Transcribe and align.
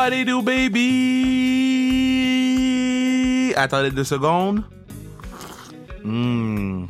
What 0.00 0.14
it 0.14 0.24
do, 0.24 0.40
baby? 0.40 0.80
Attendez 3.54 3.90
deux 3.90 4.04
secondes. 4.04 4.64
Mmh. 6.02 6.86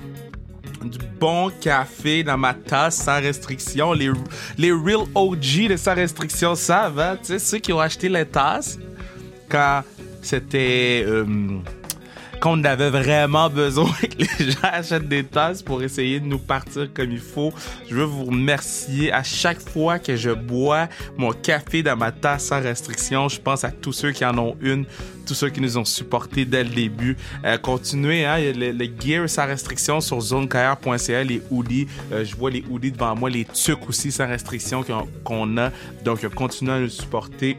Du 0.84 0.98
bon 1.18 1.50
café 1.60 2.22
dans 2.22 2.38
ma 2.38 2.54
tasse 2.54 3.02
sans 3.02 3.20
restriction. 3.20 3.94
Les, 3.94 4.12
les 4.56 4.70
real 4.70 5.08
OG 5.16 5.70
de 5.70 5.76
sans 5.76 5.96
restriction 5.96 6.54
savent, 6.54 7.00
hein? 7.00 7.16
Tu 7.20 7.24
sais, 7.32 7.40
ceux 7.40 7.58
qui 7.58 7.72
ont 7.72 7.80
acheté 7.80 8.08
les 8.08 8.24
tasses 8.26 8.78
quand 9.48 9.82
c'était. 10.22 11.02
Euh, 11.04 11.26
quand 12.40 12.58
on 12.58 12.64
avait 12.64 12.90
vraiment 12.90 13.50
besoin 13.50 13.92
que 14.00 14.42
les 14.42 14.50
gens 14.50 14.58
achètent 14.62 15.08
des 15.08 15.24
tasses 15.24 15.62
pour 15.62 15.82
essayer 15.82 16.18
de 16.20 16.26
nous 16.26 16.38
partir 16.38 16.88
comme 16.92 17.12
il 17.12 17.20
faut. 17.20 17.52
Je 17.88 17.94
veux 17.94 18.04
vous 18.04 18.24
remercier 18.24 19.12
à 19.12 19.22
chaque 19.22 19.60
fois 19.60 19.98
que 19.98 20.16
je 20.16 20.30
bois 20.30 20.88
mon 21.18 21.32
café 21.32 21.82
dans 21.82 21.96
ma 21.96 22.10
tasse 22.10 22.46
sans 22.46 22.60
restriction. 22.60 23.28
Je 23.28 23.40
pense 23.40 23.62
à 23.64 23.70
tous 23.70 23.92
ceux 23.92 24.12
qui 24.12 24.24
en 24.24 24.36
ont 24.38 24.56
une, 24.62 24.86
tous 25.26 25.34
ceux 25.34 25.50
qui 25.50 25.60
nous 25.60 25.76
ont 25.76 25.84
supportés 25.84 26.46
dès 26.46 26.64
le 26.64 26.70
début. 26.70 27.16
Euh, 27.44 27.58
continuez, 27.58 28.24
hein, 28.24 28.38
le, 28.38 28.72
le, 28.72 28.88
gear 28.98 29.28
sans 29.28 29.46
restriction 29.46 30.00
sur 30.00 30.20
zonekr.ca, 30.20 31.22
les 31.22 31.42
hoodies. 31.50 31.86
Euh, 32.12 32.24
je 32.24 32.34
vois 32.34 32.50
les 32.50 32.64
hoodies 32.70 32.92
devant 32.92 33.14
moi, 33.14 33.28
les 33.28 33.44
tucs 33.44 33.86
aussi 33.88 34.10
sans 34.10 34.26
restriction 34.26 34.82
qu'on 35.24 35.58
a. 35.58 35.70
Donc, 36.04 36.26
continuez 36.34 36.72
à 36.72 36.80
nous 36.80 36.88
supporter. 36.88 37.58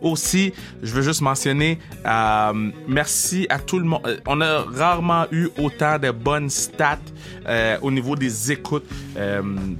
Aussi, 0.00 0.52
je 0.82 0.92
veux 0.92 1.02
juste 1.02 1.20
mentionner, 1.20 1.78
euh, 2.04 2.70
merci 2.86 3.46
à 3.48 3.58
tout 3.58 3.78
le 3.78 3.84
monde. 3.84 4.02
Euh, 4.06 4.16
on 4.26 4.40
a 4.40 4.62
rarement 4.62 5.26
eu 5.30 5.48
autant 5.58 5.98
de 5.98 6.10
bonnes 6.10 6.50
stats 6.50 6.98
euh, 7.46 7.78
au 7.82 7.90
niveau 7.90 8.16
des 8.16 8.52
écoutes. 8.52 8.86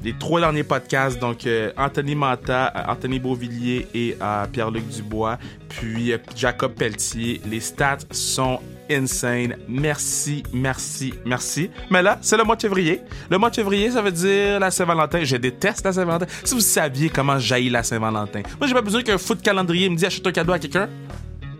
Les 0.02 0.14
trois 0.18 0.40
derniers 0.40 0.64
podcasts, 0.64 1.18
donc 1.18 1.46
Anthony 1.76 2.14
Manta, 2.14 2.72
Anthony 2.88 3.18
Beauvillier 3.18 3.86
et 3.94 4.16
Pierre-Luc 4.52 4.88
Dubois, 4.88 5.38
puis 5.68 6.12
Jacob 6.34 6.72
Pelletier. 6.72 7.40
Les 7.46 7.60
stats 7.60 7.98
sont 8.10 8.60
insane. 8.90 9.56
Merci, 9.68 10.42
merci, 10.52 11.14
merci. 11.24 11.70
Mais 11.90 12.02
là, 12.02 12.18
c'est 12.20 12.36
le 12.36 12.44
mois 12.44 12.56
de 12.56 12.62
février. 12.62 13.00
Le 13.30 13.38
mois 13.38 13.50
de 13.50 13.54
février, 13.54 13.90
ça 13.90 14.02
veut 14.02 14.12
dire 14.12 14.60
la 14.60 14.70
Saint-Valentin. 14.70 15.24
Je 15.24 15.36
déteste 15.36 15.84
la 15.84 15.92
Saint-Valentin. 15.92 16.26
Si 16.44 16.54
vous 16.54 16.60
saviez 16.60 17.08
comment 17.08 17.38
jaillit 17.38 17.70
la 17.70 17.82
Saint-Valentin. 17.82 18.42
Moi, 18.58 18.66
j'ai 18.66 18.74
pas 18.74 18.82
besoin 18.82 19.02
qu'un 19.02 19.18
foot 19.18 19.40
calendrier 19.42 19.88
me 19.88 19.96
dise 19.96 20.04
achète 20.04 20.26
un 20.26 20.32
cadeau 20.32 20.52
à 20.52 20.58
quelqu'un. 20.58 20.88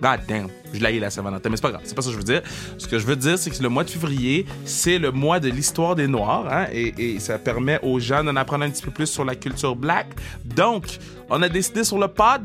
God 0.01 0.21
damn, 0.29 0.49
je 0.75 0.81
l'ai 0.81 1.01
la 1.01 1.11
Saint-Valentin, 1.11 1.49
mais 1.49 1.57
c'est 1.57 1.63
pas 1.63 1.71
grave, 1.71 1.81
c'est 1.85 1.95
pas 1.95 2.03
ça 2.03 2.09
que 2.09 2.13
je 2.13 2.19
veux 2.19 2.25
dire. 2.25 2.43
Ce 2.77 2.87
que 2.87 2.99
je 2.99 3.07
veux 3.07 3.17
dire, 3.17 3.39
c'est 3.39 3.51
que 3.51 3.63
le 3.63 3.69
mois 3.69 3.83
de 3.83 3.91
février, 3.91 4.45
c'est 4.65 4.99
le 4.99 5.11
mois 5.11 5.41
de 5.41 5.49
l'histoire 5.49 5.95
des 5.95 6.07
Noirs, 6.07 6.47
hein, 6.51 6.67
et, 6.71 6.95
et, 6.99 7.19
ça 7.19 7.39
permet 7.39 7.81
aux 7.83 7.99
gens 7.99 8.23
d'en 8.23 8.37
apprendre 8.37 8.65
un 8.65 8.71
petit 8.71 8.83
peu 8.83 8.91
plus 8.91 9.07
sur 9.07 9.25
la 9.25 9.35
culture 9.35 9.75
black. 9.75 10.09
Donc, 10.45 10.99
on 11.31 11.41
a 11.43 11.49
décidé 11.49 11.83
sur 11.83 11.99
le 11.99 12.09
pod 12.09 12.43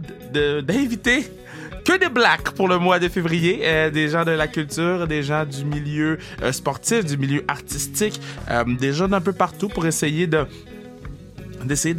d'inviter 0.64 1.30
que 1.84 1.98
des 1.98 2.10
blacks 2.10 2.52
pour 2.52 2.68
le 2.68 2.78
mois 2.78 3.00
de 3.00 3.08
février, 3.08 3.62
euh, 3.64 3.90
des 3.90 4.10
gens 4.10 4.24
de 4.24 4.32
la 4.32 4.48
culture, 4.48 5.08
des 5.08 5.24
gens 5.24 5.46
du 5.46 5.66
milieu 5.66 6.18
euh, 6.42 6.52
sportif, 6.52 7.06
du 7.06 7.18
milieu 7.18 7.44
artistique, 7.48 8.20
euh, 8.50 8.64
des 8.80 8.94
gens 8.94 9.08
d'un 9.08 9.22
peu 9.22 9.34
partout 9.34 9.68
pour 9.68 9.86
essayer 9.86 10.28
de 10.28 10.46
d'essayer 11.66 11.96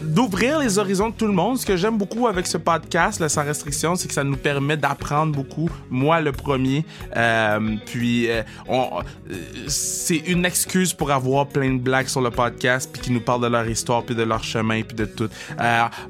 d'ouvrir 0.00 0.58
de, 0.58 0.64
les 0.64 0.78
horizons 0.78 1.08
de 1.08 1.14
tout 1.14 1.26
le 1.26 1.32
monde. 1.32 1.58
Ce 1.58 1.66
que 1.66 1.76
j'aime 1.76 1.98
beaucoup 1.98 2.26
avec 2.26 2.46
ce 2.46 2.58
podcast, 2.58 3.26
sans 3.28 3.44
restriction, 3.44 3.96
c'est 3.96 4.08
que 4.08 4.14
ça 4.14 4.24
nous 4.24 4.36
permet 4.36 4.76
d'apprendre 4.76 5.34
beaucoup. 5.34 5.68
Moi, 5.90 6.20
le 6.20 6.32
premier. 6.32 6.84
Euh, 7.16 7.76
puis, 7.86 8.30
euh, 8.30 8.42
on, 8.68 8.88
euh, 9.30 9.34
c'est 9.66 10.16
une 10.16 10.44
excuse 10.44 10.92
pour 10.92 11.10
avoir 11.10 11.46
plein 11.46 11.72
de 11.72 11.78
blagues 11.78 12.08
sur 12.08 12.20
le 12.20 12.30
podcast, 12.30 12.90
puis 12.92 13.02
qui 13.02 13.12
nous 13.12 13.20
parlent 13.20 13.42
de 13.42 13.48
leur 13.48 13.68
histoire, 13.68 14.02
puis 14.02 14.14
de 14.14 14.22
leur 14.22 14.42
chemin, 14.42 14.82
puis 14.82 14.96
de 14.96 15.04
tout. 15.04 15.28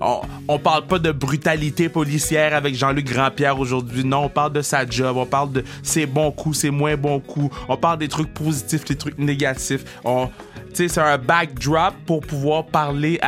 On, 0.00 0.20
on 0.48 0.58
parle 0.58 0.86
pas 0.86 0.98
de 0.98 1.12
brutalité 1.12 1.88
policière 1.88 2.54
avec 2.54 2.74
Jean-Luc 2.74 3.06
Grandpierre 3.06 3.58
aujourd'hui. 3.58 4.04
Non, 4.04 4.24
on 4.24 4.28
parle 4.28 4.52
de 4.52 4.62
sa 4.62 4.86
job. 4.86 5.16
On 5.16 5.26
parle 5.26 5.52
de 5.52 5.64
ses 5.82 6.06
bons 6.06 6.30
coups, 6.30 6.58
ses 6.58 6.70
moins 6.70 6.96
bons 6.96 7.20
coups. 7.20 7.54
On 7.68 7.76
parle 7.76 7.98
des 7.98 8.08
trucs 8.08 8.32
positifs, 8.32 8.84
des 8.84 8.96
trucs 8.96 9.18
négatifs. 9.18 9.84
On 10.04 10.28
c'est 10.72 10.98
un 10.98 11.18
backdrop 11.18 11.94
pour 12.06 12.20
pouvoir 12.20 12.66
parler 12.66 13.20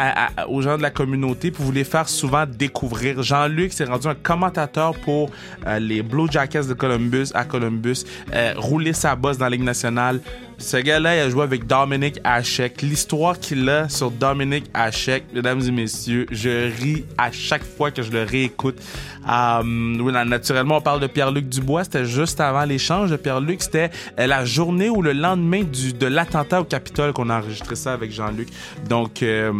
aux 0.48 0.62
gens 0.62 0.76
de 0.76 0.82
la 0.82 0.90
communauté, 0.90 1.50
pour 1.50 1.64
vous 1.64 1.72
les 1.72 1.84
faire 1.84 2.08
souvent 2.08 2.46
découvrir. 2.46 3.22
Jean-Luc 3.22 3.72
s'est 3.72 3.84
rendu 3.84 4.06
un 4.08 4.14
commentateur 4.14 4.94
pour 5.00 5.30
euh, 5.66 5.78
les 5.78 6.02
Blue 6.02 6.26
Jackets 6.30 6.66
de 6.66 6.74
Columbus 6.74 7.28
à 7.34 7.44
Columbus, 7.44 8.04
euh, 8.32 8.54
rouler 8.56 8.92
sa 8.92 9.16
bosse 9.16 9.38
dans 9.38 9.46
la 9.46 9.50
Ligue 9.50 9.64
nationale. 9.64 10.20
Ce 10.58 10.76
gars-là, 10.76 11.16
il 11.16 11.20
a 11.20 11.30
joué 11.30 11.42
avec 11.42 11.66
Dominic 11.66 12.20
Hachek. 12.22 12.82
L'histoire 12.82 13.38
qu'il 13.38 13.68
a 13.68 13.88
sur 13.88 14.12
Dominic 14.12 14.64
Hachek, 14.72 15.24
mesdames 15.34 15.60
et 15.60 15.72
messieurs, 15.72 16.26
je 16.30 16.70
ris 16.80 17.04
à 17.18 17.32
chaque 17.32 17.64
fois 17.64 17.90
que 17.90 18.02
je 18.02 18.12
le 18.12 18.22
réécoute. 18.22 18.80
Oui, 19.24 20.12
naturellement, 20.26 20.78
on 20.78 20.80
parle 20.80 21.00
de 21.00 21.06
Pierre-Luc 21.06 21.48
Dubois. 21.48 21.84
C'était 21.84 22.04
juste 22.04 22.40
avant 22.40 22.64
l'échange 22.64 23.10
de 23.10 23.16
Pierre-Luc. 23.16 23.62
C'était 23.62 23.90
euh, 24.18 24.26
la 24.26 24.44
journée 24.44 24.90
ou 24.90 25.02
le 25.02 25.12
lendemain 25.12 25.62
du, 25.62 25.92
de 25.92 26.06
l'attentat 26.06 26.60
au 26.60 26.64
Capitole 26.64 27.12
qu'on 27.12 27.30
a 27.30 27.38
enregistré 27.38 27.76
ça 27.76 27.92
avec 27.92 28.12
Jean-Luc. 28.12 28.48
Donc, 28.88 29.22
euh, 29.22 29.52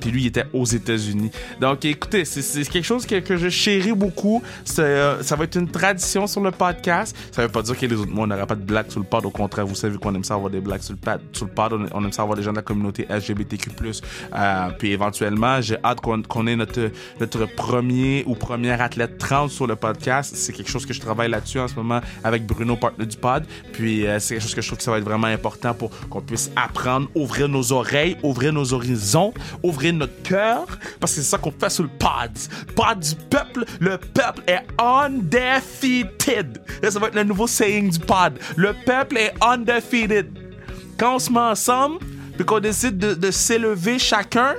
puis 0.00 0.10
lui, 0.10 0.22
il 0.22 0.26
était 0.26 0.46
aux 0.52 0.64
États-Unis. 0.64 1.30
Donc, 1.60 1.84
écoutez, 1.84 2.24
c'est 2.24 2.64
quelque 2.68 2.84
chose 2.84 3.06
que, 3.06 3.20
que 3.20 3.36
je 3.36 3.48
chéris 3.48 3.92
beaucoup. 3.92 4.42
Euh, 4.78 5.22
ça 5.22 5.36
va 5.36 5.44
être 5.44 5.56
une 5.56 5.68
tradition 5.68 6.26
sur 6.26 6.40
le 6.40 6.50
podcast. 6.50 7.16
Ça 7.32 7.42
veut 7.42 7.48
pas 7.48 7.62
dire 7.62 7.78
que 7.78 7.86
les 7.86 7.96
autres 7.96 8.10
mois, 8.10 8.24
on 8.24 8.28
n'aura 8.28 8.46
pas 8.46 8.54
de 8.54 8.64
blagues 8.64 8.90
sur 8.90 9.00
le 9.00 9.06
pod. 9.06 9.24
Au 9.24 9.30
contraire, 9.30 9.66
vous 9.66 9.74
savez 9.74 9.96
qu'on 9.98 10.14
aime 10.14 10.24
ça 10.24 10.34
avoir 10.34 10.50
des 10.50 10.60
blagues 10.60 10.82
sur 10.82 10.94
le 10.94 10.98
pad, 10.98 11.20
sur 11.32 11.46
le 11.46 11.52
pod. 11.52 11.88
On, 11.92 12.04
aime 12.04 12.12
ça 12.12 12.22
avoir 12.22 12.36
des 12.36 12.42
gens 12.42 12.52
de 12.52 12.56
la 12.56 12.62
communauté 12.62 13.06
LGBTQ+. 13.08 13.70
Euh, 14.34 14.68
puis 14.78 14.92
éventuellement, 14.92 15.60
j'ai 15.60 15.76
hâte 15.84 16.00
qu'on 16.00 16.22
qu 16.22 16.48
ait 16.48 16.56
notre, 16.56 16.90
notre 17.20 17.46
premier 17.46 18.24
ou 18.26 18.34
première 18.34 18.80
athlète 18.88 19.18
trans 19.18 19.48
sur 19.48 19.66
le 19.66 19.76
podcast. 19.76 20.34
C'est 20.34 20.52
quelque 20.52 20.70
chose 20.70 20.86
que 20.86 20.94
je 20.94 21.00
travaille 21.00 21.30
là-dessus 21.30 21.60
en 21.60 21.68
ce 21.68 21.74
moment 21.74 22.00
avec 22.24 22.46
Bruno, 22.46 22.76
partenaire 22.76 23.06
du 23.06 23.16
pod. 23.16 23.44
Puis 23.72 24.06
euh, 24.06 24.18
c'est 24.18 24.34
quelque 24.34 24.42
chose 24.42 24.54
que 24.54 24.62
je 24.62 24.66
trouve 24.66 24.78
que 24.78 24.84
ça 24.84 24.90
va 24.90 24.98
être 24.98 25.04
vraiment 25.04 25.26
important 25.26 25.74
pour 25.74 25.90
qu'on 26.08 26.22
puisse 26.22 26.50
apprendre, 26.56 27.08
ouvrir 27.14 27.48
nos 27.48 27.72
oreilles, 27.72 28.16
ouvrir 28.22 28.52
nos 28.52 28.72
horizons, 28.72 29.34
ouvrir 29.62 29.92
notre 29.92 30.22
cœur. 30.22 30.66
Parce 30.98 31.14
que 31.14 31.20
c'est 31.20 31.28
ça 31.28 31.36
qu'on 31.36 31.52
fait 31.52 31.70
sur 31.70 31.84
le 31.84 31.90
pod. 31.90 32.30
Pod 32.74 32.98
du 32.98 33.14
peuple. 33.28 33.64
Le 33.78 33.98
peuple 33.98 34.42
est 34.46 34.64
undefeated. 34.80 36.62
Et 36.82 36.90
ça 36.90 36.98
va 36.98 37.08
être 37.08 37.14
le 37.14 37.24
nouveau 37.24 37.46
saying 37.46 37.90
du 37.90 37.98
pod. 37.98 38.38
Le 38.56 38.72
peuple 38.86 39.18
est 39.18 39.34
undefeated 39.42 40.30
quand 40.98 41.16
on 41.16 41.18
se 41.18 41.30
met 41.30 41.38
ensemble, 41.38 41.98
puis 42.36 42.44
qu'on 42.44 42.58
décide 42.58 42.98
de, 42.98 43.14
de 43.14 43.30
s'élever 43.30 43.98
chacun 43.98 44.54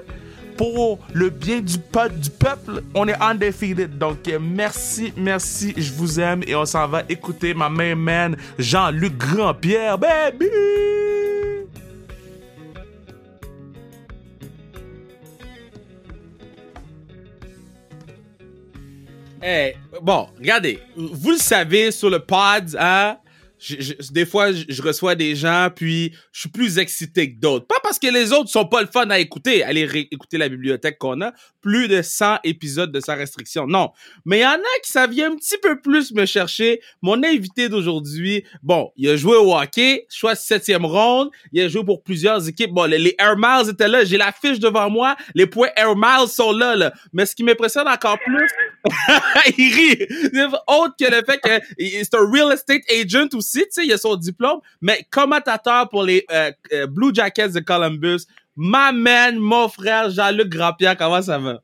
pour 0.59 0.99
le 1.13 1.29
bien 1.29 1.61
du, 1.61 1.77
peuple, 1.79 2.83
on 2.93 3.07
est 3.07 3.15
undefeated. 3.21 3.97
Donc, 3.97 4.27
euh, 4.27 4.39
merci, 4.41 5.13
merci, 5.15 5.73
je 5.77 5.93
vous 5.93 6.19
aime 6.19 6.43
et 6.45 6.53
on 6.53 6.65
s'en 6.65 6.85
va 6.85 7.03
écouter 7.07 7.53
ma 7.53 7.69
main 7.69 7.95
man, 7.95 8.35
Jean-Luc 8.57 9.15
Grandpierre, 9.15 9.97
baby! 9.97 10.49
Hey, 19.41 19.77
bon, 20.01 20.27
regardez, 20.37 20.79
vous 20.97 21.31
le 21.31 21.37
savez 21.37 21.91
sur 21.91 22.09
le 22.09 22.19
pod, 22.19 22.75
hein? 22.77 23.15
Je, 23.59 23.75
je, 23.79 24.11
des 24.11 24.25
fois, 24.25 24.51
je, 24.51 24.63
je, 24.69 24.81
reçois 24.81 25.15
des 25.15 25.35
gens, 25.35 25.69
puis 25.75 26.13
je 26.31 26.41
suis 26.41 26.49
plus 26.49 26.77
excité 26.77 27.33
que 27.33 27.39
d'autres. 27.39 27.67
Pas 27.67 27.79
parce 27.83 27.99
que 27.99 28.07
les 28.07 28.31
autres 28.31 28.49
sont 28.49 28.65
pas 28.65 28.81
le 28.81 28.87
fun 28.87 29.09
à 29.09 29.19
écouter. 29.19 29.63
Allez 29.63 30.07
écouter 30.11 30.37
la 30.37 30.47
bibliothèque 30.47 30.97
qu'on 30.97 31.21
a. 31.21 31.33
Plus 31.61 31.89
de 31.89 32.01
100 32.01 32.37
épisodes 32.45 32.91
de 32.91 33.01
sa 33.01 33.15
restriction. 33.15 33.67
Non. 33.67 33.91
Mais 34.25 34.39
il 34.39 34.41
y 34.41 34.45
en 34.45 34.51
a 34.51 34.79
qui 34.83 34.91
ça 34.91 35.07
vient 35.07 35.31
un 35.31 35.35
petit 35.35 35.57
peu 35.61 35.81
plus 35.81 36.13
me 36.13 36.25
chercher. 36.25 36.79
Mon 37.01 37.21
invité 37.23 37.67
d'aujourd'hui, 37.67 38.45
bon, 38.63 38.91
il 38.95 39.09
a 39.09 39.17
joué 39.17 39.35
au 39.35 39.53
hockey, 39.53 40.05
choix 40.09 40.35
septième 40.35 40.85
ronde. 40.85 41.29
Il 41.51 41.61
a 41.61 41.67
joué 41.67 41.83
pour 41.83 42.01
plusieurs 42.01 42.47
équipes. 42.47 42.71
Bon, 42.71 42.85
les, 42.85 42.97
les 42.97 43.15
Air 43.19 43.35
Miles 43.37 43.69
étaient 43.69 43.89
là. 43.89 44.05
J'ai 44.05 44.17
la 44.17 44.31
fiche 44.31 44.59
devant 44.59 44.89
moi. 44.89 45.17
Les 45.35 45.47
points 45.47 45.69
Air 45.75 45.95
Miles 45.97 46.29
sont 46.29 46.53
là, 46.53 46.75
là. 46.77 46.93
Mais 47.11 47.25
ce 47.25 47.35
qui 47.35 47.43
m'impressionne 47.43 47.87
encore 47.87 48.17
plus, 48.19 48.49
il 49.57 49.73
rit. 49.73 50.07
Autre 50.67 50.95
que 50.97 51.05
le 51.05 51.23
fait 51.25 51.39
que 51.39 51.65
c'est 51.77 52.13
un 52.15 52.31
real 52.31 52.53
estate 52.53 52.81
agent 52.89 53.27
aussi 53.33 53.48
tu 53.51 53.65
sais, 53.71 53.85
il 53.85 53.93
a 53.93 53.97
son 53.97 54.15
diplôme, 54.15 54.59
mais 54.81 55.05
commentateur 55.09 55.89
pour 55.89 56.03
les 56.03 56.25
euh, 56.31 56.51
euh, 56.73 56.87
Blue 56.87 57.13
Jackets 57.13 57.49
de 57.49 57.59
Columbus. 57.59 58.25
Ma 58.55 58.91
man, 58.91 59.37
mon 59.37 59.69
frère 59.69 60.09
Jean-Luc 60.09 60.49
Grandpierre, 60.49 60.97
comment 60.97 61.21
ça 61.21 61.37
va? 61.37 61.59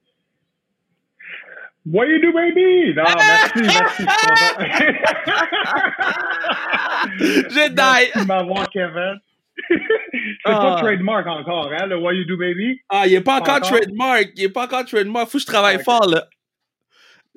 What 1.86 2.08
you 2.08 2.20
do, 2.20 2.32
baby? 2.34 2.94
Non, 2.96 3.04
merci, 3.16 3.62
merci. 3.62 4.04
J'ai 7.54 7.70
die. 7.70 7.76
Merci 7.76 8.28
m'avoir, 8.28 8.70
Kevin. 8.70 9.20
C'est 9.70 10.52
ah. 10.52 10.60
pas 10.60 10.76
trademark 10.82 11.28
encore, 11.28 11.72
hein, 11.72 11.86
le 11.86 11.98
What 11.98 12.14
you 12.14 12.26
do, 12.26 12.38
baby? 12.38 12.82
Ah, 12.90 13.04
il 13.06 13.14
est 13.14 13.22
pas, 13.22 13.40
pas 13.40 13.42
encore, 13.42 13.56
encore? 13.56 13.80
trademark. 13.80 14.30
Il 14.36 14.44
est 14.44 14.50
pas 14.50 14.64
encore 14.64 14.86
trademark. 14.86 15.30
Faut 15.30 15.38
que 15.38 15.42
je 15.42 15.46
travaille 15.46 15.76
okay. 15.76 15.84
fort, 15.84 16.08
là 16.08 16.28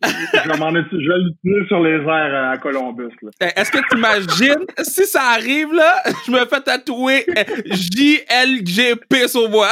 je 0.03 1.09
vais 1.09 1.19
l'utiliser 1.19 1.67
sur 1.69 1.81
les 1.81 1.97
airs 1.97 2.51
à 2.51 2.57
Columbus. 2.59 3.11
Est-ce 3.41 3.71
que 3.71 3.79
tu 3.91 3.97
imagines, 3.97 4.65
si 4.83 5.07
ça 5.07 5.23
arrive, 5.35 5.73
là, 5.73 6.03
je 6.27 6.31
me 6.31 6.45
fais 6.47 6.61
tatouer 6.61 7.27
JLGP 7.67 9.27
sur 9.27 9.49
moi. 9.51 9.69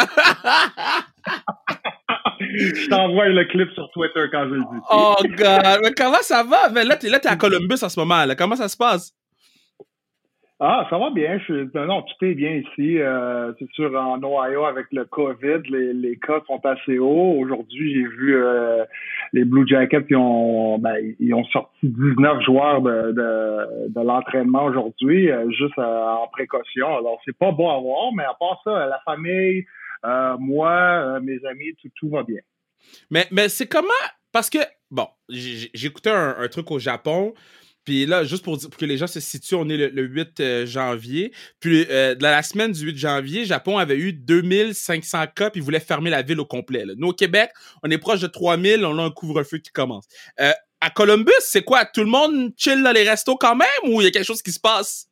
je 2.40 2.88
t'envoie 2.88 3.28
le 3.28 3.44
clip 3.44 3.70
sur 3.74 3.88
Twitter 3.90 4.24
quand 4.30 4.48
je 4.48 4.54
le 4.54 4.60
dis. 4.60 4.80
Oh, 4.90 5.16
God. 5.36 5.80
Mais 5.82 5.92
comment 5.96 6.22
ça 6.22 6.42
va? 6.42 6.68
Mais 6.70 6.84
là, 6.84 6.96
t'es 6.96 7.08
là, 7.08 7.18
t'es 7.18 7.28
à 7.28 7.36
Columbus 7.36 7.82
en 7.82 7.88
ce 7.88 7.98
moment. 7.98 8.24
Là. 8.24 8.34
Comment 8.34 8.56
ça 8.56 8.68
se 8.68 8.76
passe? 8.76 9.12
Ah, 10.58 10.86
ça 10.88 10.96
va 10.96 11.10
bien. 11.10 11.38
non, 11.74 12.02
tout 12.02 12.24
est 12.24 12.34
bien 12.34 12.52
ici. 12.52 12.98
Euh, 12.98 13.52
c'est 13.58 13.70
sûr, 13.72 13.94
en 13.94 14.18
Ohio, 14.22 14.64
avec 14.64 14.86
le 14.90 15.04
COVID, 15.04 15.68
les, 15.68 15.92
les 15.92 16.16
cas 16.18 16.40
sont 16.46 16.64
assez 16.64 16.98
hauts. 16.98 17.36
Aujourd'hui, 17.38 17.92
j'ai 17.92 18.08
vu 18.08 18.36
euh, 18.36 18.82
les 19.34 19.44
Blue 19.44 19.68
Jackets 19.68 20.06
qui 20.06 20.14
ont 20.14 20.78
ben, 20.78 20.96
ils 21.20 21.34
ont 21.34 21.44
sorti 21.46 21.76
19 21.82 22.42
joueurs 22.42 22.80
de, 22.80 23.12
de, 23.12 24.00
l'entraînement 24.00 24.64
aujourd'hui, 24.64 25.30
euh, 25.30 25.50
juste 25.50 25.78
en 25.78 26.26
précaution. 26.32 26.86
Alors, 26.86 27.20
c'est 27.26 27.36
pas 27.36 27.52
beau 27.52 27.68
à 27.68 27.78
voir, 27.78 28.14
mais 28.14 28.24
à 28.24 28.34
part 28.40 28.58
ça, 28.64 28.86
la 28.86 29.00
famille, 29.04 29.66
moi, 30.38 31.20
mes 31.20 31.44
amis, 31.44 31.74
tout, 31.82 31.90
tout 31.96 32.08
va 32.08 32.22
bien. 32.22 32.40
Mais, 33.10 33.26
mais 33.30 33.50
c'est 33.50 33.66
comment... 33.66 33.88
Parce 34.32 34.48
que, 34.48 34.58
bon, 34.90 35.06
écouté 35.28 36.10
un, 36.10 36.36
un 36.38 36.48
truc 36.48 36.70
au 36.70 36.78
Japon, 36.78 37.34
puis 37.86 38.04
là, 38.04 38.24
juste 38.24 38.44
pour, 38.44 38.58
que 38.58 38.84
les 38.84 38.96
gens 38.98 39.06
se 39.06 39.20
situent, 39.20 39.54
on 39.54 39.68
est 39.68 39.76
le, 39.76 40.02
8 40.02 40.40
euh, 40.40 40.66
janvier. 40.66 41.32
Puis 41.60 41.86
euh, 41.88 42.16
dans 42.16 42.30
la 42.30 42.42
semaine 42.42 42.72
du 42.72 42.84
8 42.84 42.98
janvier, 42.98 43.44
Japon 43.44 43.78
avait 43.78 43.96
eu 43.96 44.12
2500 44.12 45.26
cas, 45.34 45.50
puis 45.50 45.60
ils 45.60 45.64
voulaient 45.64 45.78
fermer 45.78 46.10
la 46.10 46.22
ville 46.22 46.40
au 46.40 46.44
complet. 46.44 46.84
Nous, 46.96 47.08
au 47.08 47.12
Québec, 47.12 47.50
on 47.84 47.90
est 47.90 47.98
proche 47.98 48.20
de 48.20 48.26
3000, 48.26 48.84
on 48.84 48.98
a 48.98 49.04
un 49.04 49.10
couvre-feu 49.10 49.58
qui 49.58 49.70
commence. 49.70 50.08
Euh, 50.40 50.50
à 50.80 50.90
Columbus, 50.90 51.30
c'est 51.40 51.62
quoi? 51.62 51.84
Tout 51.84 52.02
le 52.02 52.10
monde 52.10 52.52
chill 52.58 52.82
dans 52.82 52.92
les 52.92 53.08
restos 53.08 53.36
quand 53.36 53.54
même 53.54 53.68
ou 53.84 54.00
il 54.00 54.04
y 54.04 54.08
a 54.08 54.10
quelque 54.10 54.26
chose 54.26 54.42
qui 54.42 54.52
se 54.52 54.60
passe? 54.60 55.08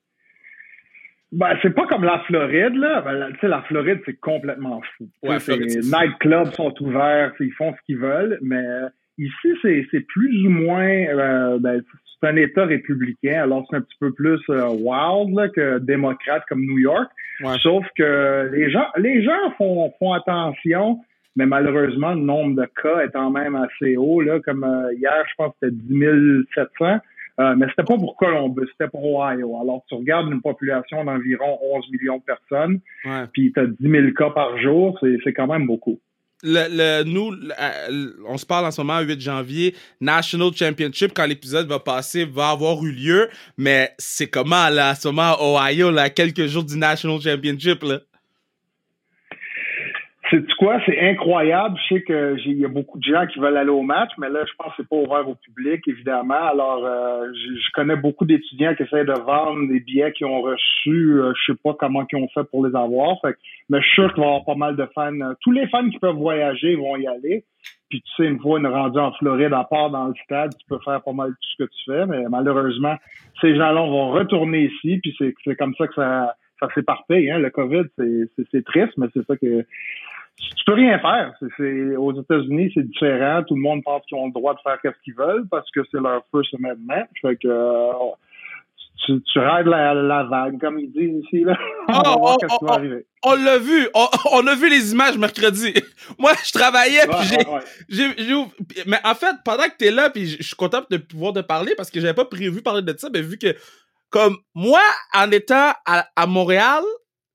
Ben, 1.30 1.56
c'est 1.62 1.74
pas 1.74 1.86
comme 1.86 2.04
la 2.04 2.20
Floride, 2.26 2.74
là. 2.74 3.02
Ben, 3.02 3.32
tu 3.34 3.38
sais, 3.40 3.48
la 3.48 3.62
Floride, 3.62 4.00
c'est 4.04 4.18
complètement 4.18 4.82
fou. 4.96 5.08
Ouais, 5.22 5.38
les 5.48 5.80
nightclubs 5.80 6.52
sont 6.54 6.74
ouverts, 6.80 7.32
ils 7.38 7.52
font 7.52 7.72
ce 7.72 7.78
qu'ils 7.86 7.98
veulent, 7.98 8.38
mais 8.42 8.64
ici, 9.18 9.48
c'est 9.62 10.00
plus 10.00 10.46
ou 10.46 10.50
moins, 10.50 11.58
ben, 11.58 11.82
c'est 12.24 12.30
un 12.30 12.36
État 12.36 12.64
républicain, 12.64 13.42
alors 13.42 13.66
c'est 13.68 13.76
un 13.76 13.80
petit 13.80 13.96
peu 14.00 14.12
plus 14.12 14.40
euh, 14.48 14.68
wild 14.68 15.52
que 15.52 15.78
démocrate 15.78 16.42
comme 16.48 16.64
New 16.64 16.78
York. 16.78 17.10
Sauf 17.62 17.84
que 17.96 18.50
les 18.52 18.70
gens, 18.70 18.86
les 18.96 19.22
gens 19.22 19.50
font, 19.58 19.92
font 19.98 20.12
attention, 20.12 21.00
mais 21.36 21.46
malheureusement, 21.46 22.14
le 22.14 22.20
nombre 22.20 22.62
de 22.62 22.66
cas 22.80 23.00
est 23.00 23.10
quand 23.12 23.30
même 23.30 23.56
assez 23.56 23.96
haut. 23.96 24.20
Là, 24.20 24.40
comme 24.40 24.64
euh, 24.64 24.94
hier, 24.94 25.24
je 25.28 25.34
pense 25.36 25.52
que 25.60 25.68
c'était 25.68 25.76
10 25.76 26.44
700. 26.54 26.98
Euh, 27.40 27.56
mais 27.56 27.66
c'était 27.70 27.82
pas 27.82 27.96
pour 27.96 28.16
Columbus, 28.16 28.68
c'était 28.70 28.88
pour 28.88 29.04
Ohio. 29.04 29.60
Alors, 29.60 29.82
tu 29.88 29.96
regardes 29.96 30.30
une 30.30 30.40
population 30.40 31.04
d'environ 31.04 31.58
11 31.62 31.90
millions 31.90 32.18
de 32.18 32.22
personnes, 32.22 32.80
puis 33.32 33.52
tu 33.52 33.58
as 33.58 33.66
10 33.66 33.76
000 33.80 34.12
cas 34.16 34.30
par 34.30 34.56
jour, 34.58 34.96
c'est 35.24 35.32
quand 35.32 35.48
même 35.48 35.66
beaucoup 35.66 35.98
le, 36.44 37.02
nous, 37.04 37.34
on 38.28 38.36
se 38.36 38.46
parle 38.46 38.66
en 38.66 38.70
ce 38.70 38.80
moment, 38.80 39.00
8 39.00 39.20
janvier, 39.20 39.74
National 40.00 40.50
Championship, 40.54 41.12
quand 41.14 41.26
l'épisode 41.26 41.66
va 41.66 41.80
passer, 41.80 42.24
va 42.24 42.50
avoir 42.50 42.84
eu 42.84 42.92
lieu, 42.92 43.28
mais 43.56 43.92
c'est 43.98 44.28
comment, 44.28 44.68
là, 44.68 44.92
en 44.92 44.94
ce 44.94 45.08
moment, 45.08 45.36
Ohio, 45.40 45.90
là, 45.90 46.10
quelques 46.10 46.46
jours 46.46 46.64
du 46.64 46.76
National 46.76 47.20
Championship, 47.20 47.82
là? 47.82 48.00
C'est 50.30 50.42
quoi? 50.54 50.80
C'est 50.86 50.98
incroyable. 50.98 51.78
Je 51.82 51.94
sais 51.94 52.02
qu'il 52.02 52.58
y 52.58 52.64
a 52.64 52.68
beaucoup 52.68 52.98
de 52.98 53.04
gens 53.04 53.26
qui 53.26 53.38
veulent 53.38 53.58
aller 53.58 53.70
au 53.70 53.82
match, 53.82 54.10
mais 54.16 54.30
là, 54.30 54.44
je 54.46 54.52
pense 54.56 54.68
que 54.68 54.74
c'est 54.78 54.88
pas 54.88 54.96
ouvert 54.96 55.28
au 55.28 55.34
public, 55.34 55.86
évidemment. 55.86 56.48
Alors, 56.48 56.82
euh, 56.84 57.26
je, 57.32 57.70
connais 57.74 57.96
beaucoup 57.96 58.24
d'étudiants 58.24 58.74
qui 58.74 58.84
essaient 58.84 59.04
de 59.04 59.20
vendre 59.20 59.68
des 59.68 59.80
billets 59.80 60.12
qu'ils 60.12 60.26
ont 60.26 60.40
reçus. 60.40 61.20
Euh, 61.20 61.32
je 61.36 61.52
sais 61.52 61.58
pas 61.62 61.74
comment 61.78 62.06
ils 62.10 62.16
ont 62.16 62.28
fait 62.28 62.44
pour 62.44 62.66
les 62.66 62.74
avoir. 62.74 63.16
mais 63.68 63.80
je 63.80 63.86
suis 63.86 63.94
sûr 63.94 64.14
qu'il 64.14 64.22
va 64.22 64.28
y 64.28 64.30
avoir 64.30 64.44
pas 64.46 64.54
mal 64.54 64.76
de 64.76 64.86
fans. 64.94 65.34
Tous 65.42 65.52
les 65.52 65.68
fans 65.68 65.88
qui 65.90 65.98
peuvent 65.98 66.16
voyager 66.16 66.74
vont 66.74 66.96
y 66.96 67.06
aller. 67.06 67.44
Puis 67.90 68.00
tu 68.00 68.10
sais, 68.16 68.28
une 68.28 68.40
fois 68.40 68.58
une 68.58 68.66
rendue 68.66 68.98
en 68.98 69.12
Floride, 69.12 69.52
à 69.52 69.64
part 69.64 69.90
dans 69.90 70.08
le 70.08 70.14
stade, 70.24 70.52
tu 70.58 70.66
peux 70.68 70.78
faire 70.84 71.02
pas 71.02 71.12
mal 71.12 71.30
tout 71.30 71.48
ce 71.58 71.64
que 71.64 71.68
tu 71.68 71.92
fais. 71.92 72.06
Mais 72.06 72.24
malheureusement, 72.30 72.96
ces 73.42 73.54
gens-là 73.56 73.82
vont 73.82 74.10
retourner 74.10 74.64
ici. 74.64 75.00
Puis 75.02 75.14
c'est 75.44 75.56
comme 75.56 75.74
ça 75.74 75.86
que 75.86 75.94
ça, 75.94 76.34
ça 76.60 76.68
s'éparpille. 76.74 77.30
Hein. 77.30 77.38
Le 77.38 77.50
COVID, 77.50 77.84
c'est 77.96 78.64
triste, 78.64 78.92
mais 78.96 79.06
c'est 79.12 79.26
ça 79.26 79.36
que 79.36 79.66
tu 80.36 80.64
peux 80.66 80.74
rien 80.74 80.98
faire. 80.98 81.34
C'est, 81.56 81.96
aux 81.96 82.20
États-Unis, 82.20 82.70
c'est 82.74 82.86
différent. 82.86 83.42
Tout 83.46 83.54
le 83.54 83.60
monde 83.60 83.82
pense 83.84 84.02
qu'ils 84.06 84.18
ont 84.18 84.26
le 84.26 84.32
droit 84.32 84.54
de 84.54 84.60
faire 84.60 84.78
ce 84.82 85.02
qu'ils 85.04 85.14
veulent 85.14 85.46
parce 85.50 85.70
que 85.70 85.80
c'est 85.90 86.00
leur 86.00 86.24
First 86.30 86.54
Amendment. 86.54 87.06
Fait 87.20 87.36
que 87.36 87.48
euh, 87.48 87.92
tu, 89.04 89.22
tu 89.22 89.38
raides 89.38 89.66
la, 89.66 90.24
vague, 90.24 90.58
comme 90.60 90.78
ils 90.78 90.90
disent 90.90 91.22
ici. 91.24 91.44
Là. 91.44 91.56
on 91.88 91.92
va 91.92 92.16
voir 92.16 92.36
ce 92.40 92.46
qui 92.46 92.64
va 92.64 92.72
arriver. 92.72 93.06
On 93.22 93.34
l'a 93.34 93.58
vu. 93.58 93.88
On, 94.32 94.46
a 94.46 94.54
vu 94.54 94.70
les 94.70 94.92
images 94.92 95.18
mercredi. 95.18 95.74
Moi, 96.18 96.32
je 96.44 96.52
travaillais, 96.52 97.02
j'ai, 97.88 98.08
Mais 98.86 98.98
en 99.04 99.14
fait, 99.14 99.36
pendant 99.44 99.64
que 99.64 99.76
tu 99.78 99.86
es 99.86 99.90
là, 99.90 100.10
puis 100.10 100.26
je 100.26 100.42
suis 100.42 100.56
content 100.56 100.82
de 100.90 100.96
pouvoir 100.96 101.32
te 101.34 101.40
parler 101.40 101.74
parce 101.76 101.90
que 101.90 102.00
j'avais 102.00 102.14
pas 102.14 102.24
prévu 102.24 102.62
parler 102.62 102.82
de 102.82 102.94
ça, 102.96 103.08
mais 103.12 103.20
vu 103.20 103.38
que, 103.38 103.54
comme 104.08 104.38
moi, 104.54 104.80
en 105.14 105.30
étant 105.30 105.72
à 105.84 106.26
Montréal, 106.26 106.82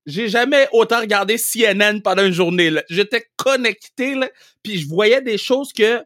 j'ai 0.10 0.28
jamais 0.28 0.68
autant 0.72 1.00
regardé 1.00 1.38
CNN 1.38 2.02
pendant 2.02 2.26
une 2.26 2.34
journée. 2.34 2.72
J'étais 2.90 3.26
connecté, 3.38 4.16
là, 4.16 4.28
puis 4.64 4.78
je 4.78 4.88
voyais 4.88 5.22
des 5.22 5.38
choses 5.38 5.72
que 5.72 6.04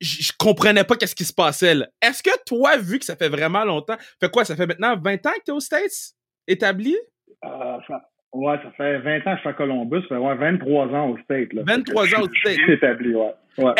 je, 0.00 0.32
comprenais 0.38 0.84
pas 0.84 0.96
qu'est-ce 0.96 1.14
qui 1.14 1.24
se 1.24 1.32
passait. 1.32 1.74
Est-ce 2.00 2.22
que 2.22 2.30
toi, 2.46 2.76
vu 2.76 2.98
que 2.98 3.04
ça 3.04 3.16
fait 3.16 3.28
vraiment 3.28 3.64
longtemps, 3.64 3.96
fait 4.20 4.30
quoi, 4.30 4.44
ça 4.44 4.56
fait 4.56 4.66
maintenant 4.66 4.96
20 4.96 5.26
ans 5.26 5.30
que 5.30 5.44
tu 5.44 5.50
es 5.50 5.52
aux 5.52 5.60
States, 5.60 6.14
établi? 6.46 6.96
Euh, 7.44 7.76
ça, 7.86 8.08
ouais, 8.32 8.56
ça 8.62 8.70
fait 8.76 8.98
20 8.98 9.18
ans 9.18 9.20
que 9.22 9.36
je 9.36 9.40
suis 9.40 9.48
à 9.48 9.52
Columbus, 9.52 10.02
ça 10.02 10.08
fait 10.08 10.16
ouais, 10.16 10.34
23 10.36 10.86
ans 10.88 11.10
aux 11.10 11.18
States. 11.18 11.52
Là. 11.52 11.62
23 11.66 12.14
ans 12.14 12.22
aux 12.22 12.34
States. 12.34 12.58
établi, 12.68 13.14
ouais. 13.14 13.34
ouais, 13.58 13.72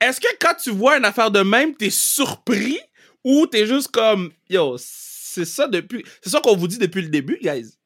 Est-ce 0.00 0.20
que 0.20 0.28
quand 0.40 0.54
tu 0.54 0.70
vois 0.70 0.98
une 0.98 1.04
affaire 1.04 1.30
de 1.30 1.40
même, 1.40 1.74
t'es 1.74 1.90
surpris 1.90 2.78
ou 3.22 3.46
t'es 3.46 3.66
juste 3.66 3.90
comme, 3.90 4.30
yo, 4.48 4.76
c'est 4.78 5.44
ça 5.44 5.68
depuis, 5.68 6.02
c'est 6.22 6.30
ça 6.30 6.40
qu'on 6.40 6.56
vous 6.56 6.68
dit 6.68 6.78
depuis 6.78 7.02
le 7.02 7.08
début, 7.08 7.38
guys? 7.40 7.76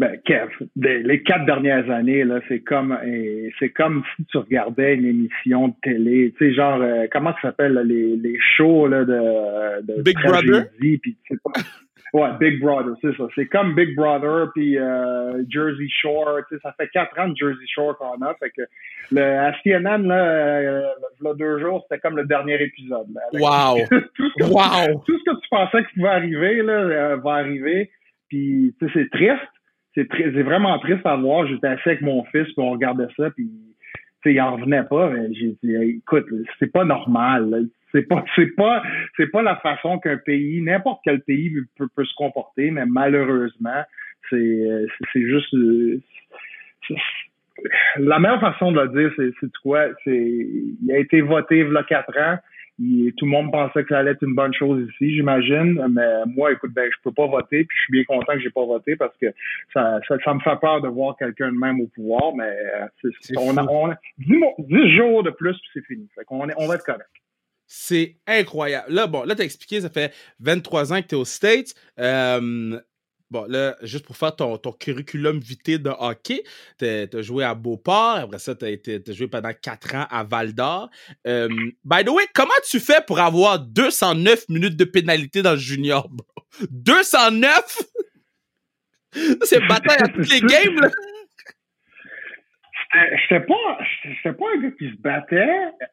Ben, 0.00 0.18
Kev, 0.24 0.48
les 0.76 1.22
quatre 1.22 1.44
dernières 1.44 1.90
années, 1.90 2.24
là, 2.24 2.40
c'est 2.48 2.60
comme 2.60 2.96
c'est 3.58 3.68
comme 3.68 4.02
si 4.16 4.24
tu 4.24 4.38
regardais 4.38 4.94
une 4.94 5.04
émission 5.04 5.68
de 5.68 5.74
télé, 5.82 6.34
tu 6.38 6.46
sais, 6.46 6.54
genre 6.54 6.80
euh, 6.80 7.06
comment 7.12 7.34
ça 7.34 7.48
s'appelle 7.48 7.74
les, 7.84 8.16
les 8.16 8.38
shows 8.56 8.86
là, 8.86 9.04
de, 9.04 9.82
de 9.82 10.02
Big 10.02 10.16
Brother? 10.24 10.68
Ouais, 12.14 12.30
Big 12.40 12.60
Brother, 12.60 12.94
c'est 13.02 13.14
ça. 13.14 13.24
C'est 13.34 13.44
comme 13.44 13.74
Big 13.74 13.94
Brother 13.94 14.50
puis 14.54 14.78
euh, 14.78 15.44
Jersey 15.50 15.86
Shore, 16.00 16.38
tu 16.48 16.54
sais, 16.54 16.60
ça 16.62 16.72
fait 16.80 16.88
quatre 16.88 17.18
ans 17.20 17.28
de 17.28 17.36
Jersey 17.36 17.66
Shore 17.66 17.98
qu'on 17.98 18.22
a, 18.22 18.34
fait 18.36 18.50
que 18.56 18.62
le 19.12 19.22
à 19.22 19.52
CNN 19.62 20.08
là, 20.08 20.14
euh, 20.14 20.82
deux 21.36 21.60
jours, 21.60 21.84
c'était 21.86 22.00
comme 22.00 22.16
le 22.16 22.24
dernier 22.24 22.60
épisode. 22.62 23.06
Là, 23.12 23.20
wow. 23.34 23.86
tout, 23.90 24.30
ce 24.30 24.44
que, 24.44 24.92
tout 25.04 25.18
ce 25.18 25.30
que 25.30 25.40
tu 25.42 25.48
pensais 25.50 25.84
qu'il 25.84 26.00
pouvait 26.00 26.08
arriver 26.08 26.62
là, 26.62 26.72
euh, 26.72 27.16
va 27.16 27.34
arriver. 27.34 27.90
Puis, 28.30 28.74
tu 28.78 28.86
sais, 28.86 28.92
c'est 28.94 29.10
triste 29.10 29.59
c'est 29.94 30.42
vraiment 30.42 30.78
triste 30.78 31.04
à 31.04 31.16
voir. 31.16 31.46
J'étais 31.46 31.66
assis 31.66 31.88
avec 31.88 32.02
mon 32.02 32.24
fils, 32.24 32.44
puis 32.44 32.54
on 32.58 32.70
regardait 32.70 33.08
ça, 33.16 33.30
puis 33.30 33.50
il 34.24 34.40
en 34.40 34.56
revenait 34.56 34.84
pas. 34.84 35.12
J'ai 35.32 35.56
dit, 35.62 35.74
écoute, 35.96 36.26
c'est 36.58 36.72
pas 36.72 36.84
normal. 36.84 37.66
C'est 37.92 38.02
pas, 38.02 38.24
c'est 38.36 38.54
pas, 38.54 38.82
c'est 39.16 39.30
pas 39.30 39.42
la 39.42 39.56
façon 39.56 39.98
qu'un 39.98 40.18
pays, 40.18 40.62
n'importe 40.62 41.00
quel 41.04 41.20
pays 41.22 41.52
peut, 41.76 41.88
peut, 41.94 42.04
se 42.04 42.14
comporter, 42.14 42.70
mais 42.70 42.86
malheureusement, 42.86 43.82
c'est, 44.28 44.86
c'est 45.12 45.26
juste, 45.26 45.54
la 47.98 48.18
meilleure 48.18 48.40
façon 48.40 48.72
de 48.72 48.80
le 48.80 48.88
dire, 48.88 49.32
c'est 49.40 49.52
quoi? 49.62 49.86
C'est, 50.04 50.10
il 50.12 50.92
a 50.92 50.98
été 50.98 51.20
voté 51.20 51.58
il 51.58 51.72
y 51.72 51.76
a 51.76 51.82
quatre 51.82 52.16
ans 52.18 52.38
tout 53.16 53.26
le 53.26 53.30
monde 53.30 53.52
pensait 53.52 53.82
que 53.82 53.90
ça 53.90 53.98
allait 53.98 54.12
être 54.12 54.22
une 54.22 54.34
bonne 54.34 54.54
chose 54.54 54.88
ici, 54.90 55.14
j'imagine. 55.14 55.86
Mais 55.90 56.24
moi, 56.26 56.52
écoute, 56.52 56.72
ben, 56.72 56.88
je 56.90 56.96
peux 57.02 57.12
pas 57.12 57.26
voter, 57.26 57.64
puis 57.64 57.76
je 57.76 57.82
suis 57.82 57.92
bien 57.92 58.04
content 58.04 58.32
que 58.32 58.40
j'ai 58.40 58.50
pas 58.50 58.64
voté 58.64 58.96
parce 58.96 59.14
que 59.18 59.26
ça, 59.74 60.00
ça, 60.08 60.34
me 60.34 60.40
fait 60.40 60.58
peur 60.60 60.80
de 60.80 60.88
voir 60.88 61.16
quelqu'un 61.18 61.52
de 61.52 61.58
même 61.58 61.80
au 61.80 61.88
pouvoir. 61.88 62.34
Mais 62.34 62.56
euh, 63.04 63.10
on, 63.36 63.56
a, 63.56 63.64
on 63.64 63.94
10, 64.18 64.96
jours 64.96 65.22
de 65.22 65.30
plus, 65.30 65.52
puis 65.52 65.70
c'est 65.74 65.84
fini. 65.84 66.08
Fait 66.14 66.24
qu'on 66.24 66.48
on 66.56 66.66
va 66.66 66.74
être 66.74 66.84
correct. 66.84 67.10
C'est 67.66 68.16
incroyable. 68.26 68.92
Là, 68.92 69.06
bon, 69.06 69.24
là, 69.24 69.34
t'as 69.36 69.44
expliqué, 69.44 69.80
ça 69.80 69.90
fait 69.90 70.12
23 70.40 70.92
ans 70.92 71.02
que 71.02 71.06
tu 71.06 71.14
es 71.14 71.18
aux 71.18 71.24
States. 71.24 71.74
Euh, 72.00 72.80
Bon, 73.30 73.46
là, 73.48 73.76
juste 73.82 74.04
pour 74.04 74.16
faire 74.16 74.34
ton, 74.34 74.58
ton 74.58 74.72
curriculum 74.72 75.38
vitae 75.38 75.78
de 75.78 75.90
hockey, 75.90 76.42
tu 76.78 76.84
as 76.86 77.22
joué 77.22 77.44
à 77.44 77.54
Beauport, 77.54 78.16
après 78.16 78.38
ça, 78.38 78.54
tu 78.54 78.64
as, 78.64 79.12
joué 79.12 79.28
pendant 79.28 79.52
quatre 79.52 79.94
ans 79.94 80.06
à 80.10 80.24
Val 80.24 80.52
d'Or. 80.52 80.90
by 81.24 82.04
the 82.04 82.10
way, 82.10 82.24
comment 82.34 82.50
tu 82.68 82.80
fais 82.80 83.00
pour 83.06 83.20
avoir 83.20 83.60
209 83.60 84.48
minutes 84.48 84.76
de 84.76 84.84
pénalité 84.84 85.42
dans 85.42 85.52
le 85.52 85.58
junior, 85.58 86.08
bro? 86.08 86.26
209? 86.70 87.78
C'est 89.42 89.60
bataille 89.66 90.02
à 90.02 90.08
toutes 90.08 90.30
les 90.30 90.40
games, 90.40 90.80
là! 90.80 90.88
J'étais 92.92 93.46
pas, 93.46 93.78
j'étais 94.02 94.36
pas 94.36 94.46
un 94.52 94.62
gars 94.62 94.70
qui 94.76 94.90
se 94.90 94.96
battait, 94.96 95.36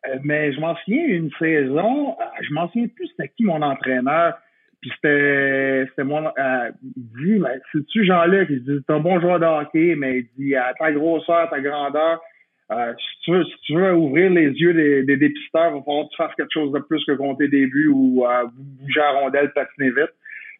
euh, 0.07 0.17
mais 0.23 0.51
je 0.51 0.59
m'en 0.59 0.75
souviens 0.77 1.05
une 1.05 1.29
saison, 1.37 2.17
euh, 2.19 2.23
je 2.41 2.51
m'en 2.53 2.67
souviens 2.69 2.87
plus 2.87 3.07
c'était 3.09 3.31
qui 3.37 3.43
mon 3.43 3.61
entraîneur. 3.61 4.33
Puis 4.87 4.95
c'était, 4.95 5.85
c'était 5.89 6.03
moi, 6.05 6.33
euh, 6.39 6.71
il 6.95 7.03
dit, 7.19 7.39
mais 7.39 7.59
c'est-tu 7.73 8.05
Jean-Luc? 8.05 8.47
Il 8.49 8.63
dit, 8.63 8.79
t'es 8.87 8.93
un 8.93 8.99
bon 8.99 9.19
joueur 9.19 9.39
de 9.39 9.45
hockey, 9.45 9.95
mais 9.97 10.19
il 10.19 10.27
dit, 10.37 10.55
à 10.55 10.73
ta 10.79 10.91
grosseur, 10.91 11.49
ta 11.49 11.59
grandeur, 11.59 12.21
Euh, 12.69 12.93
si, 12.99 13.21
tu 13.23 13.31
veux, 13.31 13.45
si 13.45 13.57
tu 13.61 13.75
veux 13.75 13.93
ouvrir 13.93 14.29
les 14.29 14.49
yeux 14.49 14.73
des, 14.73 15.03
des 15.03 15.15
dépisteurs, 15.15 15.71
il 15.71 15.75
va 15.75 15.83
falloir 15.85 16.05
que 16.05 16.11
tu 16.11 16.17
fasses 16.17 16.35
quelque 16.35 16.51
chose 16.51 16.73
de 16.73 16.79
plus 16.79 17.01
que 17.05 17.13
compter 17.13 17.47
des 17.47 17.65
buts 17.65 17.87
ou 17.87 18.25
euh, 18.25 18.43
bouger 18.81 18.99
à 18.99 19.11
rondelle, 19.11 19.53
patiner 19.53 19.89
vite. 19.89 20.11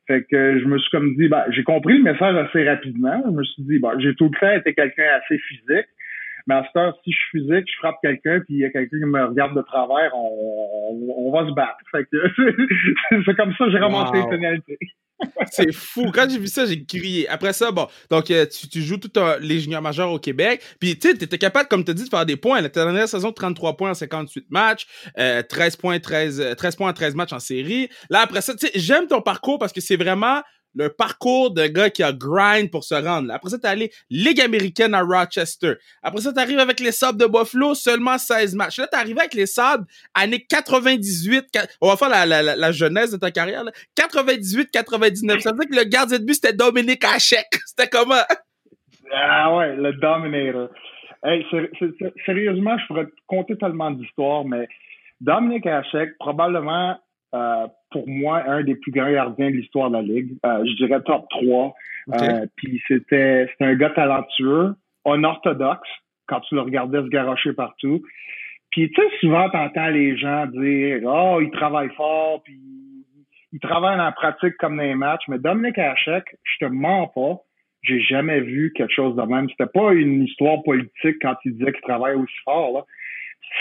Fait 0.08 0.24
que 0.24 0.58
je 0.58 0.66
me 0.66 0.78
suis 0.78 0.90
comme 0.90 1.16
dit, 1.16 1.28
ben, 1.28 1.44
j'ai 1.50 1.64
compris 1.64 1.98
le 1.98 2.04
message 2.04 2.34
assez 2.38 2.64
rapidement. 2.64 3.22
Je 3.26 3.32
me 3.32 3.44
suis 3.44 3.64
dit, 3.64 3.80
ben, 3.80 4.00
j'ai 4.00 4.16
tout 4.16 4.30
le 4.32 4.40
temps 4.40 4.56
été 4.56 4.74
quelqu'un 4.74 5.10
assez 5.20 5.38
physique. 5.38 5.90
Mais 6.48 6.56
à 6.56 6.64
cette 6.66 6.76
heure, 6.78 6.98
si 7.04 7.12
je 7.12 7.18
suis 7.18 7.40
physique, 7.40 7.66
je 7.70 7.78
frappe 7.78 7.98
quelqu'un, 8.02 8.40
puis 8.40 8.56
il 8.56 8.60
y 8.60 8.66
a 8.66 8.70
quelqu'un 8.70 8.98
qui 8.98 9.06
me 9.06 9.26
regarde 9.26 9.56
de 9.56 9.62
travers, 9.62 10.12
on, 10.16 10.98
on, 11.18 11.32
va 11.32 11.48
se 11.48 11.54
battre. 11.54 11.78
Fait 11.92 12.06
que 12.06 12.18
c'est 13.26 13.36
comme 13.36 13.54
ça 13.58 13.66
que 13.66 13.72
j'ai 13.72 13.80
ramassé 13.80 14.18
les 14.18 14.30
pénalités. 14.30 14.80
C'est 15.52 15.72
fou. 15.74 16.12
Quand 16.14 16.30
j'ai 16.30 16.38
vu 16.38 16.48
ça, 16.48 16.66
j'ai 16.66 16.84
crié. 16.86 17.28
Après 17.28 17.54
ça, 17.54 17.72
bon, 17.72 17.88
donc 18.10 18.30
euh, 18.30 18.46
tu, 18.46 18.70
tu, 18.70 18.82
joues 18.82 18.98
tout 18.98 19.12
les 19.42 19.60
juniors 19.60 19.82
majeurs 19.82 20.12
au 20.12 20.20
Québec. 20.20 20.62
Puis 20.80 20.98
tu 20.98 21.10
sais, 21.10 21.16
étais 21.16 21.38
capable, 21.38 21.68
comme 21.68 21.84
tu 21.84 21.92
as 21.92 21.94
dit, 21.94 22.04
de 22.04 22.10
faire 22.10 22.26
des 22.26 22.36
points. 22.36 22.62
La 22.62 22.70
dernière 22.70 23.08
saison, 23.08 23.32
33 23.32 23.78
points 23.78 23.92
en 23.92 23.96
58 23.96 24.46
matchs, 24.50 24.86
euh, 25.18 25.42
13 25.42 25.76
points, 25.78 26.00
13, 26.00 26.56
13 26.56 26.76
points 26.76 26.90
en 26.90 26.94
13 26.94 27.16
matchs 27.16 27.34
en 27.34 27.40
série. 27.40 27.90
Là, 28.10 28.22
après 28.22 28.42
ça, 28.42 28.54
tu 28.54 28.68
sais, 28.68 28.72
j'aime 28.76 29.08
ton 29.08 29.22
parcours 29.22 29.58
parce 29.58 29.74
que 29.74 29.82
c'est 29.82 29.98
vraiment 29.98 30.42
le 30.76 30.90
parcours 30.90 31.52
de 31.52 31.66
gars 31.68 31.90
qui 31.90 32.04
a 32.04 32.14
grind 32.14 32.70
pour 32.70 32.84
se 32.84 32.96
rendre. 32.96 33.34
Après 33.34 33.50
ça, 33.50 33.58
t'es 33.58 33.68
allé 33.68 33.92
Ligue 34.10 34.42
américaine 34.42 34.94
à 34.94 35.02
Rochester. 35.02 35.74
Après 36.04 36.22
ça, 36.22 36.32
t'arrives 36.34 36.60
avec 36.60 36.80
les 36.80 36.92
Sabres 36.92 37.18
de 37.18 37.26
Buffalo, 37.26 37.74
seulement 37.74 38.18
16 38.18 38.56
matchs. 38.56 38.80
Là, 38.80 38.88
t'es 38.88 38.98
arrivé 38.98 39.20
avec 39.20 39.34
les 39.34 39.48
Sabres, 39.48 39.86
année 40.14 40.46
98. 40.46 41.58
On 41.82 41.90
va 41.90 41.98
faire 41.98 42.10
la, 42.10 42.26
la, 42.26 42.56
la, 42.56 42.72
jeunesse 42.72 43.12
de 43.12 43.18
ta 43.18 43.32
carrière. 43.32 43.64
98-99. 43.98 45.40
Ça 45.40 45.52
veut 45.52 45.58
dire 45.60 45.70
que 45.70 45.76
le 45.76 45.90
gardien 45.90 46.18
de 46.18 46.24
but, 46.24 46.36
c'était 46.36 46.54
Dominique 46.54 47.04
Hachek. 47.04 47.48
C'était 47.66 47.88
comment? 47.90 48.16
Ah 49.14 49.56
ouais, 49.56 49.76
le 49.76 49.94
Dominator. 49.94 50.70
Hey, 51.24 51.46
sérieusement, 52.26 52.78
je 52.78 52.88
pourrais 52.88 53.06
te 53.06 53.12
compter 53.26 53.58
tellement 53.58 53.92
d'histoires, 53.92 54.46
mais 54.46 54.68
Dominique 55.20 55.66
Hachek, 55.66 56.18
probablement 56.20 56.98
euh, 57.34 57.68
pour 57.92 58.08
moi, 58.08 58.44
un 58.48 58.64
des 58.64 58.76
plus 58.76 58.92
grands 58.92 59.12
gardiens 59.12 59.50
de 59.50 59.56
l'histoire 59.56 59.90
de 59.90 59.96
la 59.96 60.02
Ligue. 60.02 60.32
Euh, 60.46 60.66
je 60.66 60.86
dirais 60.86 61.02
top 61.02 61.26
3. 61.30 61.74
Euh, 62.14 62.46
puis 62.56 62.82
c'était 62.88 63.50
un 63.60 63.76
gars 63.76 63.90
talentueux, 63.90 64.76
unorthodoxe, 65.06 65.90
quand 66.28 66.40
tu 66.42 66.56
le 66.56 66.62
regardais 66.62 67.02
se 67.02 67.08
garocher 67.08 67.54
partout. 67.54 68.02
Puis 68.72 68.92
tu 68.92 69.02
sais, 69.02 69.08
souvent, 69.20 69.50
t'entends 69.50 69.88
les 69.88 70.18
gens 70.18 70.46
dire 70.48 71.02
«Oh, 71.06 71.40
il 71.42 71.50
travaille 71.52 71.90
fort, 71.96 72.44
puis 72.44 72.60
il 73.54 73.60
travaille 73.60 74.00
en 74.00 74.12
pratique 74.12 74.56
comme 74.58 74.78
dans 74.78 74.84
les 74.84 74.96
matchs.» 74.96 75.24
Mais 75.28 75.40
Dominique 75.40 75.78
Hachek, 75.78 76.24
je 76.44 76.66
te 76.66 76.72
mens 76.72 77.08
pas, 77.08 77.42
j'ai 77.84 78.02
jamais 78.02 78.42
vu 78.42 78.74
quelque 78.76 78.94
chose 78.94 79.16
de 79.16 79.22
même. 79.22 79.50
C'était 79.50 79.72
pas 79.72 79.94
une 79.94 80.24
histoire 80.24 80.62
politique 80.64 81.18
quand 81.22 81.36
il 81.46 81.58
disait 81.58 81.72
qu'il 81.72 81.82
travaille 81.82 82.16
aussi 82.16 82.36
fort. 82.44 82.74
Là. 82.74 82.86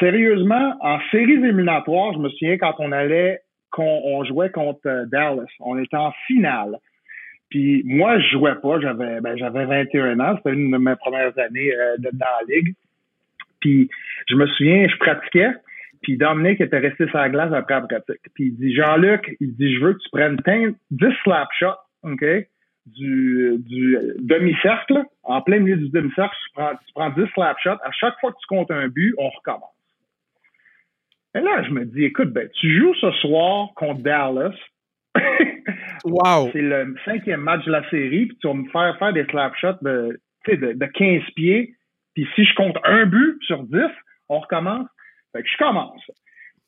Sérieusement, 0.00 0.76
en 0.80 0.99
séries 1.11 1.35
éliminatoires, 1.35 2.12
je 2.14 2.18
me 2.18 2.28
souviens 2.30 2.59
quand 2.59 2.75
on 2.78 2.92
allait 2.92 3.40
qu'on 3.76 4.25
jouait 4.25 4.50
contre 4.50 4.80
euh, 4.87 5.04
Dallas. 5.06 5.45
On 5.61 5.78
était 5.78 5.97
en 5.97 6.12
finale. 6.26 6.78
Puis 7.50 7.83
moi, 7.85 8.18
je 8.18 8.30
jouais 8.30 8.54
pas. 8.56 8.80
J'avais 8.80 9.21
ben, 9.21 9.37
j'avais 9.37 9.66
21 9.66 10.18
ans. 10.21 10.37
C'était 10.38 10.56
une 10.56 10.71
de 10.71 10.78
mes 10.78 10.97
premières 10.97 11.38
années 11.38 11.73
euh, 11.75 11.97
dans 11.99 12.26
la 12.40 12.54
ligue. 12.54 12.75
Puis 13.61 13.88
je 14.28 14.35
me 14.35 14.47
souviens, 14.47 14.88
je 14.88 14.97
pratiquais. 14.97 15.52
Puis 16.02 16.16
Dominique 16.16 16.61
était 16.61 16.78
resté 16.78 17.06
sur 17.09 17.18
la 17.18 17.28
glace 17.28 17.52
après 17.52 17.75
la 17.75 17.80
pratique. 17.83 18.23
Puis 18.35 18.47
il 18.47 18.56
dit 18.56 18.75
Jean-Luc, 18.75 19.37
il 19.40 19.54
dit 19.56 19.75
je 19.75 19.85
veux 19.85 19.92
que 19.92 19.99
tu 19.99 20.09
prennes 20.11 20.75
10 20.90 21.06
slap 21.23 21.49
shots, 21.59 21.78
OK? 22.02 22.25
Du, 22.87 23.56
du 23.59 23.99
demi-cercle, 24.21 25.02
en 25.25 25.42
plein 25.42 25.59
milieu 25.59 25.76
du 25.76 25.88
demi-cercle, 25.88 26.37
tu 26.45 26.52
prends, 26.54 26.71
tu 26.71 26.92
prends 26.95 27.11
10 27.11 27.26
slap 27.35 27.59
shots. 27.59 27.83
À 27.85 27.90
chaque 27.92 28.14
fois 28.21 28.30
que 28.30 28.37
tu 28.40 28.47
comptes 28.49 28.71
un 28.71 28.88
but, 28.88 29.14
on 29.18 29.28
recommence. 29.28 29.75
Et 31.37 31.40
là, 31.40 31.62
je 31.64 31.71
me 31.71 31.85
dis, 31.85 32.05
écoute, 32.05 32.33
ben, 32.33 32.49
tu 32.59 32.78
joues 32.78 32.95
ce 32.95 33.11
soir 33.21 33.69
contre 33.76 34.00
Dallas. 34.02 34.55
wow! 36.05 36.49
C'est 36.52 36.62
le 36.62 36.95
cinquième 37.05 37.43
match 37.43 37.62
de 37.66 37.73
la 37.73 37.88
série, 37.90 38.26
puis 38.26 38.38
tu 38.40 38.47
vas 38.47 38.55
me 38.55 38.69
faire 38.71 38.97
faire 38.99 39.12
des 39.12 39.25
slapshots 39.26 39.83
de, 39.83 40.19
de, 40.49 40.73
de 40.73 40.87
15 40.87 41.23
pieds. 41.35 41.75
Puis 42.14 42.26
si 42.35 42.45
je 42.45 42.55
compte 42.55 42.78
un 42.85 43.05
but 43.05 43.37
sur 43.43 43.64
10, 43.64 43.81
on 44.31 44.38
recommence. 44.38 44.88
Fait 45.33 45.43
que 45.43 45.49
je 45.49 45.59
commence. 45.59 46.00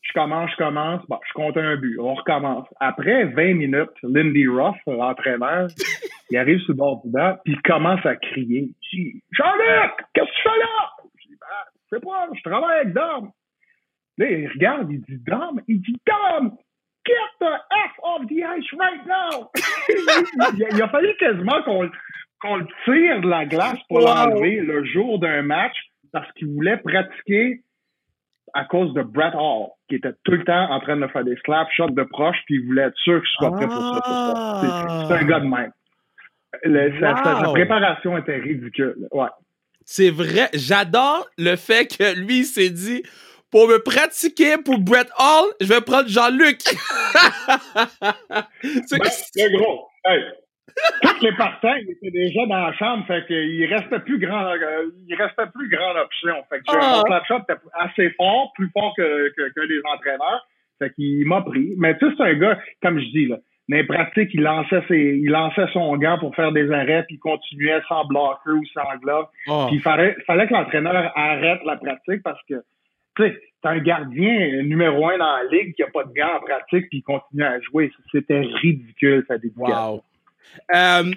Je 0.03 0.13
commence, 0.13 0.51
je 0.51 0.57
commence. 0.57 1.03
Bon, 1.09 1.19
je 1.27 1.33
compte 1.33 1.57
un 1.57 1.77
but. 1.77 1.99
On 1.99 2.15
recommence. 2.15 2.67
Après 2.79 3.25
20 3.25 3.55
minutes, 3.55 3.97
Lindy 4.03 4.47
Ruff, 4.49 4.77
l'entraîneur, 4.87 5.69
il 6.31 6.37
arrive 6.37 6.59
sur 6.61 6.73
le 6.73 6.77
bord 6.77 7.01
du 7.03 7.11
banc, 7.11 7.37
puis 7.43 7.55
il 7.55 7.63
commence 7.63 8.05
à 8.05 8.17
crier. 8.17 8.69
Jean-Luc, 9.33 9.93
qu'est-ce 10.13 10.27
que 10.27 10.37
tu 10.37 10.43
fais 10.43 10.59
là? 10.59 10.91
Je 11.21 11.29
dis, 11.29 11.37
ben, 11.41 11.47
c'est 11.89 12.05
pas, 12.05 12.29
je 12.35 12.43
travaille 12.43 12.81
avec 12.81 12.93
Dom. 12.93 13.31
Là, 14.19 14.31
il 14.31 14.49
regarde, 14.49 14.91
il 14.91 15.01
dit 15.03 15.19
Dom, 15.27 15.61
il 15.69 15.81
dit 15.81 15.97
Dom, 16.07 16.57
get 17.07 17.15
the 17.41 17.55
F 17.71 17.93
off 18.03 18.27
the 18.27 18.43
ice 18.43 18.67
right 18.79 19.07
now! 19.07 19.51
il, 20.75 20.83
a, 20.83 20.89
fallu 20.89 21.15
quasiment 21.19 21.63
qu'on 21.63 22.57
le 22.57 22.67
tire 22.85 23.21
de 23.21 23.29
la 23.29 23.47
glace 23.47 23.79
pour 23.89 24.01
l'enlever 24.01 24.61
le 24.61 24.85
jour 24.85 25.19
d'un 25.21 25.43
match 25.43 25.77
parce 26.13 26.31
qu'il 26.33 26.49
voulait 26.49 26.79
pratiquer 26.79 27.63
à 28.55 28.65
cause 28.65 28.93
de 28.95 29.03
Brett 29.03 29.35
Hall, 29.35 29.69
qui 29.89 29.97
était 29.97 30.15
tout 30.25 30.33
le 30.33 30.45
temps 30.45 30.71
en 30.71 30.81
train 30.81 30.97
de 30.97 31.07
faire 31.09 31.25
des 31.25 31.37
slap 31.45 31.69
shots 31.77 31.91
de 31.91 32.03
proche, 32.03 32.39
puis 32.47 32.57
il 32.57 32.67
voulait 32.67 32.83
être 32.83 32.97
sûr 32.97 33.21
qu'il 33.21 33.31
soit 33.39 33.53
prêt 33.53 33.67
pour 33.67 34.03
ça. 34.05 35.07
C'est 35.07 35.15
un 35.15 35.25
gars 35.25 35.41
de 35.41 35.47
même. 35.47 37.01
sa, 37.01 37.53
préparation 37.53 38.17
était 38.17 38.39
ridicule. 38.39 38.97
Ouais. 39.13 39.29
C'est 39.85 40.11
vrai. 40.11 40.49
J'adore 40.55 41.29
le 41.37 41.57
fait 41.57 41.87
que 41.87 42.19
lui, 42.19 42.41
il 42.41 42.45
s'est 42.45 42.71
dit 42.71 43.03
pour 43.51 43.69
me 43.69 43.79
pratiquer 43.79 44.57
pour 44.65 44.79
Brett 44.79 45.09
Hall, 45.19 45.53
je 45.61 45.67
vais 45.67 45.81
prendre 45.81 46.09
Jean-Luc. 46.09 46.61
c'est 48.63 48.99
ben, 48.99 49.57
gros. 49.57 49.89
Hey. 50.05 50.23
Tous 51.03 51.23
les 51.23 51.33
partants, 51.33 51.75
étaient 51.75 52.11
déjà 52.11 52.47
dans 52.47 52.67
la 52.67 52.73
chambre, 52.75 53.05
fait 53.07 53.27
qu'il 53.27 53.65
restait 53.65 53.99
plus 54.01 54.19
grand, 54.19 54.47
euh, 54.47 54.91
il 55.09 55.15
restait 55.17 55.47
plus 55.53 55.69
grande 55.69 55.97
option. 55.97 56.37
Fait 56.49 56.59
que 56.59 56.65
ah. 56.69 57.03
mon 57.05 57.25
shot 57.25 57.43
était 57.43 57.59
assez 57.73 58.11
fort, 58.11 58.53
plus 58.55 58.71
fort 58.71 58.95
que, 58.97 59.29
que, 59.37 59.53
que 59.55 59.61
les 59.61 59.81
entraîneurs. 59.93 60.47
Fait 60.79 60.93
qu'il 60.95 61.27
m'a 61.27 61.41
pris. 61.43 61.75
Mais 61.79 61.99
tu 61.99 62.07
sais, 62.09 62.15
c'est 62.17 62.23
un 62.23 62.35
gars, 62.35 62.59
comme 62.81 63.01
je 63.01 63.07
dis, 63.07 63.27
là, 63.27 63.39
dans 63.69 63.77
les 63.77 63.85
pratiques, 63.85 64.31
il 64.33 64.43
lançait 64.43 64.83
ses, 64.89 65.21
il 65.23 65.31
lançait 65.31 65.67
son 65.73 65.97
gant 65.97 66.19
pour 66.19 66.35
faire 66.35 66.53
des 66.53 66.71
arrêts, 66.71 67.05
puis 67.05 67.17
il 67.17 67.19
continuait 67.19 67.83
sans 67.89 68.05
bloquer 68.07 68.51
ou 68.51 68.65
sans 68.73 68.97
glove. 69.03 69.27
Ah. 69.49 69.67
Puis 69.69 69.77
il 69.77 69.83
fallait, 69.83 70.17
fallait 70.27 70.47
que 70.47 70.55
l'entraîneur 70.55 71.13
arrête 71.17 71.61
la 71.65 71.77
pratique 71.77 72.23
parce 72.23 72.41
que 72.49 72.55
c'est 73.19 73.69
un 73.69 73.79
gardien 73.79 74.63
numéro 74.63 75.09
un 75.09 75.19
dans 75.19 75.37
la 75.37 75.45
ligue 75.51 75.75
qui 75.75 75.83
n'a 75.83 75.89
pas 75.89 76.05
de 76.05 76.13
gants 76.13 76.37
en 76.37 76.41
pratique 76.41 76.89
puis 76.89 76.99
il 76.99 77.03
continue 77.03 77.45
à 77.45 77.61
jouer. 77.61 77.93
C'était 78.13 78.41
ridicule, 78.41 79.25
ça 79.29 79.35
Wow. 79.57 80.03
Euh, 80.75 81.13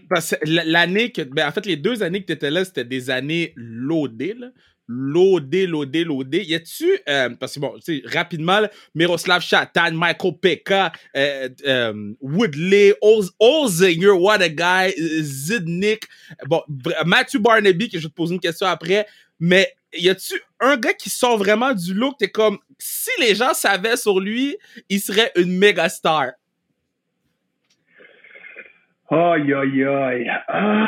l'année 0.45 1.11
que, 1.11 1.21
ben, 1.21 1.47
en 1.47 1.51
fait, 1.51 1.65
les 1.65 1.77
deux 1.77 2.03
années 2.03 2.21
que 2.21 2.27
tu 2.27 2.33
étais 2.33 2.51
là, 2.51 2.65
c'était 2.65 2.83
des 2.83 3.09
années 3.09 3.53
loadées, 3.55 4.35
là. 4.37 4.47
Loadé, 4.87 5.67
loadé, 5.67 6.03
loadé. 6.03 6.43
Y 6.43 6.55
a-tu, 6.55 6.99
euh, 7.07 7.29
parce 7.39 7.55
que 7.55 7.61
bon, 7.61 7.75
tu 7.75 8.01
sais, 8.01 8.01
rapidement, 8.05 8.59
Miroslav 8.93 9.41
Chatan, 9.41 9.93
Michael 9.93 10.33
Pekka, 10.41 10.91
euh, 11.15 11.47
euh, 11.65 12.13
Woodley, 12.19 12.93
Olzinger, 13.39 14.11
what 14.11 14.41
a 14.41 14.49
guy, 14.49 14.91
Zidnik, 15.21 16.05
bon, 16.45 16.61
Matthew 17.05 17.39
Barnaby, 17.39 17.87
que 17.87 17.99
je 17.99 18.03
vais 18.03 18.09
te 18.09 18.15
poser 18.15 18.33
une 18.33 18.41
question 18.41 18.67
après, 18.67 19.05
mais 19.41 19.73
y 19.93 20.07
a-tu 20.07 20.35
un 20.59 20.77
gars 20.77 20.93
qui 20.93 21.09
sort 21.09 21.37
vraiment 21.37 21.73
du 21.73 21.93
look, 21.93 22.17
t'es 22.19 22.29
comme, 22.29 22.59
si 22.77 23.09
les 23.19 23.35
gens 23.35 23.53
savaient 23.53 23.97
sur 23.97 24.19
lui, 24.19 24.55
il 24.87 24.99
serait 24.99 25.31
une 25.35 25.57
méga 25.57 25.89
star? 25.89 26.27
Aïe, 29.09 29.53
aïe, 29.53 29.83
aïe. 29.83 30.31
Ah, 30.47 30.85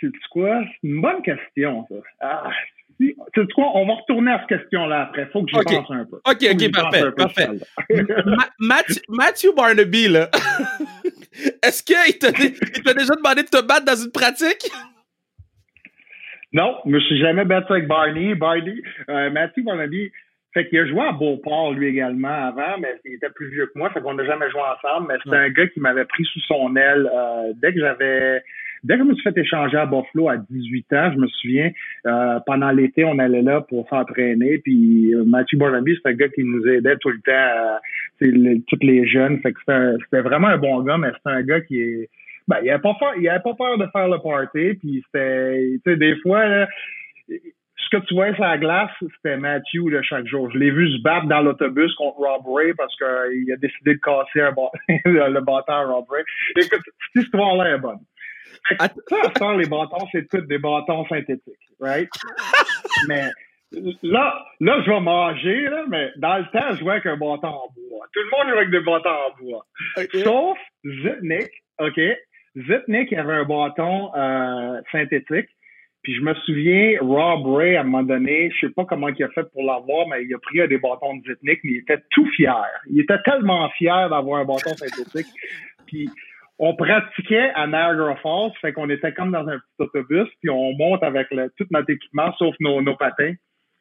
c'est 0.00 0.08
quoi? 0.30 0.60
C'est 0.62 0.88
une 0.88 1.00
bonne 1.00 1.22
question, 1.22 1.86
ça. 1.88 1.94
Ah, 2.20 2.50
tu 2.98 3.46
quoi? 3.54 3.70
On 3.74 3.86
va 3.86 3.94
retourner 3.94 4.32
à 4.32 4.40
cette 4.40 4.60
question-là 4.60 5.02
après. 5.02 5.26
Faut 5.32 5.44
que 5.44 5.50
j'y 5.50 5.62
pense 5.62 5.90
un 5.90 6.04
peu. 6.04 6.16
OK, 6.16 6.46
OK, 6.52 6.72
parfait, 6.72 7.12
parfait. 7.12 7.48
Matthew, 9.08 9.54
Barnaby, 9.54 10.08
là, 10.08 10.30
est-ce 11.62 11.82
qu'il 11.82 12.18
t'a 12.18 12.32
déjà 12.32 13.14
demandé 13.14 13.42
de 13.42 13.48
te 13.48 13.62
battre 13.62 13.84
dans 13.84 13.96
une 13.96 14.10
pratique? 14.10 14.70
Non, 16.54 16.76
je 16.86 16.90
me 16.90 17.00
suis 17.00 17.18
jamais 17.18 17.44
battu 17.44 17.72
avec 17.72 17.88
Barney. 17.88 18.34
Barney, 18.34 18.80
euh, 19.10 19.28
Matthew 19.30 19.64
Barnaby, 19.64 20.10
fait 20.54 20.68
qu'il 20.68 20.78
a 20.78 20.86
joué 20.86 21.00
à 21.00 21.12
Beauport, 21.12 21.72
lui 21.74 21.88
également, 21.88 22.28
avant, 22.28 22.78
mais 22.80 22.94
il 23.04 23.14
était 23.14 23.28
plus 23.30 23.50
vieux 23.50 23.66
que 23.66 23.76
moi, 23.76 23.90
fait 23.90 24.00
qu'on 24.00 24.14
n'a 24.14 24.24
jamais 24.24 24.48
joué 24.50 24.60
ensemble, 24.60 25.08
mais 25.08 25.18
c'est 25.24 25.36
un 25.36 25.50
gars 25.50 25.66
qui 25.66 25.80
m'avait 25.80 26.04
pris 26.04 26.24
sous 26.24 26.40
son 26.46 26.76
aile 26.76 27.10
euh, 27.12 27.52
dès 27.60 27.74
que 27.74 27.80
j'avais 27.80 28.40
dès 28.84 28.98
que 28.98 29.00
je 29.00 29.08
me 29.08 29.14
suis 29.14 29.22
fait 29.22 29.36
échanger 29.38 29.78
à 29.78 29.86
Buffalo 29.86 30.28
à 30.28 30.36
18 30.36 30.92
ans, 30.92 31.10
je 31.14 31.18
me 31.18 31.26
souviens, 31.26 31.70
euh, 32.06 32.38
pendant 32.46 32.70
l'été, 32.70 33.04
on 33.04 33.18
allait 33.18 33.42
là 33.42 33.62
pour 33.62 33.88
s'entraîner, 33.88 34.58
puis 34.58 35.14
euh, 35.14 35.24
Matthew 35.24 35.56
Barnaby, 35.56 35.96
c'est 35.96 36.10
un 36.10 36.14
gars 36.14 36.28
qui 36.28 36.44
nous 36.44 36.64
aidait 36.68 36.96
tout 36.98 37.08
le 37.08 37.20
temps, 37.24 37.80
euh, 38.22 38.58
tous 38.68 38.78
les 38.82 39.06
jeunes, 39.08 39.40
fait 39.40 39.52
que 39.52 39.58
c'était 40.04 40.20
vraiment 40.20 40.48
un 40.48 40.58
bon 40.58 40.82
gars, 40.82 40.98
mais 40.98 41.08
c'est 41.12 41.32
un 41.32 41.42
gars 41.42 41.62
qui 41.62 41.80
est 41.80 42.10
ben, 42.48 42.58
il 42.62 42.70
avait 42.70 42.82
pas 42.82 42.94
peur, 42.98 43.14
il 43.18 43.28
avait 43.28 43.42
pas 43.42 43.54
peur 43.54 43.78
de 43.78 43.86
faire 43.92 44.08
le 44.08 44.18
party, 44.18 44.74
puis 44.78 45.02
c'était, 45.06 45.78
tu 45.84 45.90
sais, 45.90 45.96
des 45.96 46.16
fois, 46.20 46.46
là, 46.46 46.68
ce 47.28 47.96
que 47.96 48.04
tu 48.06 48.14
vois 48.14 48.32
sur 48.34 48.42
la 48.42 48.58
glace, 48.58 48.90
c'était 49.00 49.36
Matthew 49.36 49.90
de 49.90 50.00
chaque 50.02 50.26
jour. 50.26 50.50
Je 50.50 50.58
l'ai 50.58 50.70
vu 50.70 50.90
se 50.96 51.02
battre 51.02 51.26
dans 51.26 51.40
l'autobus 51.40 51.94
contre 51.96 52.18
Rob 52.18 52.42
Ray 52.46 52.72
parce 52.74 52.94
qu'il 52.96 53.52
a 53.52 53.56
décidé 53.56 53.94
de 53.94 54.00
casser 54.00 54.40
un 54.40 54.54
le 55.28 55.40
bâton 55.40 55.72
à 55.72 55.84
Rob 55.84 56.04
Ray. 56.08 56.24
Écoute, 56.56 56.80
cette 56.84 57.24
histoire-là 57.24 57.74
est 57.74 57.78
bonne. 57.78 58.00
Ça, 58.78 58.88
ça, 59.36 59.56
les 59.56 59.66
bâtons, 59.66 60.06
c'est 60.12 60.28
tous 60.28 60.40
des 60.42 60.58
bâtons 60.58 61.06
synthétiques, 61.06 61.54
right? 61.80 62.08
mais 63.08 63.28
là, 64.02 64.42
là, 64.60 64.82
je 64.84 64.90
vais 64.90 65.00
manger, 65.00 65.62
là, 65.64 65.84
mais 65.88 66.12
dans 66.16 66.38
le 66.38 66.44
temps, 66.44 66.72
je 66.72 66.78
jouais 66.78 66.92
avec 66.92 67.06
un 67.06 67.16
bâton 67.16 67.48
en 67.48 67.68
bois. 67.74 68.06
Tout 68.12 68.20
le 68.20 68.30
monde 68.30 68.48
jouait 68.48 68.58
avec 68.58 68.70
des 68.70 68.80
bâtons 68.80 69.10
en 69.10 69.42
bois. 69.42 69.66
Sauf 70.22 70.58
Zitnik, 70.84 71.50
OK? 71.78 72.00
Zitnik 72.56 73.12
avait 73.12 73.34
un 73.34 73.44
bâton 73.44 74.14
euh, 74.14 74.80
synthétique. 74.92 75.48
Puis 76.02 76.16
je 76.16 76.20
me 76.20 76.34
souviens, 76.34 76.98
Rob 77.00 77.46
Ray, 77.46 77.76
à 77.76 77.80
un 77.80 77.84
moment 77.84 78.02
donné, 78.02 78.50
je 78.50 78.66
sais 78.66 78.72
pas 78.74 78.84
comment 78.84 79.08
il 79.08 79.24
a 79.24 79.28
fait 79.30 79.50
pour 79.52 79.64
l'avoir, 79.64 80.06
mais 80.06 80.24
il 80.24 80.34
a 80.34 80.38
pris 80.38 80.66
des 80.68 80.76
bâtons 80.76 81.16
de 81.16 81.22
Zitnik, 81.22 81.60
mais 81.64 81.72
il 81.72 81.78
était 81.78 82.02
tout 82.10 82.26
fier. 82.36 82.66
Il 82.90 83.00
était 83.00 83.20
tellement 83.24 83.68
fier 83.70 84.10
d'avoir 84.10 84.40
un 84.40 84.44
bâton 84.44 84.74
synthétique. 84.76 85.32
Puis 85.86 86.10
on 86.58 86.76
pratiquait 86.76 87.50
à 87.54 87.66
Niagara 87.66 88.16
Falls, 88.16 88.52
fait 88.60 88.72
qu'on 88.72 88.90
était 88.90 89.12
comme 89.12 89.32
dans 89.32 89.48
un 89.48 89.58
petit 89.58 89.74
autobus, 89.80 90.28
puis 90.40 90.50
on 90.50 90.72
monte 90.76 91.02
avec 91.02 91.26
le, 91.32 91.50
tout 91.56 91.66
notre 91.70 91.90
équipement, 91.90 92.32
sauf 92.38 92.54
nos, 92.60 92.80
nos 92.80 92.96
patins. 92.96 93.34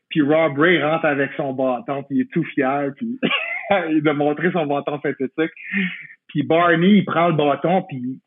Puis 0.09 0.21
Rob 0.21 0.57
Ray 0.57 0.81
rentre 0.81 1.05
avec 1.05 1.31
son 1.37 1.53
bâton, 1.53 2.03
puis 2.03 2.17
il 2.17 2.21
est 2.21 2.31
tout 2.31 2.43
fier, 2.43 2.91
puis 2.95 3.19
il 3.89 4.01
de 4.01 4.11
montrer 4.11 4.51
son 4.51 4.65
bâton 4.65 4.99
synthétique. 5.01 5.51
Puis 6.27 6.43
Barney, 6.43 6.97
il 6.97 7.05
prend 7.05 7.27
le 7.27 7.35
bâton, 7.35 7.83
puis 7.83 8.19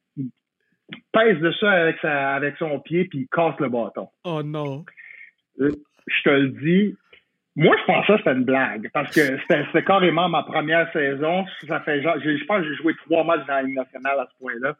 il 0.90 0.98
pèse 1.12 1.62
avec, 1.62 1.96
sa, 2.00 2.34
avec 2.34 2.56
son 2.58 2.78
pied, 2.80 3.04
puis 3.04 3.20
il 3.20 3.28
casse 3.28 3.58
le 3.58 3.68
bâton. 3.68 4.08
Oh 4.24 4.42
non. 4.42 4.84
Euh, 5.60 5.70
je 6.06 6.22
te 6.22 6.30
le 6.30 6.48
dis, 6.50 6.96
moi, 7.56 7.74
je 7.80 7.84
pensais 7.86 8.12
que 8.12 8.18
c'était 8.18 8.32
une 8.32 8.44
blague 8.44 8.90
parce 8.92 9.14
que 9.14 9.38
c'était 9.48 9.82
carrément 9.82 10.28
ma 10.28 10.42
première 10.42 10.92
saison. 10.92 11.46
Ça 11.66 11.80
fait 11.80 12.02
genre, 12.02 12.16
je 12.22 12.44
pense 12.44 12.62
que 12.62 12.68
j'ai 12.68 12.74
joué 12.76 12.94
trois 13.06 13.24
matchs 13.24 13.46
dans 13.46 13.54
la 13.54 13.62
Ligue 13.62 13.76
nationale 13.76 14.20
à 14.20 14.28
ce 14.30 14.38
point-là. 14.38 14.76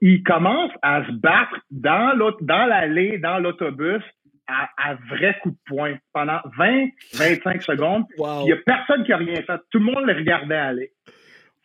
Il 0.00 0.22
commence 0.22 0.72
à 0.82 1.06
se 1.06 1.12
battre 1.12 1.60
dans 1.70 2.16
dans 2.40 2.66
l'allée, 2.66 3.18
dans 3.18 3.38
l'autobus, 3.38 4.02
à, 4.48 4.68
à 4.78 4.94
vrai 5.10 5.38
coup 5.42 5.50
de 5.50 5.58
poing 5.66 5.96
pendant 6.12 6.40
20, 6.56 6.88
25 7.14 7.62
secondes. 7.62 8.04
Il 8.18 8.48
y 8.48 8.52
a 8.52 8.56
personne 8.64 9.04
qui 9.04 9.12
a 9.12 9.18
rien 9.18 9.42
fait. 9.42 9.60
Tout 9.70 9.78
le 9.78 9.84
monde 9.84 10.06
le 10.06 10.14
regardait 10.14 10.56
aller. 10.56 10.92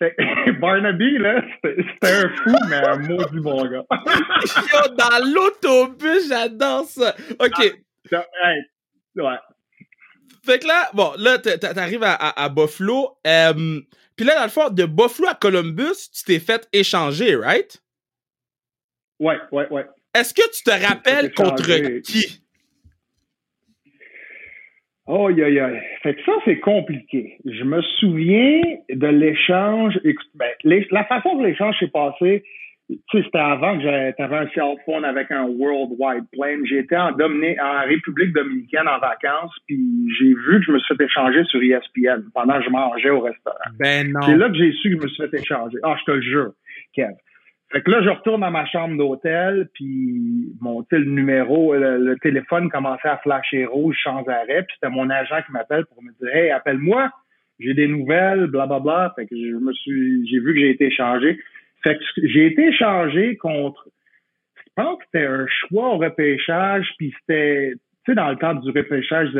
Barnaby, 0.59 1.17
là, 1.17 1.43
c'était 1.63 1.83
un 2.03 2.29
fou, 2.29 2.55
mais 2.69 2.75
un 2.75 2.97
maudit 2.97 3.39
bon 3.39 3.65
gars. 3.65 3.85
dans 4.97 5.25
l'autobus, 5.33 6.27
j'adore 6.27 6.85
ça. 6.85 7.15
OK. 7.39 7.73
Ah, 8.11 8.53
ouais. 9.15 9.37
Fait 10.45 10.59
que 10.59 10.67
là, 10.67 10.89
bon, 10.93 11.13
là, 11.17 11.37
t'arrives 11.39 12.03
à, 12.03 12.15
à, 12.15 12.49
Buffalo. 12.49 13.17
Euh, 13.25 13.81
Puis 14.15 14.25
là, 14.25 14.35
dans 14.35 14.43
le 14.43 14.49
fond, 14.49 14.69
de 14.69 14.85
Buffalo 14.85 15.29
à 15.29 15.35
Columbus, 15.35 16.09
tu 16.13 16.23
t'es 16.25 16.39
fait 16.39 16.67
échanger, 16.73 17.35
right? 17.35 17.81
Ouais, 19.19 19.37
ouais, 19.51 19.67
ouais. 19.69 19.85
Est-ce 20.13 20.33
que 20.33 20.47
tu 20.51 20.63
te 20.63 20.71
rappelles 20.71 21.33
contre 21.33 22.01
qui? 22.01 22.42
Oh, 25.05 25.27
aïe, 25.27 25.41
aïe. 25.41 25.81
Fait 26.01 26.15
que 26.15 26.23
ça, 26.23 26.31
c'est 26.45 26.59
compliqué. 26.59 27.37
Je 27.45 27.63
me 27.63 27.81
souviens 27.99 28.61
de 28.89 29.07
l'échange. 29.07 29.99
Écoute, 30.03 30.29
ben, 30.35 30.49
la 30.63 31.03
façon 31.05 31.37
que 31.37 31.43
l'échange 31.43 31.77
s'est 31.79 31.91
passé, 31.91 32.43
tu 32.89 32.97
sais, 33.11 33.23
c'était 33.23 33.37
avant 33.37 33.77
que 33.77 33.83
j'avais 33.83 34.13
un 34.17 34.47
cell 34.53 34.75
phone 34.85 35.05
avec 35.05 35.31
un 35.31 35.45
worldwide 35.45 36.25
plan. 36.31 36.57
J'étais 36.65 36.97
en, 36.97 37.11
en 37.11 37.85
République 37.85 38.33
dominicaine 38.33 38.87
en 38.87 38.99
vacances, 38.99 39.55
puis 39.67 39.79
j'ai 40.19 40.33
vu 40.33 40.59
que 40.59 40.65
je 40.67 40.71
me 40.71 40.79
suis 40.79 40.95
fait 40.95 41.03
échanger 41.03 41.43
sur 41.45 41.61
ESPN 41.61 42.29
pendant 42.33 42.59
que 42.59 42.65
je 42.65 42.69
mangeais 42.69 43.09
au 43.09 43.21
restaurant. 43.21 43.57
Ben 43.79 44.11
non. 44.11 44.21
C'est 44.21 44.35
là 44.35 44.49
que 44.49 44.55
j'ai 44.55 44.71
su 44.73 44.95
que 44.95 45.01
je 45.01 45.03
me 45.03 45.07
suis 45.07 45.29
fait 45.29 45.37
échanger. 45.39 45.77
Ah, 45.83 45.95
je 45.99 46.05
te 46.05 46.11
le 46.11 46.21
jure, 46.21 46.51
Kev. 46.93 47.13
Fait 47.73 47.81
que 47.81 47.89
là, 47.89 48.03
je 48.03 48.09
retourne 48.09 48.43
à 48.43 48.51
ma 48.51 48.67
chambre 48.67 48.95
d'hôtel, 48.97 49.67
puis 49.73 50.53
mon 50.61 50.85
le 50.91 51.05
numéro, 51.05 51.73
le, 51.73 52.15
téléphone 52.21 52.69
commençait 52.69 53.07
à 53.07 53.17
flasher 53.17 53.65
rouge 53.65 53.97
sans 54.03 54.23
arrêt, 54.27 54.61
puis 54.61 54.75
c'était 54.75 54.93
mon 54.93 55.09
agent 55.09 55.41
qui 55.47 55.51
m'appelle 55.51 55.85
pour 55.87 56.03
me 56.03 56.11
dire 56.21 56.35
Hey, 56.35 56.51
appelle-moi, 56.51 57.09
j'ai 57.57 57.73
des 57.73 57.87
nouvelles, 57.87 58.45
blablabla. 58.45 58.79
Bla, 58.79 58.79
bla. 58.79 59.13
Fait 59.15 59.25
que 59.25 59.35
je 59.35 59.55
me 59.55 59.73
suis 59.73 60.27
j'ai 60.27 60.39
vu 60.39 60.53
que 60.53 60.59
j'ai 60.59 60.69
été 60.69 60.85
échangé. 60.85 61.39
Fait 61.83 61.97
que 61.97 62.03
j'ai 62.27 62.45
été 62.45 62.67
échangé 62.67 63.37
contre 63.37 63.89
je 64.55 64.83
pense 64.83 64.99
que 64.99 65.05
c'était 65.05 65.25
un 65.25 65.45
choix 65.47 65.95
au 65.95 65.97
repêchage, 65.97 66.87
puis 66.99 67.11
c'était 67.19 67.73
tu 68.05 68.11
sais, 68.11 68.15
dans 68.15 68.29
le 68.29 68.35
temps 68.35 68.53
du 68.53 68.69
repêchage 68.69 69.31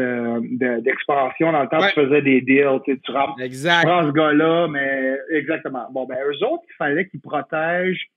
d'expansion, 0.82 1.52
dans 1.52 1.64
le 1.64 1.68
temps, 1.68 1.86
tu 1.86 1.94
faisais 1.94 2.22
des 2.22 2.42
deals, 2.42 2.80
tu, 2.86 2.98
tu, 3.00 3.12
prends 3.12 3.36
ce 3.38 4.12
gars-là, 4.12 4.70
mais 4.70 5.18
exactement. 5.32 5.86
Bon, 5.92 6.06
ben, 6.06 6.18
eux 6.26 6.46
autres, 6.46 6.64
il 6.70 6.76
fallait 6.78 7.08
qu'ils 7.08 7.20
protègent 7.20 8.08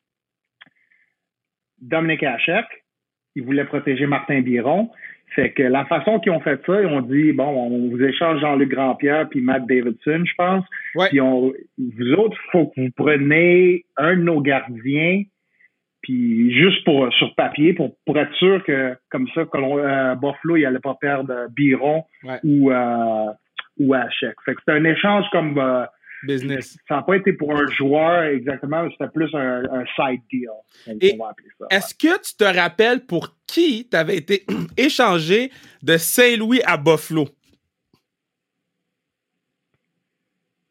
Dominique 1.81 2.23
Hachek. 2.23 2.67
Ils 3.35 3.45
voulaient 3.45 3.65
protéger 3.65 4.07
Martin 4.07 4.41
Biron. 4.41 4.91
Fait 5.35 5.53
que 5.53 5.63
la 5.63 5.85
façon 5.87 6.21
qu'ils 6.21 6.33
ont 6.33 6.41
fait 6.41 6.61
ça, 6.65 6.81
ils 6.81 6.87
ont 6.87 7.03
dit 7.03 7.33
bon, 7.33 7.45
on 7.45 7.91
vous 7.91 8.03
échange 8.03 8.41
Jean-Luc 8.41 8.71
Grandpierre 8.71 9.29
puis 9.29 9.41
Matt 9.41 9.67
Davidson, 9.67 10.25
je 10.25 10.35
pense. 10.37 10.65
Puis 11.09 11.21
on, 11.21 11.53
vous 11.79 12.13
autres, 12.13 12.39
faut 12.53 12.69
que 12.69 12.81
vous 12.81 12.91
preniez 12.97 13.85
un 13.97 14.17
de 14.17 14.23
nos 14.23 14.41
gardiens, 14.41 15.23
puis 16.01 16.55
juste 16.55 16.85
pour 16.85 17.13
sur 17.15 17.35
papier, 17.35 17.75
pour, 17.75 17.97
pour 18.07 18.17
être 18.19 18.33
sûr 18.35 18.63
que 18.65 18.97
comme 19.11 19.27
ça, 19.35 19.45
que 19.45 19.59
euh, 19.59 20.15
Buffalo, 20.15 20.57
il 20.57 20.65
allait 20.65 20.79
pas 20.79 20.97
perdre 20.99 21.49
Biron 21.55 22.05
ou 22.45 22.71
euh, 22.71 23.27
ou 23.79 23.95
Hachek. 23.95 24.37
Fait 24.45 24.55
que 24.55 24.61
c'est 24.65 24.73
un 24.73 24.85
échange 24.85 25.27
comme 25.33 25.59
euh, 25.59 25.85
business. 26.25 26.77
Ça 26.89 26.97
n'a 26.97 27.03
pas 27.03 27.17
été 27.17 27.33
pour 27.33 27.53
un 27.53 27.67
joueur 27.67 28.25
exactement, 28.25 28.89
c'était 28.91 29.11
plus 29.13 29.35
un, 29.35 29.63
side 29.97 30.21
deal. 30.31 30.49
Est-ce 31.71 31.95
que 31.95 32.21
tu 32.23 32.37
te 32.37 32.45
rappelles 32.45 33.05
pour 33.07 33.37
qui 33.47 33.89
tu 33.89 33.97
avais 33.97 34.17
été 34.17 34.45
échangé 34.77 35.51
de 35.83 35.97
Saint-Louis 35.97 36.61
à 36.65 36.77
Buffalo? 36.77 37.27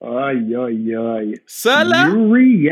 Aïe, 0.05 0.55
aïe, 0.55 0.95
aïe. 0.95 1.41
Ça, 1.47 1.83
là? 1.83 2.09
Yuri? 2.09 2.69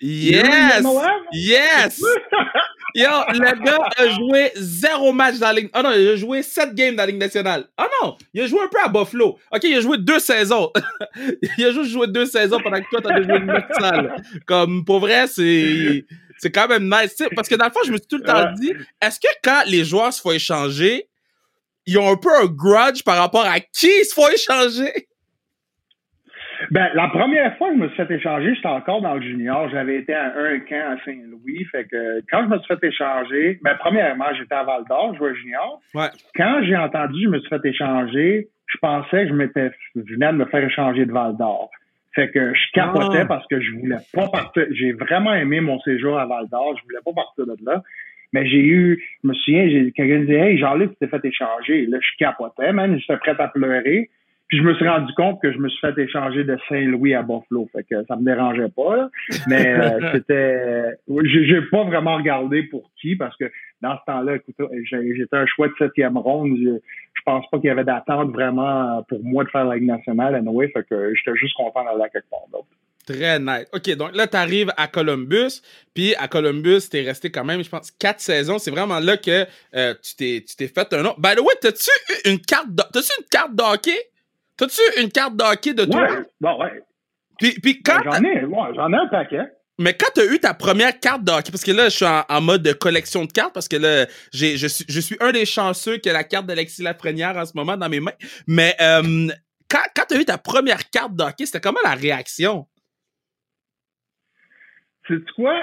Yes! 0.00 0.84
Yes! 1.32 2.02
Yo, 2.94 3.08
le 3.34 3.64
gars 3.64 3.88
a 3.96 4.08
joué 4.08 4.50
zéro 4.56 5.12
match 5.12 5.38
dans 5.38 5.48
la 5.48 5.52
Ligue. 5.52 5.70
Ah 5.72 5.82
non, 5.82 5.92
il 5.92 6.08
a 6.08 6.16
joué 6.16 6.42
sept 6.42 6.74
games 6.74 6.96
dans 6.96 7.02
la 7.02 7.06
Ligue 7.06 7.20
nationale. 7.20 7.66
Ah 7.76 7.88
non, 8.02 8.16
il 8.32 8.42
a 8.42 8.46
joué 8.46 8.60
un 8.62 8.68
peu 8.68 8.78
à 8.82 8.88
Buffalo. 8.88 9.38
Ok, 9.52 9.64
il 9.64 9.76
a 9.76 9.80
joué 9.80 9.98
deux 9.98 10.18
saisons. 10.18 10.72
il 11.58 11.64
a 11.66 11.70
juste 11.72 11.90
joué 11.90 12.08
deux 12.08 12.26
saisons 12.26 12.58
pendant 12.60 12.78
que 12.80 12.88
toi, 12.90 13.00
t'as 13.02 13.22
joué 13.22 13.36
une 13.36 13.50
autre 13.50 13.66
salle. 13.78 14.16
Comme, 14.46 14.84
pour 14.84 15.00
vrai, 15.00 15.26
c'est, 15.28 16.04
c'est 16.38 16.50
quand 16.50 16.66
même 16.66 16.84
nice. 16.84 17.14
parce 17.36 17.48
que 17.48 17.54
dans 17.54 17.66
le 17.66 17.70
fond, 17.70 17.80
je 17.86 17.92
me 17.92 17.98
suis 17.98 18.06
tout 18.08 18.16
le 18.16 18.24
temps 18.24 18.50
dit, 18.58 18.72
est-ce 19.02 19.20
que 19.20 19.28
quand 19.44 19.62
les 19.66 19.84
joueurs 19.84 20.12
se 20.12 20.20
font 20.20 20.32
échanger, 20.32 21.06
ils 21.84 21.98
ont 21.98 22.10
un 22.10 22.16
peu 22.16 22.34
un 22.34 22.46
grudge 22.46 23.02
par 23.04 23.18
rapport 23.18 23.44
à 23.44 23.60
qui 23.60 23.88
ils 23.88 24.04
se 24.04 24.14
font 24.14 24.28
échanger? 24.28 25.05
Ben, 26.70 26.88
la 26.94 27.08
première 27.08 27.56
fois 27.56 27.70
que 27.70 27.76
je 27.76 27.80
me 27.80 27.88
suis 27.88 27.96
fait 27.96 28.14
échanger, 28.14 28.54
j'étais 28.54 28.68
encore 28.68 29.00
dans 29.02 29.14
le 29.14 29.22
junior. 29.22 29.68
J'avais 29.70 29.96
été 29.96 30.14
à 30.14 30.34
un 30.36 30.58
camp 30.60 30.92
à 30.92 31.04
Saint-Louis. 31.04 31.64
Fait 31.70 31.84
que 31.84 32.20
quand 32.30 32.44
je 32.44 32.48
me 32.48 32.58
suis 32.58 32.74
fait 32.74 32.86
échanger, 32.86 33.58
ben, 33.62 33.76
premièrement, 33.78 34.26
j'étais 34.38 34.54
à 34.54 34.64
Val 34.64 34.84
d'Or, 34.88 35.12
je 35.14 35.18
jouais 35.18 35.34
junior. 35.34 35.80
Ouais. 35.94 36.08
Quand 36.34 36.60
j'ai 36.62 36.76
entendu 36.76 37.14
que 37.14 37.24
je 37.24 37.28
me 37.28 37.38
suis 37.40 37.48
fait 37.48 37.68
échanger, 37.68 38.48
je 38.66 38.78
pensais 38.78 39.24
que 39.24 39.28
je 39.28 39.34
m'étais, 39.34 39.70
je 39.94 40.14
venais 40.14 40.32
de 40.32 40.38
me 40.38 40.44
faire 40.46 40.64
échanger 40.64 41.06
de 41.06 41.12
Val 41.12 41.36
d'Or. 41.36 41.70
Fait 42.14 42.30
que 42.30 42.54
je 42.54 42.72
capotais 42.72 43.20
ah. 43.20 43.26
parce 43.26 43.46
que 43.46 43.60
je 43.60 43.72
voulais 43.72 43.98
pas 44.14 44.28
partir. 44.28 44.64
J'ai 44.70 44.92
vraiment 44.92 45.34
aimé 45.34 45.60
mon 45.60 45.78
séjour 45.80 46.18
à 46.18 46.26
Val 46.26 46.48
d'Or. 46.48 46.74
Je 46.78 46.82
voulais 46.84 47.00
pas 47.04 47.12
partir 47.12 47.46
de 47.46 47.56
là. 47.64 47.82
Mais 48.32 48.46
j'ai 48.46 48.64
eu, 48.64 49.04
je 49.22 49.28
me 49.28 49.34
souviens, 49.34 49.90
quelqu'un 49.94 50.24
dit, 50.24 50.34
hey, 50.34 50.58
Jean-Luc, 50.58 50.90
tu 50.90 50.96
t'es 50.96 51.06
fait 51.08 51.24
échanger. 51.24 51.86
Là, 51.86 51.98
je 52.00 52.16
capotais, 52.18 52.72
man. 52.72 52.98
J'étais 52.98 53.16
prêt 53.18 53.36
à 53.38 53.48
pleurer. 53.48 54.10
Puis 54.48 54.58
je 54.58 54.62
me 54.62 54.74
suis 54.74 54.86
rendu 54.86 55.12
compte 55.14 55.42
que 55.42 55.52
je 55.52 55.58
me 55.58 55.68
suis 55.68 55.80
fait 55.80 55.98
échanger 55.98 56.44
de 56.44 56.56
Saint-Louis 56.68 57.14
à 57.14 57.22
Buffalo. 57.22 57.68
Fait 57.72 57.82
que 57.82 58.04
ça 58.06 58.14
me 58.16 58.24
dérangeait 58.24 58.68
pas. 58.68 59.08
Mais 59.48 59.66
euh, 59.66 60.10
c'était. 60.12 60.98
J'ai 61.24 61.62
pas 61.62 61.84
vraiment 61.84 62.16
regardé 62.16 62.62
pour 62.64 62.90
qui 63.00 63.16
parce 63.16 63.36
que 63.36 63.50
dans 63.82 63.96
ce 63.98 64.04
temps-là, 64.06 64.36
écoute, 64.36 64.54
j'étais 64.84 65.36
un 65.36 65.46
choix 65.46 65.68
de 65.68 65.74
septième 65.78 66.16
ronde. 66.16 66.56
Je, 66.56 66.78
je 66.78 67.22
pense 67.24 67.44
pas 67.50 67.58
qu'il 67.58 67.68
y 67.68 67.70
avait 67.70 67.84
d'attente 67.84 68.30
vraiment 68.32 69.02
pour 69.08 69.22
moi 69.24 69.42
de 69.42 69.50
faire 69.50 69.64
la 69.64 69.76
Ligue 69.76 69.88
nationale 69.88 70.36
anyway. 70.36 70.68
Fait 70.68 70.84
que 70.88 71.12
j'étais 71.14 71.36
juste 71.36 71.56
content 71.56 71.84
d'aller 71.84 72.04
à 72.04 72.08
quelque 72.08 72.30
part 72.30 72.46
d'autre. 72.52 72.68
Très 73.06 73.38
nice. 73.38 73.66
OK, 73.72 73.88
donc 73.96 74.16
là, 74.16 74.26
tu 74.26 74.36
arrives 74.36 74.72
à 74.76 74.88
Columbus, 74.88 75.62
puis 75.94 76.14
à 76.16 76.26
Columbus, 76.26 76.88
tu 76.90 76.98
es 76.98 77.02
resté 77.02 77.30
quand 77.30 77.44
même, 77.44 77.62
je 77.62 77.68
pense, 77.68 77.92
quatre 77.92 78.20
saisons. 78.20 78.58
C'est 78.58 78.72
vraiment 78.72 78.98
là 78.98 79.16
que 79.16 79.46
euh, 79.76 79.94
tu 80.02 80.42
t'es 80.42 80.68
fait 80.68 80.92
un 80.92 81.02
nom. 81.02 81.14
By 81.16 81.36
the 81.36 81.40
way, 81.40 81.54
t'as-tu 81.60 81.90
une 82.28 82.40
carte 82.40 82.66
t'as-tu 82.76 83.12
une 83.18 83.26
carte 83.30 83.54
d'hockey? 83.54 83.96
T'as-tu 84.56 84.80
une 85.00 85.10
carte 85.10 85.36
d'hockey 85.36 85.74
de 85.74 85.84
toi? 85.84 86.02
Ouais, 86.02 86.22
bon, 86.40 86.60
ouais. 86.60 86.82
Puis, 87.38 87.52
puis 87.60 87.82
quand. 87.82 88.00
Ben, 88.04 88.12
j'en 88.12 88.24
ai, 88.24 88.44
ouais, 88.44 88.74
j'en 88.74 88.92
ai 88.92 88.96
un 88.96 89.08
paquet. 89.08 89.42
Mais 89.78 89.94
quand 89.94 90.08
tu 90.14 90.22
as 90.22 90.32
eu 90.32 90.38
ta 90.38 90.54
première 90.54 90.98
carte 90.98 91.22
de 91.22 91.30
hockey, 91.30 91.50
parce 91.50 91.62
que 91.62 91.72
là, 91.72 91.90
je 91.90 91.96
suis 91.96 92.06
en, 92.06 92.40
mode 92.40 92.62
de 92.62 92.72
collection 92.72 93.26
de 93.26 93.32
cartes, 93.32 93.52
parce 93.52 93.68
que 93.68 93.76
là, 93.76 94.06
j'ai, 94.32 94.56
je, 94.56 94.66
suis, 94.66 94.86
je 94.88 95.00
suis 95.00 95.16
un 95.20 95.32
des 95.32 95.44
chanceux 95.44 95.98
qui 95.98 96.08
a 96.08 96.14
la 96.14 96.24
carte 96.24 96.46
d'Alexis 96.46 96.82
Lafrenière 96.82 97.36
en 97.36 97.44
ce 97.44 97.52
moment 97.54 97.76
dans 97.76 97.88
mes 97.90 98.00
mains. 98.00 98.14
Mais 98.46 98.74
euh, 98.80 99.28
quand, 99.68 99.82
quand 99.94 100.04
tu 100.08 100.14
as 100.16 100.20
eu 100.20 100.24
ta 100.24 100.38
première 100.38 100.88
carte 100.88 101.14
de 101.14 101.22
hockey, 101.22 101.44
c'était 101.44 101.60
comment 101.60 101.80
la 101.84 101.94
réaction? 101.94 102.66
C'est 105.06 105.30
quoi? 105.34 105.60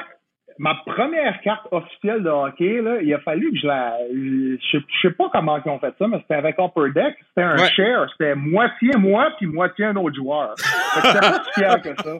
Ma 0.58 0.76
première 0.86 1.40
carte 1.42 1.68
officielle 1.72 2.24
de 2.24 2.30
hockey, 2.30 2.82
là, 2.82 3.02
il 3.02 3.14
a 3.14 3.20
fallu 3.20 3.52
que 3.52 3.58
je 3.58 3.68
la. 3.68 3.98
Je, 4.12 4.80
sais 5.02 5.12
pas 5.12 5.30
comment 5.32 5.60
ils 5.64 5.70
ont 5.70 5.80
fait 5.80 5.94
ça, 5.98 6.08
mais 6.08 6.20
c'était 6.22 6.36
avec 6.36 6.56
Upper 6.60 6.92
Deck. 6.94 7.16
C'était 7.30 7.44
un 7.44 7.58
share. 7.70 8.08
C'était 8.12 8.36
moitié 8.36 8.92
moi 8.98 9.32
puis 9.38 9.48
moitié 9.48 9.86
un 9.86 9.96
autre 9.96 10.16
joueur. 10.16 10.56
J'étais 10.96 11.20
pas 11.20 11.44
si 11.44 11.60
fier 11.60 11.82
que 11.82 11.90
ça. 12.02 12.20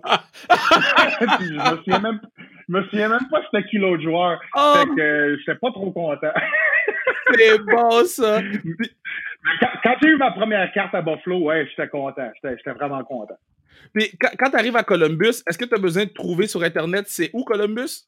je 1.40 1.72
me 1.72 1.78
souviens 1.78 2.00
même, 2.00 2.20
je 2.68 2.74
me 2.74 2.84
souviens 2.84 3.10
même 3.10 3.28
pas 3.30 3.42
c'était 3.52 3.68
qui 3.68 3.78
l'autre 3.78 4.04
joueur. 4.04 4.40
Oh. 4.56 4.74
Fait 4.78 4.96
que 4.96 5.38
j'étais 5.40 5.60
pas 5.60 5.72
trop 5.72 5.92
content. 5.92 6.34
C'est 7.34 7.60
bon, 7.60 8.04
ça. 8.06 8.42
Quand, 9.60 9.68
quand 9.84 9.96
j'ai 10.02 10.08
eu 10.08 10.16
ma 10.16 10.32
première 10.32 10.72
carte 10.72 10.96
à 10.96 11.02
Buffalo, 11.02 11.40
ouais, 11.40 11.68
j'étais 11.68 11.90
content. 11.90 12.32
J'étais 12.42 12.72
vraiment 12.72 13.04
content. 13.04 13.36
Puis 13.94 14.12
quand, 14.20 14.50
tu 14.50 14.56
arrives 14.56 14.76
à 14.76 14.84
Columbus, 14.84 15.44
est-ce 15.48 15.58
que 15.58 15.66
tu 15.66 15.76
as 15.76 15.80
besoin 15.80 16.06
de 16.06 16.10
trouver 16.10 16.48
sur 16.48 16.64
Internet 16.64 17.06
c'est 17.08 17.30
où 17.34 17.44
Columbus? 17.44 18.08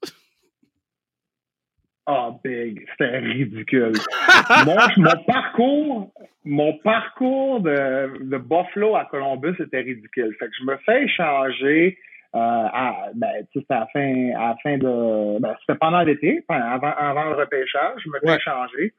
Ah, 2.07 2.29
oh, 2.29 2.39
big. 2.43 2.85
C'était 2.91 3.17
ridicule. 3.17 3.93
mon 4.97 5.23
parcours, 5.25 6.11
mon 6.43 6.73
parcours 6.77 7.61
de, 7.61 8.23
de, 8.23 8.37
Buffalo 8.37 8.95
à 8.95 9.05
Columbus 9.05 9.55
était 9.59 9.81
ridicule. 9.81 10.35
Fait 10.37 10.45
que 10.45 10.51
je 10.59 10.65
me 10.65 10.77
fais 10.85 11.03
échanger 11.05 11.97
euh, 12.35 12.37
à, 12.39 13.07
ben, 13.15 13.47
c'était 13.53 13.73
à 13.73 13.79
la 13.79 13.87
fin, 13.87 14.29
à 14.35 14.49
la 14.49 14.55
fin 14.61 14.77
de, 14.77 15.39
ben, 15.39 15.55
c'était 15.61 15.79
pendant 15.79 16.01
l'été, 16.01 16.43
avant, 16.47 16.93
avant 16.95 17.29
le 17.29 17.35
repêchage, 17.37 18.01
je 18.03 18.09
me 18.09 18.19
fais 18.19 18.35
échanger. 18.35 18.93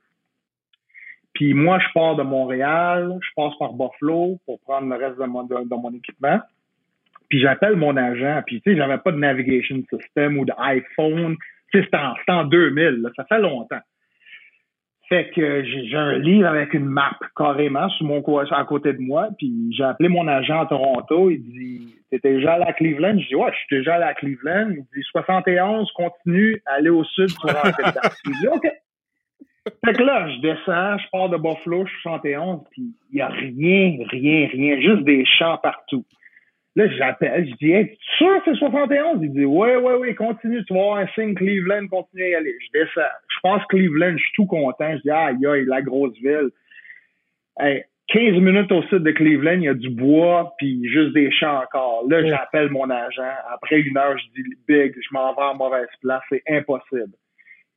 Puis 1.35 1.53
moi, 1.53 1.79
je 1.79 1.87
pars 1.93 2.17
de 2.17 2.23
Montréal, 2.23 3.19
je 3.21 3.29
passe 3.37 3.53
par 3.59 3.75
Buffalo 3.75 4.41
pour 4.47 4.59
prendre 4.61 4.89
le 4.89 4.97
reste 4.97 5.19
de 5.19 5.27
mon, 5.27 5.45
de 5.45 5.75
mon 5.77 5.95
équipement. 5.95 6.41
Puis 7.29 7.41
j'appelle 7.41 7.77
mon 7.77 7.97
agent, 7.97 8.43
puis 8.47 8.61
tu 8.61 8.71
sais, 8.71 8.77
j'avais 8.77 8.99
pas 8.99 9.13
de 9.13 9.19
navigation 9.19 9.83
system 9.93 10.39
ou 10.39 10.45
d'iPhone. 10.45 11.37
Tu 11.73 11.79
sais, 11.79 11.85
c'était 11.85 11.97
en, 11.97 12.41
en, 12.41 12.45
2000, 12.45 13.09
ça 13.17 13.25
fait 13.25 13.41
longtemps. 13.41 13.81
Fait 15.09 15.31
que 15.31 15.63
j'ai 15.65 15.97
un 15.97 16.19
livre 16.19 16.49
avec 16.49 16.75
une 16.75 16.87
map 16.87 17.17
carrément 17.37 17.89
sur 17.91 18.07
mon 18.07 18.23
à 18.51 18.65
côté 18.65 18.93
de 18.93 19.01
moi, 19.01 19.29
puis 19.39 19.73
j'ai 19.77 19.85
appelé 19.85 20.09
mon 20.09 20.27
agent 20.27 20.61
à 20.61 20.67
Toronto, 20.67 21.31
il 21.31 21.43
dit 21.43 21.97
T'étais 22.11 22.35
déjà 22.35 22.55
allé 22.55 22.65
à 22.65 22.73
Cleveland? 22.73 23.19
Je 23.19 23.29
dis 23.29 23.35
Ouais, 23.35 23.51
je 23.53 23.57
suis 23.57 23.77
déjà 23.79 23.95
allé 23.97 24.05
à 24.05 24.15
Cleveland. 24.15 24.71
Il 24.71 24.83
dit 24.95 25.07
71, 25.13 25.91
continue, 25.93 26.61
aller 26.67 26.91
au 26.91 27.05
sud, 27.05 27.29
vas 27.45 27.53
rentrer 27.53 27.83
dedans. 27.85 28.01
Je 28.25 28.31
dis 28.31 28.49
OK. 28.49 28.69
Fait 29.85 29.93
que 29.95 30.03
là, 30.03 30.29
je 30.29 30.41
descends, 30.41 30.97
je 30.99 31.11
pars 31.11 31.29
de 31.29 31.37
Buffalo, 31.37 31.85
je 31.87 31.91
suis 31.91 32.03
71, 32.03 32.61
puis 32.71 32.95
il 33.11 33.19
y 33.19 33.21
a 33.21 33.27
rien, 33.27 33.97
rien, 34.09 34.49
rien, 34.49 34.81
juste 34.81 35.03
des 35.03 35.25
champs 35.25 35.59
partout. 35.59 36.05
Là, 36.77 36.89
j'appelle, 36.89 37.49
je 37.49 37.55
dis, 37.55 37.73
hey, 37.73 37.89
tu 37.89 38.17
sûr 38.19 38.41
c'est 38.45 38.55
71? 38.55 39.21
Il 39.23 39.33
dit, 39.33 39.47
ouais, 39.47 39.77
ouais, 39.77 39.95
ouais, 39.95 40.15
continue, 40.15 40.63
tu 40.67 40.75
vas 40.75 40.81
avoir 40.81 40.99
un 40.99 41.07
signe 41.15 41.35
Cleveland, 41.35 41.89
continue 41.89 42.23
à 42.23 42.29
y 42.29 42.35
aller. 42.35 42.55
Je 42.61 42.79
descends. 42.79 43.01
Je 43.29 43.41
pense 43.43 43.65
Cleveland, 43.71 44.13
je 44.13 44.23
suis 44.23 44.33
tout 44.35 44.45
content. 44.45 44.93
Je 44.97 45.03
dis, 45.03 45.11
aïe, 45.11 45.47
aïe, 45.47 45.65
la 45.67 45.81
grosse 45.81 46.17
ville. 46.19 46.51
Hey, 47.59 47.85
15 48.09 48.35
minutes 48.41 48.71
au 48.71 48.83
sud 48.83 49.05
de 49.05 49.11
Cleveland, 49.11 49.55
il 49.55 49.63
y 49.63 49.69
a 49.69 49.75
du 49.75 49.89
bois, 49.89 50.55
puis 50.59 50.87
juste 50.89 51.15
des 51.15 51.31
champs 51.33 51.63
encore. 51.63 52.05
Là, 52.09 52.25
j'appelle 52.29 52.69
mon 52.69 52.89
agent. 52.91 53.23
Après 53.53 53.81
une 53.81 53.97
heure, 53.97 54.17
je 54.19 54.43
dis, 54.43 54.49
Big, 54.69 54.95
je 54.95 55.09
m'en 55.13 55.35
vais 55.35 55.43
en 55.43 55.57
mauvaise 55.57 55.89
place, 56.03 56.23
c'est 56.29 56.43
impossible. 56.47 57.15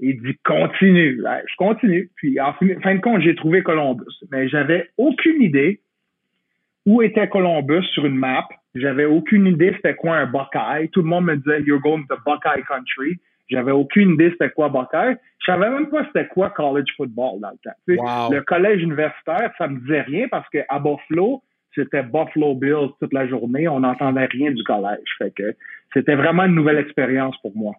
Il 0.02 0.22
dit, 0.22 0.38
continue. 0.44 1.22
je 1.22 1.56
continue. 1.58 2.10
Puis, 2.18 2.40
en 2.40 2.54
fin 2.54 2.96
de 2.96 3.02
compte, 3.02 3.22
j'ai 3.22 3.36
trouvé 3.36 3.64
Columbus. 3.64 4.14
Mais 4.32 4.50
j'avais 4.50 4.90
aucune 4.98 5.42
idée 5.42 5.80
où 6.86 7.02
était 7.02 7.28
Columbus 7.28 7.84
sur 7.94 8.06
une 8.06 8.16
map. 8.16 8.48
J'avais 8.76 9.06
aucune 9.06 9.48
idée 9.48 9.74
c'était 9.76 9.96
quoi 9.96 10.18
un 10.18 10.26
Buckeye. 10.26 10.90
Tout 10.92 11.02
le 11.02 11.08
monde 11.08 11.26
me 11.26 11.36
disait 11.38 11.62
You're 11.62 11.82
going 11.82 12.06
to 12.10 12.16
Buckeye 12.26 12.64
Country. 12.68 13.20
J'avais 13.50 13.72
aucune 13.72 14.12
idée 14.12 14.30
c'était 14.32 14.52
quoi 14.52 14.70
Buckeye. 14.70 15.18
Je 15.40 15.52
savais 15.52 15.70
même 15.70 15.90
pas 15.90 16.06
c'était 16.08 16.28
quoi 16.28 16.52
college 16.52 16.88
football 16.96 17.40
dans 17.40 17.52
le 17.52 17.58
temps. 17.64 18.30
Le 18.30 18.42
collège 18.42 18.82
universitaire, 18.82 19.52
ça 19.58 19.68
me 19.68 19.80
disait 19.80 20.02
rien 20.02 20.28
parce 20.30 20.48
qu'à 20.50 20.80
Buffalo, 20.80 21.42
c'était 21.74 22.04
Buffalo 22.04 22.56
Bills 22.56 22.90
toute 23.00 23.14
la 23.14 23.28
journée. 23.28 23.68
On 23.68 23.80
n'entendait 23.80 24.26
rien 24.26 24.52
du 24.52 24.64
collège. 24.64 25.08
Fait 25.18 25.32
que 25.32 25.56
c'était 25.94 26.16
vraiment 26.16 26.44
une 26.44 26.56
nouvelle 26.56 26.78
expérience 26.78 27.36
pour 27.42 27.56
moi. 27.56 27.74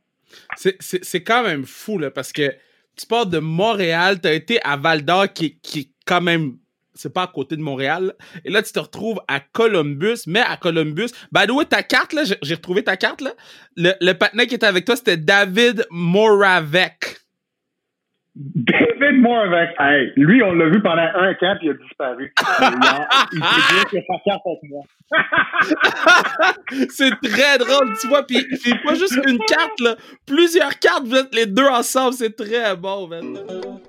C'est 0.57 1.24
quand 1.24 1.42
même 1.42 1.64
fou, 1.64 1.98
là, 1.98 2.11
parce 2.11 2.33
que 2.33 2.50
tu 2.96 3.07
pars 3.07 3.26
de 3.26 3.38
Montréal, 3.38 4.20
tu 4.20 4.29
as 4.29 4.33
été 4.33 4.59
à 4.64 4.76
Val 4.76 5.05
d'Or, 5.05 5.33
qui, 5.33 5.59
qui 5.61 5.81
est 5.81 5.88
quand 6.07 6.20
même 6.20 6.53
c'est 7.01 7.13
pas 7.13 7.23
à 7.23 7.27
côté 7.27 7.57
de 7.57 7.63
Montréal. 7.63 8.13
Et 8.45 8.51
là, 8.51 8.63
tu 8.63 8.73
te 8.73 8.79
retrouves 8.79 9.21
à 9.27 9.41
Columbus, 9.41 10.25
mais 10.27 10.41
à 10.41 10.57
Columbus. 10.57 11.09
By 11.33 11.47
the 11.47 11.53
way, 11.53 11.65
ta 11.65 11.83
carte, 11.83 12.13
là, 12.13 12.23
j'ai 12.25 12.55
retrouvé 12.55 12.85
ta 12.85 12.97
carte, 12.97 13.23
là. 13.23 13.31
Le, 13.77 13.93
le 14.01 14.45
qui 14.45 14.55
était 14.55 14.67
avec 14.67 14.85
toi, 14.85 14.97
c'était 14.97 15.17
David 15.17 15.87
Moravec. 15.91 17.17
David 18.35 19.21
Moravec. 19.21 19.71
Hey, 19.79 20.13
lui, 20.17 20.43
on 20.43 20.53
l'a 20.53 20.69
vu 20.69 20.81
pendant 20.83 21.03
un 21.03 21.35
camp, 21.35 21.57
puis 21.59 21.69
il 21.69 21.71
a 21.71 21.75
disparu. 21.75 22.33
il 23.33 23.43
s'est 23.43 23.75
dit 23.75 23.85
que 23.91 23.97
sa 24.07 24.19
carte 24.25 24.43
avec 24.47 24.61
moi. 24.69 24.85
c'est 26.91 27.11
très 27.23 27.59
drôle, 27.59 27.97
tu 27.99 28.09
vois. 28.09 28.27
Puis 28.27 28.47
c'est 28.63 28.83
pas 28.83 28.95
juste 28.95 29.19
une 29.27 29.39
carte, 29.39 29.81
là. 29.81 29.97
Plusieurs 30.27 30.79
cartes, 30.79 31.05
vous 31.07 31.17
êtes 31.17 31.35
les 31.35 31.47
deux 31.47 31.67
ensemble. 31.67 32.13
C'est 32.13 32.37
très 32.37 32.77
bon, 32.77 33.09
maintenant. 33.09 33.81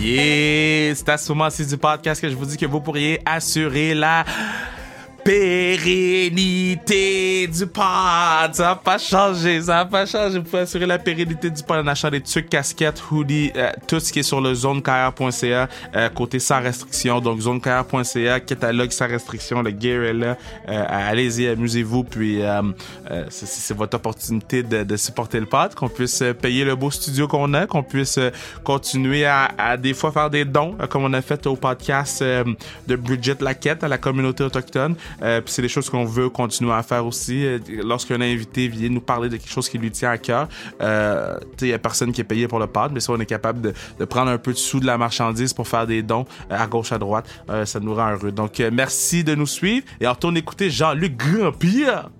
Yeah, 0.00 0.94
c'est 0.94 1.08
à 1.08 1.16
ce 1.16 1.32
moment-ci 1.32 1.64
du 1.66 1.76
podcast 1.76 2.20
que 2.20 2.28
je 2.28 2.34
vous 2.34 2.44
dis 2.44 2.56
que 2.56 2.66
vous 2.66 2.80
pourriez 2.80 3.20
assurer 3.24 3.94
la 3.94 4.24
pérennité 5.24 7.12
du 7.46 7.66
pod. 7.66 7.84
Ça 8.52 8.62
n'a 8.62 8.76
pas 8.76 8.98
changé, 8.98 9.60
ça 9.62 9.74
n'a 9.76 9.84
pas 9.84 10.04
changé. 10.06 10.38
Vous 10.38 10.56
assurer 10.56 10.86
la 10.86 10.98
pérennité 10.98 11.50
du 11.50 11.62
pod 11.62 11.78
en 11.78 11.86
achetant 11.86 12.10
des 12.10 12.20
trucs, 12.20 12.48
casquettes, 12.48 13.02
hoodies, 13.10 13.52
euh, 13.56 13.70
tout 13.86 14.00
ce 14.00 14.12
qui 14.12 14.18
est 14.20 14.22
sur 14.22 14.40
le 14.40 14.52
euh, 14.52 16.08
côté 16.10 16.38
sans 16.38 16.60
restriction. 16.60 17.20
Donc, 17.20 17.40
zonekr.ca, 17.40 18.40
catalogue 18.40 18.90
sans 18.90 19.08
restriction, 19.08 19.62
le 19.62 19.70
gear 19.70 20.12
là. 20.14 20.36
Euh, 20.68 20.84
allez-y, 20.88 21.48
amusez-vous. 21.48 22.04
Puis, 22.04 22.40
c'est 23.30 23.76
votre 23.76 23.96
opportunité 23.96 24.62
de, 24.62 24.84
de, 24.84 24.96
supporter 24.96 25.40
le 25.40 25.46
pod, 25.46 25.74
qu'on 25.74 25.88
puisse 25.88 26.22
payer 26.40 26.64
le 26.64 26.76
beau 26.76 26.90
studio 26.90 27.26
qu'on 27.28 27.54
a, 27.54 27.66
qu'on 27.66 27.82
puisse 27.82 28.18
continuer 28.64 29.24
à, 29.26 29.50
à, 29.58 29.76
des 29.76 29.94
fois 29.94 30.12
faire 30.12 30.30
des 30.30 30.44
dons, 30.44 30.76
comme 30.88 31.04
on 31.04 31.12
a 31.12 31.22
fait 31.22 31.46
au 31.46 31.56
podcast 31.56 32.22
de 32.22 32.96
Bridget 32.96 33.36
Laquette 33.40 33.84
à 33.84 33.88
la 33.88 33.98
communauté 33.98 34.44
autochtone. 34.44 34.96
Euh, 35.22 35.40
puis 35.40 35.52
c'est 35.52 35.62
des 35.62 35.68
choses 35.68 35.90
qu'on 35.90 36.04
veut 36.04 36.28
continuer 36.28 36.72
à 36.72 36.82
faire 36.82 37.06
aussi. 37.06 37.44
Euh, 37.44 37.58
lorsqu'un 37.82 38.20
invité 38.20 38.68
vient 38.68 38.88
nous 38.88 39.00
parler 39.00 39.28
de 39.28 39.36
quelque 39.36 39.50
chose 39.50 39.68
qui 39.68 39.78
lui 39.78 39.90
tient 39.90 40.10
à 40.10 40.18
cœur, 40.18 40.48
euh, 40.80 41.38
il 41.60 41.68
y 41.68 41.72
a 41.72 41.78
personne 41.78 42.12
qui 42.12 42.20
est 42.20 42.24
payé 42.24 42.48
pour 42.48 42.58
le 42.58 42.66
pod, 42.66 42.92
mais 42.92 43.00
si 43.00 43.10
on 43.10 43.20
est 43.20 43.26
capable 43.26 43.60
de, 43.60 44.04
prendre 44.04 44.30
un 44.30 44.38
peu 44.38 44.52
de 44.52 44.58
sous 44.58 44.80
de 44.80 44.86
la 44.86 44.98
marchandise 44.98 45.54
pour 45.54 45.68
faire 45.68 45.86
des 45.86 46.02
dons 46.02 46.26
à 46.50 46.66
gauche, 46.66 46.92
à 46.92 46.98
droite, 46.98 47.26
ça 47.64 47.80
nous 47.80 47.94
rend 47.94 48.12
heureux. 48.12 48.32
Donc, 48.32 48.58
merci 48.72 49.24
de 49.24 49.34
nous 49.34 49.46
suivre 49.46 49.86
et 50.00 50.06
on 50.06 50.10
retourne 50.10 50.36
écouter 50.36 50.70
Jean-Luc 50.70 51.16
Grandpierre. 51.16 52.10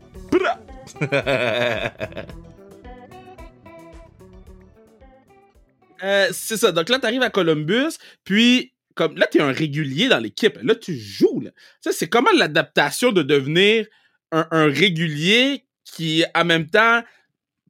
C'est 6.33 6.57
ça. 6.57 6.73
Donc 6.73 6.89
là, 6.89 6.99
tu 6.99 7.07
arrives 7.07 7.23
à 7.23 7.31
Columbus, 7.31 7.97
puis 8.25 8.73
comme 8.95 9.17
là, 9.17 9.27
tu 9.27 9.39
es 9.39 9.41
un 9.41 9.53
régulier 9.53 10.09
dans 10.09 10.19
l'équipe. 10.19 10.59
Là, 10.63 10.75
tu 10.75 10.95
joues. 10.95 11.41
Là. 11.41 11.51
c'est 11.81 12.09
comment 12.09 12.31
l'adaptation 12.37 13.13
de 13.13 13.23
devenir 13.23 13.87
un, 14.33 14.67
régulier 14.67 15.65
qui, 15.85 16.25
en 16.35 16.45
même 16.45 16.67
temps, 16.67 17.03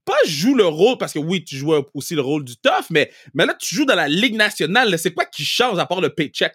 pas 0.04 0.12
joue 0.26 0.54
le 0.54 0.64
rôle, 0.64 0.96
parce 0.98 1.12
que 1.12 1.18
oui, 1.18 1.44
tu 1.44 1.56
joues 1.56 1.74
aussi 1.94 2.14
le 2.14 2.20
rôle 2.20 2.44
du 2.44 2.56
tough, 2.56 2.90
mais, 2.90 3.10
mais 3.34 3.46
là, 3.46 3.54
tu 3.54 3.74
joues 3.74 3.84
dans 3.84 3.96
la 3.96 4.08
Ligue 4.08 4.36
nationale. 4.36 4.96
C'est 4.98 5.14
quoi 5.14 5.24
qui 5.24 5.44
change 5.44 5.78
à 5.78 5.86
part 5.86 6.00
le 6.00 6.10
paycheck? 6.10 6.54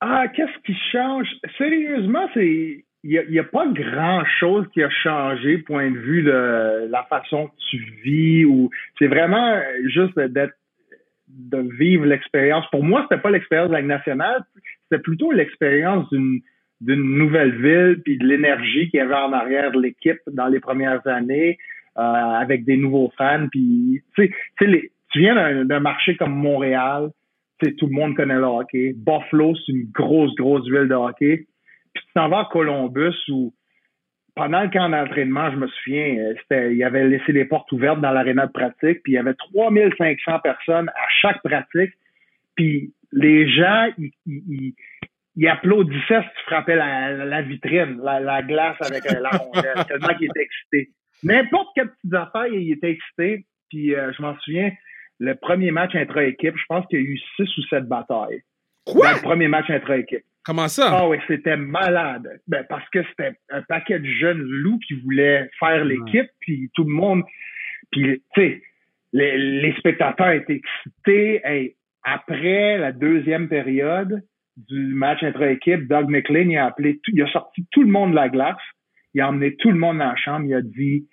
Ah, 0.00 0.28
qu'est-ce 0.28 0.58
qui 0.64 0.76
change? 0.92 1.28
Sérieusement, 1.58 2.28
c'est. 2.34 2.84
Il 3.02 3.24
n'y 3.30 3.38
a, 3.38 3.42
a, 3.42 3.44
pas 3.44 3.66
grand-chose 3.66 4.66
qui 4.74 4.82
a 4.82 4.90
changé, 4.90 5.56
point 5.56 5.90
de 5.90 5.96
vue 5.96 6.22
de 6.22 6.86
la 6.90 7.02
façon 7.04 7.46
que 7.46 7.54
tu 7.70 7.78
vis, 8.04 8.44
ou 8.44 8.68
c'est 8.98 9.06
vraiment 9.06 9.58
juste 9.86 10.18
d'être 10.18 10.52
de 11.38 11.58
vivre 11.78 12.06
l'expérience. 12.06 12.64
Pour 12.70 12.84
moi, 12.84 13.06
c'était 13.08 13.20
pas 13.20 13.30
l'expérience 13.30 13.68
de 13.68 13.74
la 13.74 13.82
nationale, 13.82 14.44
c'était 14.84 15.02
plutôt 15.02 15.32
l'expérience 15.32 16.08
d'une 16.10 16.40
d'une 16.80 17.18
nouvelle 17.18 17.60
ville, 17.60 18.00
puis 18.02 18.16
de 18.16 18.26
l'énergie 18.26 18.88
qu'il 18.88 19.00
y 19.00 19.02
avait 19.02 19.14
en 19.14 19.34
arrière 19.34 19.70
de 19.70 19.78
l'équipe 19.78 20.18
dans 20.32 20.46
les 20.46 20.60
premières 20.60 21.06
années, 21.06 21.58
euh, 21.98 22.00
avec 22.02 22.64
des 22.64 22.78
nouveaux 22.78 23.12
fans. 23.18 23.48
Puis, 23.50 24.00
tu 24.16 24.32
sais, 24.58 24.90
tu 25.12 25.18
viens 25.18 25.64
d'un 25.64 25.80
marché 25.80 26.16
comme 26.16 26.34
Montréal, 26.34 27.10
tout 27.78 27.86
le 27.86 27.92
monde 27.92 28.16
connaît 28.16 28.36
le 28.36 28.44
hockey. 28.44 28.94
Buffalo, 28.96 29.54
c'est 29.54 29.72
une 29.72 29.90
grosse, 29.92 30.34
grosse 30.34 30.64
ville 30.64 30.88
de 30.88 30.94
hockey. 30.94 31.46
Puis 31.94 32.04
tu 32.06 32.12
t'en 32.14 32.28
vas 32.28 32.40
à 32.40 32.48
Columbus 32.50 33.16
où 33.28 33.52
pendant 34.34 34.62
le 34.62 34.68
camp 34.68 34.88
d'entraînement, 34.88 35.50
je 35.50 35.56
me 35.56 35.66
souviens, 35.68 36.34
euh, 36.52 36.72
il 36.72 36.82
avait 36.84 37.08
laissé 37.08 37.32
les 37.32 37.44
portes 37.44 37.70
ouvertes 37.72 38.00
dans 38.00 38.10
l'aréna 38.10 38.46
de 38.46 38.52
pratique, 38.52 39.02
puis 39.02 39.12
il 39.12 39.14
y 39.14 39.18
avait 39.18 39.34
3500 39.34 40.40
personnes 40.40 40.88
à 40.88 41.08
chaque 41.20 41.42
pratique. 41.42 41.92
Puis 42.56 42.92
les 43.12 43.48
gens, 43.50 43.88
ils, 43.98 44.74
ils, 45.36 45.48
applaudissaient 45.48 46.22
si 46.22 46.28
tu 46.28 46.44
frappais 46.46 46.76
la, 46.76 47.42
vitrine, 47.42 48.00
la, 48.02 48.42
glace 48.42 48.76
avec 48.80 49.04
la 49.10 49.30
rondelle, 49.30 49.84
tellement 49.88 50.14
qu'ils 50.14 50.26
étaient 50.26 50.42
excités. 50.42 50.90
N'importe 51.22 51.68
quelle 51.74 51.90
petite 51.90 52.14
affaire, 52.14 52.46
ils 52.46 52.72
étaient 52.72 52.90
excités. 52.90 53.46
Puis 53.70 53.94
euh, 53.94 54.12
je 54.16 54.22
m'en 54.22 54.36
souviens, 54.40 54.70
le 55.18 55.34
premier 55.34 55.70
match 55.70 55.94
intra-équipe, 55.94 56.56
je 56.56 56.64
pense 56.68 56.86
qu'il 56.86 57.00
y 57.00 57.02
a 57.02 57.06
eu 57.06 57.18
six 57.36 57.58
ou 57.58 57.62
sept 57.68 57.84
batailles. 57.84 58.42
Quoi? 58.84 59.12
Le 59.14 59.22
premier 59.22 59.48
match 59.48 59.70
intra-équipe. 59.70 60.24
Comment 60.50 60.66
ça? 60.66 60.90
Ah 60.92 61.08
oui, 61.08 61.18
c'était 61.28 61.56
malade. 61.56 62.28
Ben, 62.48 62.66
parce 62.68 62.88
que 62.88 63.04
c'était 63.04 63.38
un 63.50 63.62
paquet 63.62 64.00
de 64.00 64.04
jeunes 64.04 64.42
loups 64.42 64.80
qui 64.80 64.94
voulaient 64.94 65.48
faire 65.60 65.84
l'équipe, 65.84 66.26
puis 66.40 66.72
tout 66.74 66.82
le 66.82 66.92
monde. 66.92 67.22
Puis, 67.92 68.20
tu 68.34 68.40
sais, 68.42 68.62
les, 69.12 69.38
les, 69.38 69.72
spectateurs 69.74 70.32
étaient 70.32 70.60
excités. 70.60 71.76
après 72.02 72.78
la 72.78 72.90
deuxième 72.90 73.48
période 73.48 74.24
du 74.56 74.92
match 74.92 75.22
intra-équipe, 75.22 75.86
Doug 75.86 76.08
McLean 76.08 76.50
il 76.50 76.58
a 76.58 76.66
appelé 76.66 77.00
il 77.12 77.22
a 77.22 77.30
sorti 77.30 77.64
tout 77.70 77.84
le 77.84 77.90
monde 77.92 78.10
de 78.10 78.16
la 78.16 78.28
glace. 78.28 78.56
Il 79.14 79.20
a 79.20 79.28
emmené 79.28 79.54
tout 79.54 79.70
le 79.70 79.78
monde 79.78 79.98
dans 79.98 80.08
la 80.08 80.16
chambre. 80.16 80.46
Il 80.46 80.54
a 80.54 80.62
dit 80.62 81.06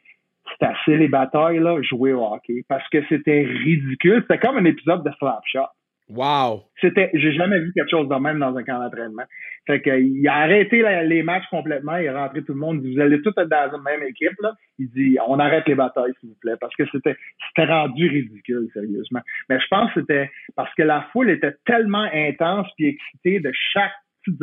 c'est 0.58 0.65
assez 0.65 0.97
les 0.97 1.10
batailles, 1.10 1.60
là, 1.60 1.80
jouer 1.84 2.12
au 2.12 2.26
hockey. 2.26 2.65
Parce 2.67 2.89
que 2.89 3.06
c'était 3.08 3.43
ridicule. 3.43 4.26
C'était 4.28 4.39
comme 4.39 4.58
un 4.58 4.65
épisode 4.65 5.04
de 5.04 5.12
Slapshot. 5.19 5.69
Wow! 6.10 6.63
C'était, 6.80 7.10
j'ai 7.13 7.34
jamais 7.34 7.60
vu 7.60 7.74
quelque 7.74 7.89
chose 7.89 8.08
de 8.08 8.15
même 8.15 8.39
dans 8.39 8.56
un 8.56 8.63
camp 8.63 8.80
d'entraînement. 8.80 9.24
Fait 9.65 9.82
que, 9.82 10.00
il 10.00 10.26
a 10.30 10.36
arrêté 10.36 10.82
les 11.04 11.24
matchs 11.24 11.48
complètement, 11.50 11.98
il 11.98 12.08
a 12.08 12.24
rentré 12.24 12.43
tout 12.43 12.54
le 12.54 12.60
monde, 12.60 12.78
il 12.78 12.89
dit, 12.89 12.96
vous 12.96 13.02
allez 13.02 13.22
tous 13.22 13.34
être 13.38 13.50
dans 13.50 13.72
la 13.72 13.78
même 13.78 14.04
équipe, 14.04 14.39
là. 14.41 14.54
Il 14.80 14.89
dit, 14.91 15.17
on 15.28 15.38
arrête 15.39 15.67
les 15.67 15.76
batailles, 15.76 16.13
s'il 16.22 16.30
vous 16.30 16.38
plaît, 16.39 16.56
parce 16.62 16.74
que 16.76 16.84
c'était, 16.91 17.17
c'était 17.50 17.70
rendu 17.70 18.08
ridicule, 18.08 18.70
sérieusement. 18.74 19.22
Mais 19.50 19.60
je 19.60 19.67
pense 19.70 19.91
que 19.93 20.00
c'était 20.00 20.32
parce 20.56 20.74
que 20.76 20.84
la 20.84 21.08
foule 21.12 21.30
était 21.30 21.56
tellement 21.65 22.08
intense 22.13 22.67
puis 22.78 22.88
excitée 22.88 23.39
de 23.41 23.52
chaque 23.74 23.91
tu 24.24 24.36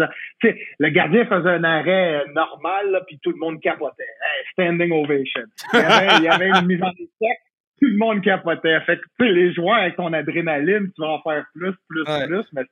sais, 0.43 0.59
le 0.79 0.89
gardien 0.89 1.27
faisait 1.27 1.51
un 1.51 1.65
arrêt 1.65 2.25
normal, 2.35 2.91
là, 2.91 3.03
puis 3.07 3.19
tout 3.23 3.31
le 3.31 3.37
monde 3.37 3.61
capotait. 3.61 4.05
standing 4.53 4.91
ovation. 4.93 5.43
Il 5.73 5.79
y, 5.79 5.83
avait, 5.83 6.17
il 6.19 6.25
y 6.25 6.29
avait 6.29 6.49
une 6.49 6.67
mise 6.67 6.83
en 6.83 6.91
échec 6.91 7.34
tout 7.85 7.91
le 7.91 7.99
monde 7.99 8.23
capotait. 8.23 8.81
Fait 8.87 8.97
que, 8.97 9.03
tu 9.19 9.27
sais, 9.27 9.33
les 9.33 9.53
joueurs 9.53 9.77
avec 9.77 9.97
ton 9.97 10.13
adrénaline, 10.13 10.91
tu 10.95 11.03
vas 11.03 11.09
en 11.09 11.23
faire 11.23 11.45
plus, 11.55 11.73
plus, 11.89 12.05
plus, 12.05 12.45
mais 12.53 12.63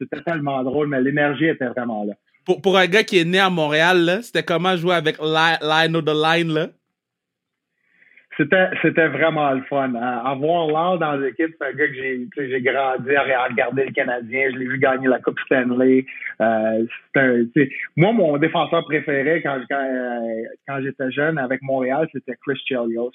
c'était 0.00 0.22
tellement 0.22 0.62
drôle, 0.62 0.88
mais 0.88 1.00
l'énergie 1.00 1.46
était 1.46 1.68
vraiment 1.68 2.04
là. 2.04 2.14
Pour, 2.44 2.60
pour 2.62 2.78
un 2.78 2.86
gars 2.86 3.02
qui 3.02 3.18
est 3.18 3.24
né 3.24 3.38
à 3.38 3.50
Montréal, 3.50 4.20
c'était 4.22 4.42
comment 4.42 4.76
jouer 4.76 4.94
avec 4.94 5.18
Line 5.20 5.96
of 5.96 6.04
the 6.04 6.14
Line, 6.14 6.52
là? 6.52 6.68
C'était 8.38 8.70
c'était 8.82 9.08
vraiment 9.08 9.50
le 9.50 9.62
fun. 9.62 9.94
avoir 9.94 10.68
l'art 10.68 10.98
dans 10.98 11.16
l'équipe, 11.16 11.54
c'est 11.60 11.66
un 11.66 11.72
gars 11.72 11.88
que 11.88 11.94
j'ai 11.94 12.28
j'ai 12.36 12.60
grandi 12.62 13.14
à 13.14 13.44
regarder 13.44 13.86
le 13.86 13.92
Canadien. 13.92 14.50
Je 14.52 14.58
l'ai 14.58 14.66
vu 14.66 14.78
gagner 14.78 15.08
la 15.08 15.18
Coupe 15.18 15.38
Stanley. 15.40 16.06
Euh, 16.40 16.86
un, 17.16 17.44
moi, 17.96 18.12
mon 18.12 18.38
défenseur 18.38 18.84
préféré 18.84 19.42
quand 19.42 19.58
quand, 19.68 19.84
euh, 19.84 20.42
quand 20.68 20.80
j'étais 20.82 21.10
jeune 21.10 21.36
avec 21.36 21.60
Montréal, 21.62 22.08
c'était 22.12 22.36
Chris 22.46 22.60
Chelios. 22.66 23.10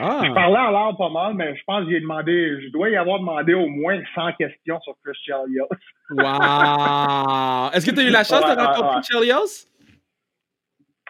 ah. 0.00 0.22
Je 0.24 0.32
parlais 0.32 0.56
à 0.56 0.70
l'art 0.70 0.96
pas 0.96 1.10
mal, 1.10 1.34
mais 1.34 1.54
je 1.54 1.62
pense 1.66 1.84
que 1.84 1.90
j'ai 1.90 2.00
demandé, 2.00 2.58
je 2.62 2.68
dois 2.70 2.88
y 2.88 2.96
avoir 2.96 3.18
demandé 3.20 3.52
au 3.52 3.68
moins 3.68 4.00
100 4.14 4.32
questions 4.38 4.80
sur 4.80 4.94
Chris 5.04 5.18
Chelios. 5.26 5.68
wow! 6.10 7.70
Est-ce 7.74 7.84
que 7.84 7.94
tu 7.94 8.00
as 8.00 8.08
eu 8.08 8.10
la 8.10 8.24
chance 8.24 8.40
de 8.40 8.58
rencontrer 8.58 8.96
ouais. 8.96 9.02
Chelios? 9.28 9.71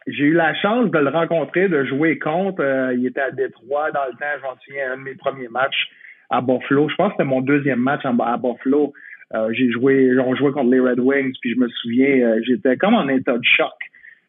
J'ai 0.07 0.25
eu 0.25 0.33
la 0.33 0.55
chance 0.55 0.91
de 0.91 0.99
le 0.99 1.11
rencontrer, 1.11 1.69
de 1.69 1.85
jouer 1.85 2.19
contre. 2.19 2.63
Euh, 2.63 2.95
il 2.95 3.07
était 3.07 3.21
à 3.21 3.31
Détroit 3.31 3.91
dans 3.93 4.07
le 4.07 4.13
temps, 4.13 4.41
j'en 4.43 4.57
souviens, 4.65 4.93
un 4.93 4.97
de 4.97 5.03
mes 5.03 5.15
premiers 5.15 5.49
matchs 5.49 5.91
à 6.31 6.41
Buffalo. 6.41 6.89
Je 6.89 6.95
pense 6.97 7.09
que 7.09 7.15
c'était 7.15 7.25
mon 7.25 7.41
deuxième 7.41 7.79
match 7.79 8.05
à 8.05 8.13
Buffalo. 8.13 8.93
Euh, 9.35 9.51
j'ai 9.53 9.71
joué, 9.71 10.11
on 10.19 10.35
jouait 10.35 10.53
contre 10.53 10.71
les 10.71 10.81
Red 10.81 10.99
Wings, 10.99 11.35
puis 11.41 11.55
je 11.55 11.59
me 11.59 11.69
souviens, 11.69 12.21
euh, 12.21 12.41
j'étais 12.47 12.77
comme 12.77 12.95
en 12.95 13.09
état 13.09 13.39
de 13.39 13.45
choc. 13.45 13.73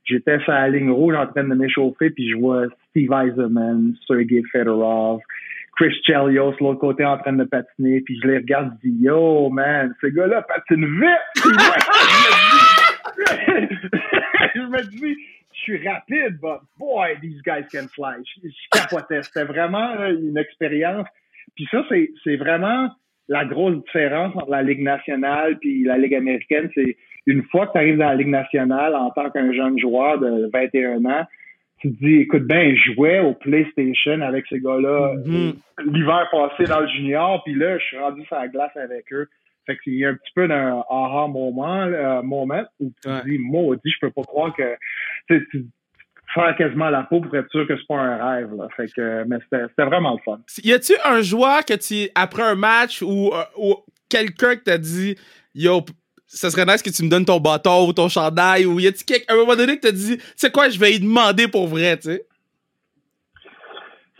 J'étais 0.06 0.40
sur 0.40 0.52
la 0.52 0.70
ligne 0.70 0.92
rouge 0.92 1.16
en 1.16 1.28
train 1.28 1.44
de 1.44 1.56
m'échauffer, 1.56 2.10
puis 2.10 2.30
je 2.30 2.38
vois 2.38 2.66
Steve 2.90 3.12
Eisenman, 3.12 3.96
Sergei 4.06 4.44
Fedorov, 4.52 5.22
Chris 5.76 5.94
Chelios, 6.06 6.54
l'autre 6.60 6.80
côté 6.80 7.04
en 7.04 7.18
train 7.18 7.34
de 7.34 7.46
patiner, 7.46 8.02
puis 8.02 8.20
je 8.22 8.28
les 8.28 8.38
regarde, 8.38 8.74
je 8.84 8.90
dis 8.90 8.98
«Yo, 9.02 9.50
man, 9.50 9.92
ce 10.02 10.08
gars-là 10.08 10.44
patine 10.44 10.86
vite!» 10.86 11.10
Je 14.56 14.62
me 14.62 14.82
dis 14.90 15.18
suis 15.64 15.88
rapide, 15.88 16.40
but 16.42 16.62
boy, 16.78 17.18
these 17.22 17.42
guys 17.42 17.66
can 17.72 17.88
fly. 17.88 18.16
Je, 18.24 18.50
capotais. 18.72 19.24
C'était 19.24 19.46
vraiment 19.46 20.06
une 20.06 20.38
expérience. 20.38 21.08
Puis 21.56 21.68
ça, 21.72 21.84
c'est 22.24 22.36
vraiment 22.36 22.90
la 23.28 23.46
grosse 23.46 23.84
différence 23.84 24.36
entre 24.36 24.50
la 24.50 24.64
Ligue 24.64 24.82
nationale 24.82 25.58
puis 25.60 25.84
la 25.84 25.98
Ligue 25.98 26.16
américaine. 26.16 26.70
C'est 26.76 26.98
une 27.26 27.44
fois 27.44 27.68
que 27.68 27.74
tu 27.74 27.78
arrives 27.78 27.98
dans 27.98 28.10
la 28.10 28.16
Ligue 28.16 28.28
nationale 28.28 28.96
en 28.96 29.12
tant 29.12 29.30
qu'un 29.30 29.52
jeune 29.54 29.80
joueur 29.80 30.20
de 30.20 30.50
21 30.52 31.06
ans, 31.06 31.26
tu 31.80 31.94
te 31.94 32.06
dis, 32.06 32.16
écoute 32.16 32.44
bien, 32.44 32.74
je 32.76 32.94
jouais 32.94 33.20
au 33.20 33.34
PlayStation 33.34 34.22
avec 34.22 34.46
ces 34.48 34.60
gars-là 34.60 35.16
mm-hmm. 35.16 35.54
l'hiver 35.92 36.28
passé 36.32 36.64
dans 36.64 36.80
le 36.80 36.88
junior, 36.88 37.44
puis 37.44 37.56
là, 37.56 37.78
je 37.78 37.84
suis 37.84 37.98
rendu 37.98 38.24
sur 38.26 38.38
la 38.38 38.48
glace 38.48 38.76
avec 38.76 39.12
eux. 39.12 39.28
Fait 39.66 39.78
qu'il 39.80 39.96
y 39.96 40.06
a 40.06 40.10
un 40.10 40.16
petit 40.16 40.32
peu 40.36 40.48
d'un 40.48 40.84
aha 40.90 41.28
moment, 41.28 41.84
euh, 41.84 42.22
moment 42.22 42.64
où 42.80 42.88
tu 42.88 43.02
te 43.02 43.26
dis, 43.26 43.38
maudit, 43.38 43.90
je 43.90 44.00
peux 44.02 44.12
pas 44.12 44.24
croire 44.24 44.54
que 44.56 44.76
faire 45.28 46.56
quasiment 46.58 46.90
la 46.90 47.04
peau 47.04 47.22
pour 47.22 47.36
être 47.36 47.50
sûr 47.52 47.68
que 47.68 47.78
c'est 47.78 47.88
pas 47.88 48.00
un 48.00 48.36
rêve. 48.36 48.54
Là. 48.56 48.68
Fait 48.76 48.88
que, 48.92 49.24
mais 49.26 49.38
c'était 49.52 49.86
vraiment 49.86 50.14
le 50.14 50.20
fun. 50.24 50.40
Y 50.64 50.74
a-tu 50.74 50.94
un 51.06 51.22
joueur 51.22 51.64
que 51.66 51.74
tu, 51.76 52.10
après 52.16 52.44
un 52.44 52.56
match 52.56 53.02
ou, 53.02 53.32
euh, 53.34 53.44
ou 53.58 53.76
quelqu'un 54.10 54.56
qui 54.56 54.64
t'a 54.64 54.78
dit, 54.78 55.16
yo, 55.54 55.82
ça 56.28 56.50
serait 56.50 56.66
nice 56.66 56.82
que 56.82 56.90
tu 56.90 57.04
me 57.04 57.10
donnes 57.10 57.26
ton 57.26 57.40
bâton 57.40 57.88
ou 57.88 57.94
ton 57.94 58.10
chandail 58.10 58.66
ou 58.66 58.80
y 58.80 58.88
a-tu 58.88 59.04
quelqu'un, 59.06 59.34
à 59.34 59.38
un 59.38 59.40
moment 59.40 59.56
donné, 59.56 59.76
que 59.78 59.82
t'as 59.82 59.92
dit, 59.92 60.18
c'est 60.36 60.52
quoi, 60.52 60.70
je 60.70 60.80
vais 60.80 60.94
y 60.94 61.00
demander 61.00 61.48
pour 61.48 61.68
vrai, 61.68 61.98
tu 61.98 62.10
sais? 62.10 62.26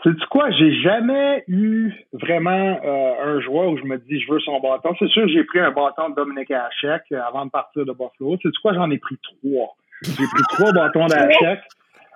Sais-tu 0.04 0.26
quoi? 0.26 0.50
J'ai 0.50 0.82
jamais 0.82 1.44
eu 1.48 1.90
vraiment 2.12 2.78
euh, 2.84 3.24
un 3.24 3.40
joueur 3.40 3.70
où 3.70 3.78
je 3.78 3.84
me 3.84 3.96
dis 3.96 4.20
je 4.20 4.30
veux 4.30 4.38
son 4.40 4.60
bâton. 4.60 4.94
C'est 4.98 5.08
sûr, 5.08 5.26
j'ai 5.28 5.44
pris 5.44 5.60
un 5.60 5.70
bâton 5.70 6.10
de 6.10 6.14
Dominique 6.14 6.50
Hachek 6.50 7.04
euh, 7.12 7.22
avant 7.26 7.46
de 7.46 7.50
partir 7.50 7.86
de 7.86 7.92
Buffalo. 7.92 8.36
Sais-tu 8.42 8.60
quoi? 8.60 8.74
J'en 8.74 8.90
ai 8.90 8.98
pris 8.98 9.16
trois. 9.22 9.74
J'ai 10.04 10.26
pris 10.26 10.42
trois 10.50 10.72
bâtons 10.72 11.06
d'Hachek 11.06 11.60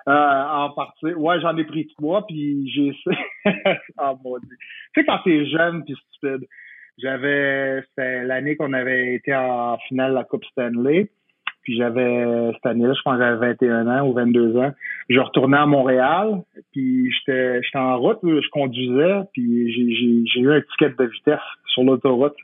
euh, 0.07 0.11
en 0.11 0.69
partie. 0.71 1.13
Ouais, 1.13 1.39
j'en 1.41 1.57
ai 1.57 1.63
pris 1.63 1.87
trois, 1.97 2.25
puis 2.25 2.69
j'ai... 2.73 2.95
ah, 3.97 4.15
mon 4.23 4.37
Dieu. 4.37 4.57
Tu 4.93 5.01
sais, 5.01 5.05
quand 5.05 5.19
t'es 5.23 5.45
jeune 5.45 5.83
puis 5.83 5.95
stupide, 6.09 6.47
j'avais... 6.97 7.81
C'était 7.89 8.23
l'année 8.23 8.55
qu'on 8.55 8.73
avait 8.73 9.15
été 9.15 9.35
en 9.35 9.77
finale 9.87 10.11
de 10.11 10.15
la 10.15 10.23
Coupe 10.23 10.45
Stanley. 10.45 11.09
Puis 11.63 11.77
j'avais, 11.77 12.51
cette 12.53 12.65
année-là, 12.65 12.93
je 12.93 13.01
pense 13.01 13.17
que 13.17 13.23
j'avais 13.23 13.53
21 13.53 13.87
ans 13.87 14.07
ou 14.07 14.13
22 14.13 14.57
ans. 14.57 14.71
Je 15.09 15.19
retournais 15.19 15.57
à 15.57 15.65
Montréal, 15.65 16.41
puis 16.71 17.11
j'étais, 17.11 17.61
j'étais 17.61 17.77
en 17.77 17.99
route, 17.99 18.19
je 18.23 18.49
conduisais, 18.49 19.19
puis 19.33 19.71
j'ai, 19.73 20.25
j'ai, 20.25 20.39
eu 20.39 20.51
un 20.51 20.61
ticket 20.61 20.95
de 20.97 21.03
vitesse 21.05 21.39
sur 21.67 21.83
l'autoroute. 21.83 22.35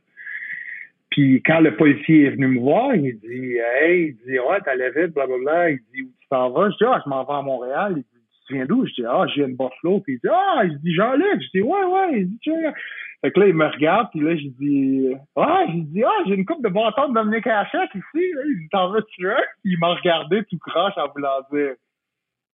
Puis 1.16 1.42
quand 1.46 1.62
le 1.62 1.78
policier 1.78 2.26
est 2.26 2.32
venu 2.32 2.48
me 2.48 2.60
voir, 2.60 2.94
il 2.94 3.18
dit 3.22 3.56
Hey, 3.56 4.08
il 4.10 4.18
dit 4.28 4.38
Ouais, 4.38 4.60
t'allais 4.60 4.92
vite, 4.92 5.14
blablabla. 5.14 5.70
Il 5.70 5.80
dit 5.94 6.02
Où 6.02 6.12
tu 6.20 6.28
t'en 6.30 6.50
vas? 6.50 6.70
Je 6.72 6.76
dis 6.76 6.84
Ah, 6.86 7.02
je 7.06 7.10
m'en 7.10 7.24
vais 7.24 7.34
à 7.34 7.42
Montréal. 7.42 7.94
Il 7.96 8.02
dit 8.04 8.26
Tu 8.46 8.54
viens 8.56 8.66
d'où? 8.66 8.86
Je 8.86 8.92
dis 8.96 9.06
Ah, 9.08 9.26
je 9.30 9.36
viens 9.36 9.48
de 9.48 9.54
Buffalo. 9.54 10.02
Puis 10.02 10.16
il 10.16 10.20
dit 10.20 10.28
Ah, 10.30 10.64
il 10.66 10.78
dit 10.80 10.94
Jean-Luc. 10.94 11.42
Je 11.42 11.58
dis 11.58 11.62
Ouais, 11.62 11.86
ouais. 11.86 12.20
Il 12.20 12.28
dit 12.32 12.40
Tiens. 12.44 12.74
Fait 13.22 13.32
que 13.32 13.40
là, 13.40 13.48
il 13.48 13.56
me 13.56 13.66
regarde, 13.66 14.10
puis 14.12 14.20
là, 14.20 14.36
je 14.36 14.48
dis 14.60 15.16
Ah, 15.38 15.64
je 15.70 15.80
dis 15.84 16.04
Ah, 16.04 16.24
j'ai 16.28 16.34
une 16.34 16.46
coupe 16.46 16.62
de 16.62 16.68
bâton 16.68 17.08
de 17.08 17.14
Dominique 17.14 17.48
Hachek 17.48 17.96
ici. 17.96 18.04
Il 18.16 18.60
dit 18.64 18.70
T'en 18.74 18.92
veux-tu 18.92 19.30
un? 19.30 19.38
Il 19.64 19.80
m'a 19.80 19.94
regardé 19.94 20.44
tout 20.44 20.58
croche 20.58 20.98
en 20.98 21.08
voulant 21.16 21.48
dire 21.50 21.76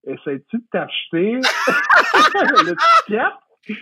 Essayes-tu 0.06 0.58
de 0.58 0.64
t'acheter 0.70 1.32
le 1.34 2.76
ticket? 3.06 3.76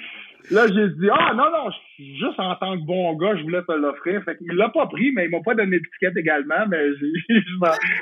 Là, 0.51 0.67
j'ai 0.67 0.89
dit, 0.89 1.09
ah, 1.13 1.33
non, 1.35 1.51
non, 1.51 1.71
juste 1.99 2.39
en 2.39 2.55
tant 2.57 2.77
que 2.77 2.85
bon 2.85 3.15
gars, 3.15 3.37
je 3.37 3.43
voulais 3.43 3.63
te 3.63 3.73
l'offrir. 3.73 4.23
Fait 4.25 4.37
qu'il 4.37 4.53
l'a 4.53 4.69
pas 4.69 4.87
pris, 4.87 5.13
mais 5.13 5.27
il 5.27 5.31
m'a 5.31 5.41
pas 5.41 5.55
donné 5.55 5.79
d'étiquette 5.79 6.17
également, 6.17 6.67
mais 6.69 6.89
je 7.29 7.37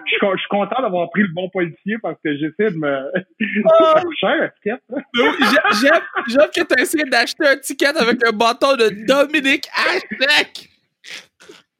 suis 0.06 0.48
content 0.48 0.82
d'avoir 0.82 1.10
pris 1.10 1.22
le 1.22 1.34
bon 1.34 1.48
policier 1.50 1.96
parce 2.02 2.18
que 2.24 2.36
j'essaie 2.36 2.70
de 2.70 2.78
me, 2.78 3.10
oh! 3.64 4.12
cher, 4.18 4.50
l'étiquette. 4.64 4.82
J'aime 5.80 6.50
que 6.54 6.74
tu 6.74 6.82
essayé 6.82 7.04
d'acheter 7.04 7.46
un 7.46 7.56
ticket 7.56 7.96
avec 7.96 8.24
un 8.26 8.32
bâton 8.32 8.76
de 8.76 9.06
Dominique 9.06 9.66
Hashtag. 9.74 10.68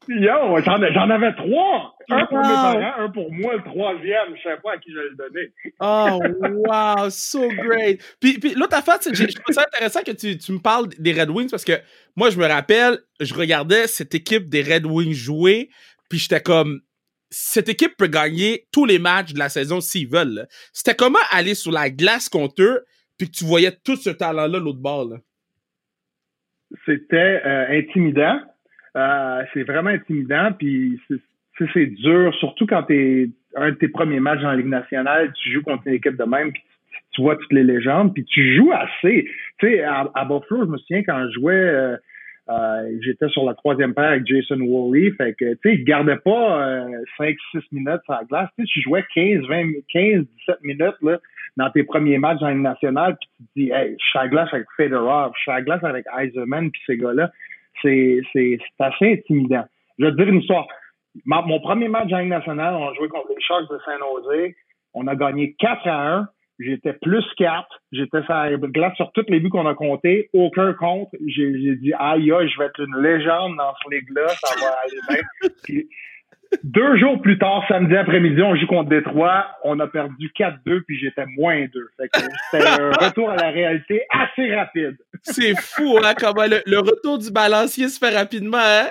Yo, 0.08 0.58
j'en 0.64 1.10
avais 1.10 1.34
trois. 1.34 1.97
Un 2.10 2.26
pour 2.26 2.38
mes 2.38 2.42
parents, 2.42 2.92
un 2.98 3.10
pour 3.10 3.32
moi, 3.32 3.56
le 3.56 3.62
troisième, 3.62 4.36
je 4.36 4.42
savais 4.42 4.60
pas 4.62 4.72
à 4.72 4.78
qui 4.78 4.90
je 4.92 4.98
le 4.98 5.14
donnais. 5.16 5.52
oh, 5.80 6.20
wow, 6.66 7.10
so 7.10 7.48
great. 7.48 8.00
Puis, 8.20 8.38
puis 8.38 8.54
l'autre 8.54 8.76
affaire, 8.76 8.98
je 9.02 9.24
trouve 9.24 9.54
ça 9.54 9.64
intéressant 9.66 10.02
que 10.02 10.12
tu, 10.12 10.38
tu, 10.38 10.52
me 10.52 10.58
parles 10.58 10.88
des 10.98 11.12
Red 11.12 11.30
Wings 11.30 11.50
parce 11.50 11.64
que 11.64 11.80
moi, 12.16 12.30
je 12.30 12.38
me 12.38 12.46
rappelle, 12.46 12.98
je 13.20 13.34
regardais 13.34 13.86
cette 13.86 14.14
équipe 14.14 14.48
des 14.48 14.62
Red 14.62 14.86
Wings 14.86 15.12
jouer, 15.12 15.70
puis 16.08 16.18
j'étais 16.18 16.40
comme, 16.40 16.80
cette 17.30 17.68
équipe 17.68 17.96
peut 17.96 18.06
gagner 18.06 18.66
tous 18.72 18.86
les 18.86 18.98
matchs 18.98 19.34
de 19.34 19.38
la 19.38 19.48
saison 19.48 19.80
s'ils 19.80 20.08
veulent. 20.08 20.46
C'était 20.72 20.94
comment 20.94 21.18
aller 21.30 21.54
sur 21.54 21.72
la 21.72 21.90
glace 21.90 22.28
contre 22.28 22.62
eux, 22.62 22.84
puis 23.18 23.28
que 23.30 23.36
tu 23.36 23.44
voyais 23.44 23.72
tout 23.84 23.96
ce 23.96 24.10
talent-là 24.10 24.58
l'autre 24.58 24.80
bord? 24.80 25.08
Là? 25.08 25.16
C'était 26.86 27.42
euh, 27.44 27.78
intimidant. 27.78 28.40
Euh, 28.96 29.42
c'est 29.52 29.62
vraiment 29.62 29.90
intimidant, 29.90 30.52
puis 30.58 31.00
c'est 31.72 31.86
dur, 31.86 32.34
surtout 32.36 32.66
quand 32.66 32.84
t'es 32.84 33.28
un 33.56 33.70
de 33.70 33.76
tes 33.76 33.88
premiers 33.88 34.20
matchs 34.20 34.42
la 34.42 34.56
Ligue 34.56 34.66
nationale, 34.66 35.32
tu 35.32 35.52
joues 35.52 35.62
contre 35.62 35.86
une 35.86 35.94
équipe 35.94 36.16
de 36.16 36.24
même, 36.24 36.52
puis 36.52 36.62
tu, 37.12 37.22
vois 37.22 37.36
toutes 37.36 37.52
les 37.52 37.64
légendes, 37.64 38.14
puis 38.14 38.24
tu 38.24 38.56
joues 38.56 38.72
assez. 38.72 39.28
Tu 39.58 39.66
sais, 39.66 39.82
à, 39.82 40.08
à, 40.14 40.24
Buffalo, 40.24 40.66
je 40.66 40.70
me 40.70 40.78
souviens 40.78 41.02
quand 41.02 41.26
je 41.26 41.32
jouais, 41.40 41.54
euh, 41.54 41.96
euh, 42.50 42.98
j'étais 43.02 43.28
sur 43.28 43.44
la 43.44 43.54
troisième 43.54 43.94
paire 43.94 44.10
avec 44.10 44.26
Jason 44.26 44.60
Woolley, 44.60 45.10
fait 45.12 45.34
que, 45.34 45.54
tu 45.54 45.58
sais, 45.62 45.74
il 45.74 45.84
gardait 45.84 46.16
pas 46.16 46.86
5-6 47.18 47.36
minutes 47.72 48.02
sur 48.04 48.14
la 48.14 48.24
glace, 48.28 48.48
tu 48.58 48.64
sais, 48.64 48.70
tu 48.72 48.82
jouais 48.82 49.04
15, 49.14 49.46
20, 49.48 49.64
15, 49.92 50.24
17 50.46 50.56
minutes, 50.62 50.96
là, 51.02 51.18
dans 51.56 51.70
tes 51.70 51.82
premiers 51.82 52.18
matchs 52.18 52.40
la 52.40 52.52
Ligue 52.52 52.62
nationale, 52.62 53.16
puis 53.20 53.28
tu 53.36 53.44
te 53.44 53.50
dis, 53.56 53.70
hey, 53.74 53.96
je 53.98 54.04
suis 54.04 54.18
à 54.18 54.22
la 54.22 54.28
glace 54.28 54.48
avec 54.52 54.66
Fedorov, 54.76 55.32
je 55.36 55.40
suis 55.40 55.50
à 55.50 55.54
la 55.54 55.62
glace 55.62 55.84
avec 55.84 56.06
Eisenman, 56.18 56.70
puis 56.70 56.80
ces 56.86 56.96
gars-là 56.96 57.30
c'est, 57.82 58.58
assez 58.78 59.12
intimidant. 59.12 59.64
Je 59.98 60.04
vais 60.04 60.10
te 60.12 60.16
dire 60.16 60.28
une 60.28 60.40
histoire. 60.40 60.66
Mon 61.26 61.60
premier 61.60 61.88
match 61.88 62.12
en 62.12 62.18
Ligue 62.18 62.28
nationale, 62.28 62.74
on 62.74 62.88
a 62.88 62.94
joué 62.94 63.08
contre 63.08 63.28
les 63.28 63.40
Sharks 63.42 63.70
de 63.70 63.78
Saint-Nosé. 63.84 64.56
On 64.94 65.06
a 65.06 65.14
gagné 65.14 65.54
4 65.58 65.86
à 65.86 66.16
1. 66.16 66.28
J'étais 66.58 66.92
plus 66.94 67.24
4. 67.36 67.66
J'étais 67.92 68.22
sur 68.22 68.34
la 68.34 68.56
glace 68.56 68.96
sur 68.96 69.12
toutes 69.12 69.30
les 69.30 69.38
buts 69.38 69.48
qu'on 69.48 69.66
a 69.66 69.74
comptés. 69.74 70.28
Aucun 70.32 70.72
contre. 70.74 71.12
J'ai, 71.26 71.76
dit, 71.76 71.92
aïe, 71.98 72.32
aïe, 72.32 72.48
je 72.48 72.58
vais 72.58 72.66
être 72.66 72.80
une 72.80 72.96
légende 73.00 73.56
dans 73.56 73.74
ce 73.82 73.94
ligue-là. 73.94 74.28
Ça 74.28 74.54
va 74.60 74.74
aller 74.82 75.22
bien. 75.68 75.82
Deux 76.64 76.96
jours 76.96 77.20
plus 77.20 77.38
tard, 77.38 77.62
samedi 77.68 77.94
après-midi, 77.94 78.40
on 78.42 78.56
joue 78.56 78.66
contre 78.66 78.88
Détroit. 78.88 79.46
On 79.64 79.78
a 79.80 79.86
perdu 79.86 80.32
4-2, 80.38 80.80
puis 80.86 80.98
j'étais 80.98 81.26
moins 81.36 81.66
2. 81.66 81.88
C'était 82.50 82.66
un 82.66 82.90
retour 83.06 83.30
à 83.30 83.36
la 83.36 83.50
réalité 83.50 84.02
assez 84.10 84.54
rapide. 84.54 84.96
C'est 85.22 85.54
fou, 85.60 85.98
hein, 86.02 86.14
comment 86.18 86.46
le, 86.46 86.78
retour 86.78 87.18
du 87.18 87.30
balancier 87.30 87.88
se 87.88 87.98
fait 87.98 88.16
rapidement, 88.16 88.58
hein? 88.58 88.88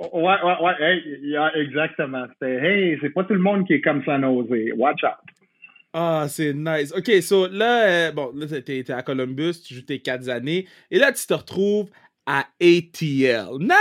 Ouais, 0.00 0.36
ouais, 0.42 0.56
ouais, 0.62 1.50
exactement. 1.56 2.24
C'était, 2.32 2.56
hey, 2.56 2.98
c'est 3.02 3.10
pas 3.10 3.24
tout 3.24 3.34
le 3.34 3.40
monde 3.40 3.66
qui 3.66 3.74
est 3.74 3.80
comme 3.82 4.02
ça 4.04 4.16
nausé. 4.16 4.72
Watch 4.72 5.04
out. 5.04 5.34
Ah, 5.92 6.26
c'est 6.28 6.54
nice. 6.54 6.92
OK, 6.96 7.10
so 7.20 7.48
là, 7.48 7.82
euh, 7.82 8.12
bon, 8.12 8.30
là, 8.34 8.46
t'es, 8.62 8.90
à 8.90 9.02
Columbus, 9.02 9.60
tu 9.66 9.74
joues 9.74 9.82
tes 9.82 10.00
4 10.00 10.28
années, 10.28 10.66
et 10.90 10.98
là, 10.98 11.12
tu 11.12 11.26
te 11.26 11.34
retrouves 11.34 11.88
à 12.26 12.46
ATL. 12.60 13.58
Now, 13.58 13.74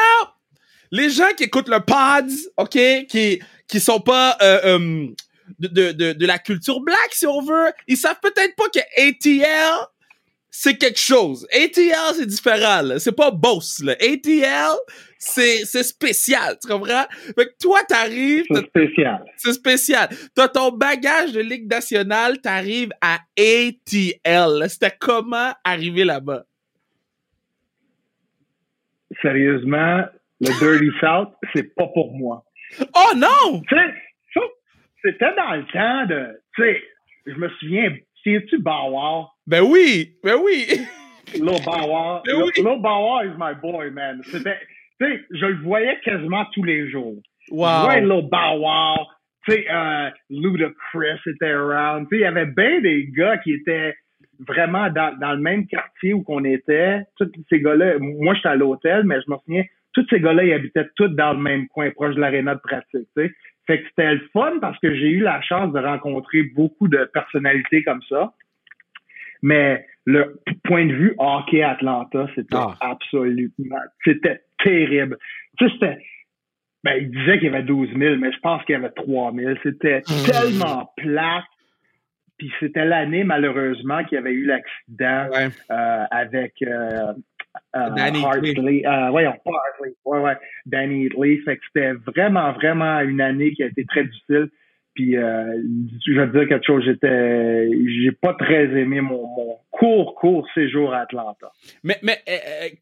les 0.91 1.09
gens 1.09 1.29
qui 1.37 1.43
écoutent 1.43 1.69
le 1.69 1.79
pods, 1.79 2.49
OK, 2.57 3.05
qui, 3.07 3.39
qui 3.67 3.79
sont 3.79 3.99
pas 3.99 4.37
euh, 4.41 4.59
euh, 4.65 5.07
de, 5.59 5.91
de, 5.91 6.13
de, 6.13 6.25
la 6.25 6.39
culture 6.39 6.81
black, 6.81 7.09
si 7.11 7.27
on 7.27 7.41
veut, 7.41 7.71
ils 7.87 7.97
savent 7.97 8.19
peut-être 8.21 8.55
pas 8.55 8.69
que 8.73 8.79
ATL, 8.97 9.87
c'est 10.49 10.77
quelque 10.77 10.99
chose. 10.99 11.47
ATL, 11.53 12.15
c'est 12.15 12.25
différent, 12.25 12.97
C'est 12.97 13.15
pas 13.15 13.29
boss, 13.29 13.83
là. 13.83 13.93
ATL, 14.01 14.75
c'est, 15.19 15.65
c'est 15.65 15.83
spécial, 15.83 16.57
tu 16.61 16.67
comprends? 16.67 17.05
Fait 17.35 17.45
que 17.45 17.57
toi, 17.61 17.81
t'arrives... 17.87 18.45
C'est 18.49 18.65
spécial. 18.65 19.25
C'est 19.35 19.53
spécial. 19.53 20.09
T'as 20.33 20.47
ton 20.47 20.71
bagage 20.71 21.33
de 21.33 21.41
Ligue 21.41 21.69
nationale, 21.69 22.39
t'arrives 22.41 22.91
à 23.01 23.19
ATL. 23.37 24.69
C'était 24.69 24.95
comment 24.97 25.51
arriver 25.63 26.05
là-bas? 26.05 26.45
Sérieusement, 29.21 30.05
le 30.39 30.59
Dirty 30.59 30.89
South, 31.01 31.33
c'est 31.53 31.75
pas 31.75 31.87
pour 31.87 32.13
moi. 32.13 32.45
Oh 32.95 33.11
non! 33.15 33.61
Tu 33.67 33.75
sais, 33.75 34.41
c'était 35.03 35.35
dans 35.35 35.55
le 35.55 35.65
temps 35.65 36.05
de, 36.05 36.41
tu 36.55 36.63
sais, 36.63 36.81
je 37.25 37.33
me 37.33 37.49
souviens, 37.59 37.95
sais-tu 38.23 38.59
Bauer? 38.59 39.27
Ben 39.47 39.61
oui, 39.61 40.17
ben 40.23 40.37
oui. 40.41 40.67
Lil 41.33 41.43
Bauer. 41.43 42.21
Ben 42.25 42.35
oui. 42.35 42.51
Lil 42.55 42.81
Bauer 42.81 43.23
is 43.25 43.35
my 43.37 43.53
boy, 43.61 43.91
man. 43.91 44.21
C'était, 44.23 44.57
tu 44.99 45.07
sais, 45.07 45.25
je 45.31 45.45
le 45.45 45.61
voyais 45.63 45.99
quasiment 46.03 46.45
tous 46.53 46.63
les 46.63 46.89
jours. 46.89 47.15
Wow. 47.51 47.67
Je 47.67 47.83
voyais 47.83 48.01
Lil 48.01 48.29
Bauer, 48.29 49.07
tu 49.47 49.53
sais, 49.53 49.65
euh, 49.71 50.09
Ludacris 50.29 51.19
était 51.25 51.51
around. 51.51 52.07
Tu 52.09 52.15
sais, 52.15 52.21
il 52.21 52.23
y 52.23 52.25
avait 52.25 52.45
bien 52.45 52.81
des 52.81 53.07
gars 53.07 53.37
qui 53.37 53.53
étaient 53.53 53.95
vraiment 54.39 54.89
dans, 54.89 55.17
dans 55.19 55.33
le 55.33 55.39
même 55.39 55.67
quartier 55.67 56.13
où 56.13 56.23
qu'on 56.23 56.43
était. 56.43 57.01
Tous 57.17 57.31
ces 57.49 57.59
gars-là, 57.59 57.95
moi, 57.99 58.33
j'étais 58.35 58.49
à 58.49 58.55
l'hôtel, 58.55 59.03
mais 59.05 59.19
je 59.25 59.31
me 59.31 59.37
souviens, 59.37 59.63
tous 59.93 60.05
ces 60.09 60.19
gars-là, 60.19 60.43
ils 60.43 60.53
habitaient 60.53 60.87
tous 60.95 61.09
dans 61.09 61.33
le 61.33 61.39
même 61.39 61.67
coin, 61.67 61.89
proche 61.91 62.15
de 62.15 62.21
l'aréna 62.21 62.55
de 62.55 62.59
pratique. 62.59 63.07
sais. 63.17 63.31
Fait 63.67 63.81
que 63.81 63.87
c'était 63.89 64.15
le 64.15 64.27
fun 64.33 64.53
parce 64.61 64.79
que 64.79 64.95
j'ai 64.95 65.09
eu 65.09 65.19
la 65.19 65.41
chance 65.41 65.71
de 65.73 65.79
rencontrer 65.79 66.43
beaucoup 66.55 66.87
de 66.87 67.07
personnalités 67.13 67.83
comme 67.83 68.01
ça. 68.09 68.33
Mais 69.41 69.85
le 70.05 70.41
point 70.63 70.85
de 70.85 70.93
vue 70.93 71.15
hockey 71.17 71.61
Atlanta, 71.63 72.27
c'était 72.35 72.55
ah. 72.55 72.75
absolument, 72.81 73.77
c'était 74.03 74.41
terrible. 74.63 75.17
Tu 75.57 75.65
sais, 75.65 75.73
c'était, 75.73 75.97
ben, 76.83 76.93
il 76.99 77.11
disait 77.11 77.39
qu'il 77.39 77.51
y 77.51 77.55
avait 77.55 77.63
12 77.63 77.89
000, 77.97 78.15
mais 78.17 78.31
je 78.31 78.39
pense 78.39 78.63
qu'il 78.63 78.73
y 78.73 78.75
avait 78.77 78.91
3 78.91 79.33
000. 79.33 79.53
C'était 79.63 79.99
mmh. 79.99 80.31
tellement 80.31 80.91
plat. 80.97 81.43
Puis 82.37 82.51
c'était 82.59 82.85
l'année, 82.85 83.25
malheureusement, 83.25 84.03
qu'il 84.05 84.15
y 84.15 84.17
avait 84.17 84.31
eu 84.31 84.45
l'accident 84.45 85.29
euh, 85.35 86.05
avec 86.09 86.53
euh, 86.61 87.13
euh, 87.75 87.89
Danny 87.95 88.23
Hartley. 88.23 88.83
Euh, 88.85 89.09
voyons, 89.09 89.33
pas 89.43 89.51
Hartley. 89.51 89.93
Ouais, 90.05 90.19
ouais. 90.19 90.37
Danny 90.65 91.09
Lee. 91.09 91.41
Fait 91.43 91.57
que 91.57 91.63
c'était 91.65 91.91
vraiment, 91.93 92.53
vraiment 92.53 93.01
une 93.01 93.19
année 93.19 93.51
qui 93.51 93.63
a 93.63 93.67
été 93.67 93.83
très 93.85 94.05
difficile. 94.05 94.49
Puis, 94.99 95.15
euh, 95.15 95.63
je 96.05 96.19
vais 96.19 96.27
te 96.27 96.37
dire 96.37 96.49
quelque 96.49 96.65
chose, 96.65 96.83
j'étais, 96.83 97.69
j'ai 98.03 98.11
pas 98.11 98.33
très 98.33 98.65
aimé 98.77 98.99
mon, 98.99 99.25
court, 99.71 100.13
court 100.15 100.45
séjour 100.53 100.93
à 100.93 101.03
Atlanta. 101.03 101.53
Mais, 101.83 101.97
mais 102.03 102.21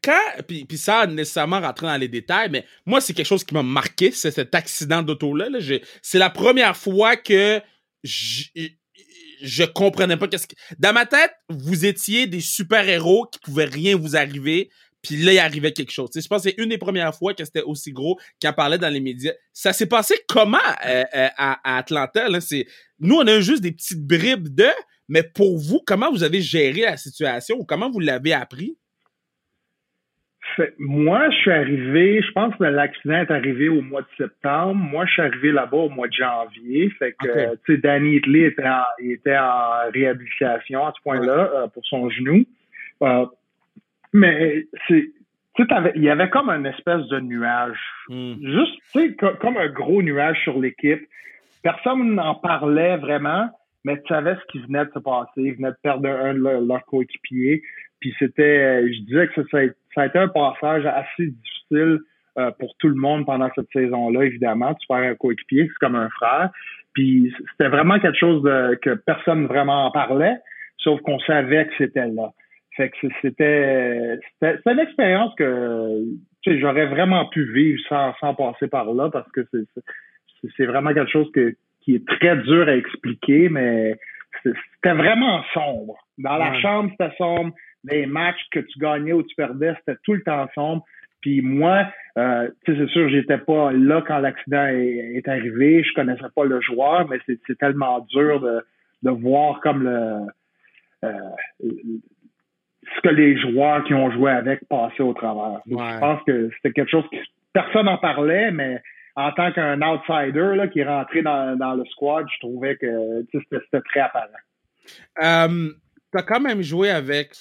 quand, 0.02 0.42
puis, 0.48 0.64
puis 0.64 0.78
ça, 0.78 1.06
nécessairement 1.06 1.60
rentrer 1.60 1.86
dans 1.86 1.96
les 1.96 2.08
détails, 2.08 2.48
mais 2.50 2.64
moi, 2.84 3.00
c'est 3.00 3.14
quelque 3.14 3.26
chose 3.26 3.44
qui 3.44 3.54
m'a 3.54 3.62
marqué, 3.62 4.10
c'est 4.10 4.32
cet 4.32 4.52
accident 4.56 5.04
d'auto-là. 5.04 5.48
Là. 5.48 5.60
C'est 6.02 6.18
la 6.18 6.28
première 6.28 6.76
fois 6.76 7.14
que 7.14 7.60
je 8.02 9.64
comprenais 9.64 10.16
pas 10.16 10.26
qu'est-ce 10.26 10.48
que. 10.48 10.56
Dans 10.76 10.92
ma 10.92 11.06
tête, 11.06 11.30
vous 11.48 11.86
étiez 11.86 12.26
des 12.26 12.40
super-héros 12.40 13.26
qui 13.26 13.38
pouvaient 13.38 13.64
rien 13.64 13.96
vous 13.96 14.16
arriver. 14.16 14.70
Puis 15.02 15.16
là, 15.16 15.32
il 15.32 15.38
arrivait 15.38 15.72
quelque 15.72 15.92
chose. 15.92 16.10
je 16.14 16.26
pense 16.26 16.42
que 16.42 16.50
c'est 16.50 16.62
une 16.62 16.70
des 16.70 16.78
premières 16.78 17.14
fois 17.14 17.34
que 17.34 17.44
c'était 17.44 17.62
aussi 17.62 17.92
gros 17.92 18.18
en 18.44 18.52
parlait 18.52 18.78
dans 18.78 18.92
les 18.92 19.00
médias. 19.00 19.32
Ça 19.52 19.72
s'est 19.72 19.88
passé 19.88 20.14
comment 20.28 20.58
euh, 20.86 21.04
euh, 21.14 21.28
à, 21.36 21.78
Atlanta? 21.78 22.28
Là? 22.28 22.38
Nous, 23.00 23.14
on 23.14 23.26
a 23.26 23.40
juste 23.40 23.62
des 23.62 23.72
petites 23.72 24.04
bribes 24.04 24.48
de, 24.48 24.68
mais 25.08 25.22
pour 25.22 25.58
vous, 25.58 25.80
comment 25.86 26.10
vous 26.10 26.24
avez 26.24 26.40
géré 26.40 26.82
la 26.82 26.96
situation 26.96 27.56
ou 27.58 27.64
comment 27.64 27.90
vous 27.90 28.00
l'avez 28.00 28.32
appris? 28.32 28.76
moi, 30.78 31.28
je 31.30 31.36
suis 31.36 31.50
arrivé, 31.52 32.22
je 32.22 32.32
pense 32.32 32.54
que 32.56 32.64
l'accident 32.64 33.20
est 33.20 33.30
arrivé 33.30 33.68
au 33.68 33.82
mois 33.82 34.02
de 34.02 34.08
septembre. 34.16 34.74
Moi, 34.74 35.06
je 35.06 35.12
suis 35.12 35.22
arrivé 35.22 35.52
là-bas 35.52 35.76
au 35.76 35.88
mois 35.88 36.08
de 36.08 36.12
janvier. 36.12 36.90
Fait 36.98 37.14
que, 37.20 37.54
tu 37.64 37.74
sais, 37.74 37.78
Danny 37.78 38.16
Italy 38.16 38.44
était 38.44 38.66
en, 38.66 38.84
était 38.98 39.38
en 39.38 39.90
réhabilitation 39.92 40.86
à 40.86 40.92
ce 40.96 41.02
point-là 41.02 41.50
euh, 41.54 41.66
pour 41.68 41.84
son 41.86 42.08
genou. 42.10 42.44
Euh, 44.14 44.18
mais 44.18 44.64
c'est, 44.86 45.10
il 45.96 46.02
y 46.02 46.10
avait 46.10 46.30
comme 46.30 46.50
une 46.50 46.66
espèce 46.66 47.06
de 47.08 47.20
nuage. 47.20 47.78
Hmm. 48.08 48.34
Juste, 48.40 48.74
tu 48.92 49.00
sais, 49.00 49.16
comme 49.40 49.56
un 49.56 49.68
gros 49.68 50.02
nuage 50.02 50.40
sur 50.44 50.58
l'équipe. 50.58 51.02
Personne 51.62 52.14
n'en 52.14 52.36
parlait 52.36 52.96
vraiment, 52.96 53.50
mais 53.84 54.00
tu 54.00 54.08
savais 54.08 54.36
ce 54.36 54.52
qui 54.52 54.64
venait 54.66 54.84
de 54.84 54.90
se 54.92 55.00
passer. 55.00 55.30
Ils 55.38 55.56
venaient 55.56 55.70
de 55.70 55.76
perdre 55.82 56.08
un 56.08 56.34
de 56.34 56.66
leurs 56.66 56.84
coéquipiers. 56.86 57.62
Puis 58.00 58.14
c'était, 58.18 58.86
je 58.92 59.00
disais 59.02 59.26
que 59.28 59.42
ça, 59.42 59.58
ça, 59.94 60.02
a 60.02 60.06
été 60.06 60.18
un 60.18 60.28
passage 60.28 60.86
assez 60.86 61.26
difficile 61.26 61.98
euh, 62.38 62.52
pour 62.60 62.76
tout 62.78 62.88
le 62.88 62.94
monde 62.94 63.26
pendant 63.26 63.50
cette 63.56 63.70
saison-là, 63.72 64.24
évidemment. 64.24 64.74
Tu 64.74 64.86
perds 64.86 64.98
un 64.98 65.14
coéquipier, 65.16 65.64
c'est 65.66 65.78
comme 65.80 65.96
un 65.96 66.08
frère. 66.10 66.50
Puis 66.94 67.34
c'était 67.50 67.68
vraiment 67.68 67.98
quelque 67.98 68.18
chose 68.18 68.42
de, 68.42 68.78
que 68.80 68.94
personne 68.94 69.46
vraiment 69.46 69.86
en 69.86 69.90
parlait, 69.90 70.36
sauf 70.78 71.00
qu'on 71.00 71.18
savait 71.20 71.66
que 71.66 71.72
c'était 71.78 72.06
là. 72.06 72.30
Fait 72.78 72.88
que 72.88 73.08
c'était, 73.20 74.18
c'était 74.40 74.72
une 74.72 74.78
expérience 74.78 75.34
que 75.36 76.04
j'aurais 76.46 76.86
vraiment 76.86 77.26
pu 77.26 77.44
vivre 77.52 77.78
sans, 77.88 78.14
sans 78.20 78.34
passer 78.34 78.68
par 78.68 78.94
là 78.94 79.10
parce 79.10 79.30
que 79.32 79.46
c'est, 79.52 79.66
c'est 80.56 80.64
vraiment 80.64 80.94
quelque 80.94 81.10
chose 81.10 81.30
que, 81.34 81.54
qui 81.82 81.96
est 81.96 82.06
très 82.06 82.36
dur 82.38 82.66
à 82.66 82.76
expliquer, 82.76 83.50
mais 83.50 83.96
c'était 84.42 84.94
vraiment 84.94 85.42
sombre. 85.52 85.98
Dans 86.16 86.38
la 86.38 86.54
chambre, 86.60 86.90
c'était 86.92 87.14
sombre 87.16 87.52
les 87.84 88.06
matchs 88.06 88.40
que 88.50 88.60
tu 88.60 88.78
gagnais 88.78 89.12
ou 89.12 89.22
tu 89.22 89.34
perdais, 89.34 89.74
c'était 89.80 89.98
tout 90.04 90.14
le 90.14 90.22
temps 90.22 90.48
sombre. 90.54 90.84
Puis 91.20 91.42
moi, 91.42 91.84
Euh, 92.18 92.48
c'est 92.66 92.88
sûr, 92.88 93.08
j'étais 93.10 93.38
pas 93.38 93.70
là 93.70 94.02
quand 94.04 94.18
l'accident 94.18 94.66
est, 94.66 95.28
arrivé. 95.28 95.84
Je 95.84 95.94
connaissais 95.94 96.30
pas 96.34 96.44
le 96.44 96.60
joueur, 96.60 97.08
mais 97.08 97.18
c'est 97.26 97.58
tellement 97.58 98.00
dur 98.10 98.40
de, 98.40 98.60
de 99.04 99.10
voir 99.10 99.60
comme 99.60 99.84
le 99.84 100.26
euh, 101.04 101.12
ce 102.96 103.08
que 103.08 103.14
les 103.14 103.38
joueurs 103.40 103.84
qui 103.84 103.94
ont 103.94 104.10
joué 104.10 104.30
avec 104.30 104.60
passaient 104.68 105.02
au 105.02 105.14
travers. 105.14 105.60
Je 105.66 105.74
pense 106.00 106.22
que 106.26 106.50
c'était 106.56 106.72
quelque 106.72 106.90
chose 106.90 107.04
que 107.10 107.16
personne 107.52 107.86
n'en 107.86 107.98
parlait, 107.98 108.50
mais 108.50 108.80
en 109.16 109.32
tant 109.32 109.52
qu'un 109.52 109.80
outsider 109.82 110.54
là, 110.54 110.68
qui 110.68 110.80
est 110.80 110.88
rentré 110.88 111.22
dans, 111.22 111.56
dans 111.56 111.74
le 111.74 111.84
squad, 111.86 112.26
je 112.32 112.38
trouvais 112.38 112.76
que 112.76 113.24
c'était 113.32 113.80
très 113.80 114.00
apparent. 114.00 114.26
Euh, 115.22 115.70
tu 116.12 116.18
as 116.18 116.22
quand 116.22 116.40
même 116.40 116.62
joué 116.62 116.90
avec 116.90 117.32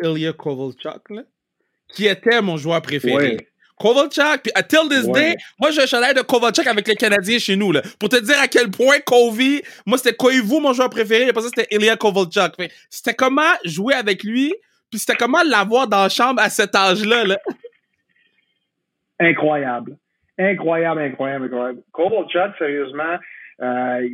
Ilya 0.00 0.32
Kovalchuk, 0.32 1.10
là, 1.10 1.22
qui 1.88 2.06
était 2.06 2.40
mon 2.40 2.56
joueur 2.56 2.82
préféré. 2.82 3.48
Kovalchuk, 3.78 4.42
puis 4.42 4.52
until 4.56 4.88
this 4.88 5.06
day, 5.08 5.36
moi 5.58 5.70
j'ai 5.70 5.82
un 5.82 5.86
chalet 5.86 6.16
de 6.16 6.22
Kovalchuk 6.22 6.66
avec 6.66 6.88
les 6.88 6.94
Canadiens 6.96 7.38
chez 7.38 7.56
nous, 7.56 7.72
là. 7.72 7.82
Pour 7.98 8.08
te 8.08 8.16
dire 8.16 8.38
à 8.40 8.48
quel 8.48 8.70
point 8.70 8.98
Kovi, 9.04 9.62
moi 9.84 9.98
c'était 9.98 10.16
Koivu, 10.16 10.60
mon 10.60 10.72
joueur 10.72 10.90
préféré, 10.90 11.24
et 11.24 11.28
après 11.28 11.42
ça 11.42 11.48
c'était 11.54 11.66
Ilya 11.74 11.96
Kovalchuk. 11.96 12.54
C'était 12.88 13.14
comment 13.14 13.52
jouer 13.64 13.94
avec 13.94 14.24
lui, 14.24 14.54
puis 14.90 14.98
c'était 14.98 15.16
comment 15.16 15.42
l'avoir 15.44 15.88
dans 15.88 16.04
la 16.04 16.08
chambre 16.08 16.40
à 16.40 16.48
cet 16.48 16.74
âge-là, 16.74 17.24
là? 17.24 17.38
Incroyable. 19.20 19.96
Incroyable, 20.38 21.00
incroyable, 21.00 21.44
incroyable. 21.46 21.82
Kovalchuk, 21.92 22.56
sérieusement, 22.58 23.16
euh, 23.62 24.08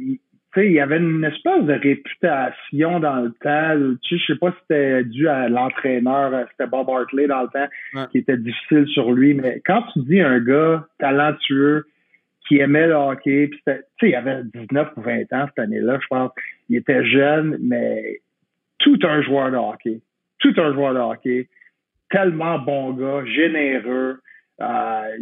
sais, 0.61 0.67
il 0.67 0.73
y 0.73 0.81
avait 0.81 0.99
une 0.99 1.25
espèce 1.25 1.65
de 1.65 1.73
réputation 1.73 3.01
dans 3.01 3.21
le 3.21 3.33
temps. 3.43 3.97
Tu 4.03 4.17
sais, 4.17 4.23
je 4.23 4.33
sais 4.33 4.39
pas 4.39 4.51
si 4.51 4.57
c'était 4.63 5.05
dû 5.05 5.29
à 5.29 5.49
l'entraîneur, 5.49 6.35
euh, 6.35 6.45
c'était 6.51 6.69
Bob 6.69 6.89
Hartley 6.89 7.27
dans 7.27 7.43
le 7.43 7.49
temps, 7.49 8.07
qui 8.11 8.19
était 8.19 8.37
difficile 8.37 8.87
sur 8.89 9.13
lui. 9.13 9.35
Mais 9.35 9.63
quand 9.65 9.83
tu 9.93 10.01
dis 10.01 10.21
un 10.21 10.41
gars 10.41 10.87
talentueux, 10.99 11.87
qui 12.49 12.59
aimait 12.59 12.89
le 12.89 12.95
hockey, 12.95 13.49
puis 13.49 13.61
tu 13.67 13.73
sais, 13.73 14.09
il 14.09 14.15
avait 14.15 14.43
19 14.55 14.89
ou 14.97 15.01
20 15.01 15.33
ans 15.33 15.47
cette 15.47 15.59
année-là, 15.59 15.99
je 16.03 16.07
pense. 16.09 16.33
Il 16.69 16.77
était 16.77 17.05
jeune, 17.07 17.57
mais 17.63 18.21
tout 18.79 18.99
un 19.05 19.23
joueur 19.23 19.51
de 19.51 19.57
hockey. 19.57 20.01
Tout 20.39 20.55
un 20.59 20.73
joueur 20.75 20.95
de 20.95 20.99
hockey. 20.99 21.49
Tellement 22.11 22.59
bon 22.59 22.93
gars, 22.93 23.25
généreux. 23.25 24.21
Euh, 24.61 25.17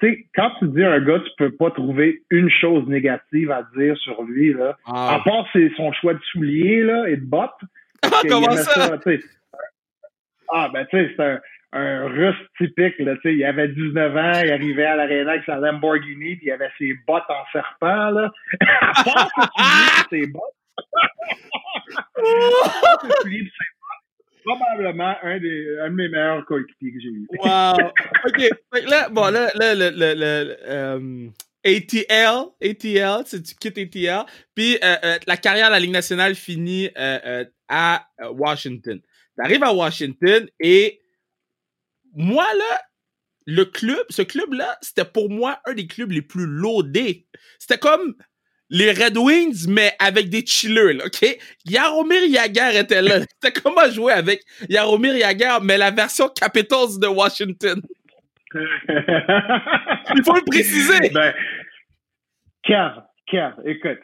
tu 0.00 0.08
sais, 0.08 0.26
quand 0.34 0.50
tu 0.58 0.68
dis 0.68 0.84
un 0.84 1.00
gars, 1.00 1.18
tu 1.18 1.30
peux 1.36 1.50
pas 1.50 1.70
trouver 1.70 2.22
une 2.30 2.50
chose 2.50 2.86
négative 2.86 3.50
à 3.50 3.64
dire 3.76 3.96
sur 3.98 4.22
lui, 4.22 4.52
là. 4.52 4.76
Ah. 4.86 5.16
À 5.16 5.20
part 5.20 5.46
c'est 5.52 5.70
son 5.76 5.92
choix 5.92 6.14
de 6.14 6.22
souliers, 6.32 6.82
là, 6.82 7.08
et 7.08 7.16
de 7.16 7.24
bottes. 7.24 7.50
Ah, 8.02 8.20
comment 8.28 8.52
ça? 8.52 8.98
ah, 10.52 10.70
ben, 10.72 10.86
tu 10.86 10.96
sais, 10.96 11.12
c'est 11.16 11.22
un, 11.22 11.40
un 11.72 12.06
russe 12.08 12.36
typique, 12.56 12.98
là, 13.00 13.16
tu 13.16 13.22
sais. 13.22 13.34
Il 13.34 13.44
avait 13.44 13.68
19 13.68 14.16
ans, 14.16 14.40
il 14.44 14.52
arrivait 14.52 14.86
à 14.86 14.96
l'aréna 14.96 15.32
avec 15.32 15.44
sa 15.44 15.56
Lamborghini, 15.56 16.36
puis 16.36 16.46
il 16.46 16.52
avait 16.52 16.70
ses 16.78 16.94
bottes 17.06 17.28
en 17.28 17.44
serpent, 17.52 18.10
là. 18.10 18.30
à 18.80 19.04
part 19.04 19.30
ses 20.10 20.26
bottes. 20.26 20.42
à 22.16 22.98
ses 23.02 23.08
souliers 23.22 23.50
ses 23.58 23.67
probablement 24.56 25.14
un, 25.22 25.38
des, 25.38 25.78
un 25.80 25.90
de 25.90 25.94
mes 25.94 26.08
meilleurs 26.08 26.44
coéquipiers 26.46 26.92
que 26.92 27.00
j'ai 27.00 27.08
eu. 27.08 27.26
Wow! 27.38 27.74
OK. 28.26 28.88
là, 28.88 29.08
bon, 29.08 29.30
là, 29.30 29.50
là 29.54 29.74
le, 29.74 30.56
euh, 30.66 31.28
ATL, 31.64 32.46
ATL, 32.62 33.24
tu 33.24 33.54
quittes 33.54 33.78
ATL, 33.78 34.24
puis 34.54 34.76
euh, 34.82 34.96
euh, 35.04 35.18
la 35.26 35.36
carrière 35.36 35.68
de 35.68 35.72
la 35.72 35.80
Ligue 35.80 35.92
nationale 35.92 36.34
finit 36.34 36.90
à 37.68 38.06
Washington. 38.32 39.00
Tu 39.00 39.44
arrives 39.44 39.62
à 39.62 39.72
Washington 39.72 40.48
et 40.60 41.00
moi, 42.14 42.46
là, 42.54 42.80
le 43.46 43.64
club, 43.64 44.04
ce 44.10 44.22
club-là, 44.22 44.76
c'était 44.82 45.04
pour 45.04 45.30
moi 45.30 45.58
un 45.64 45.72
des 45.72 45.86
clubs 45.86 46.10
les 46.10 46.22
plus 46.22 46.44
loadés. 46.44 47.26
C'était 47.58 47.78
comme 47.78 48.14
les 48.70 48.92
Red 48.92 49.16
Wings, 49.16 49.66
mais 49.68 49.92
avec 49.98 50.28
des 50.28 50.44
chillers, 50.44 50.98
OK? 51.04 51.38
Yaromir 51.64 52.24
Yagar 52.24 52.74
était 52.74 53.02
là. 53.02 53.20
C'était 53.40 53.60
comment 53.60 53.90
jouer 53.90 54.12
avec 54.12 54.42
Yaromir 54.68 55.16
Yagar, 55.16 55.62
mais 55.62 55.78
la 55.78 55.90
version 55.90 56.28
Capitals 56.28 56.98
de 57.00 57.06
Washington. 57.06 57.80
Il 58.54 60.24
faut 60.24 60.34
le 60.34 60.44
préciser. 60.44 61.10
Ben, 61.12 61.34
Kev, 62.64 63.02
Kev, 63.26 63.52
écoute. 63.64 63.98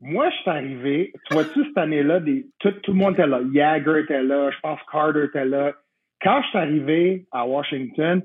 Moi, 0.00 0.28
je 0.30 0.36
suis 0.36 0.50
arrivé, 0.50 1.12
tu 1.26 1.34
vois-tu, 1.34 1.64
cette 1.64 1.78
année-là, 1.78 2.20
tout, 2.58 2.70
tout, 2.82 2.92
le 2.92 2.98
monde 2.98 3.14
était 3.14 3.26
là. 3.26 3.40
Jagger 3.52 4.00
était 4.00 4.22
là, 4.22 4.50
je 4.50 4.60
pense 4.60 4.78
Carter 4.92 5.24
était 5.24 5.46
là. 5.46 5.72
Quand 6.20 6.42
je 6.42 6.48
suis 6.48 6.58
arrivé 6.58 7.26
à 7.32 7.46
Washington, 7.46 8.22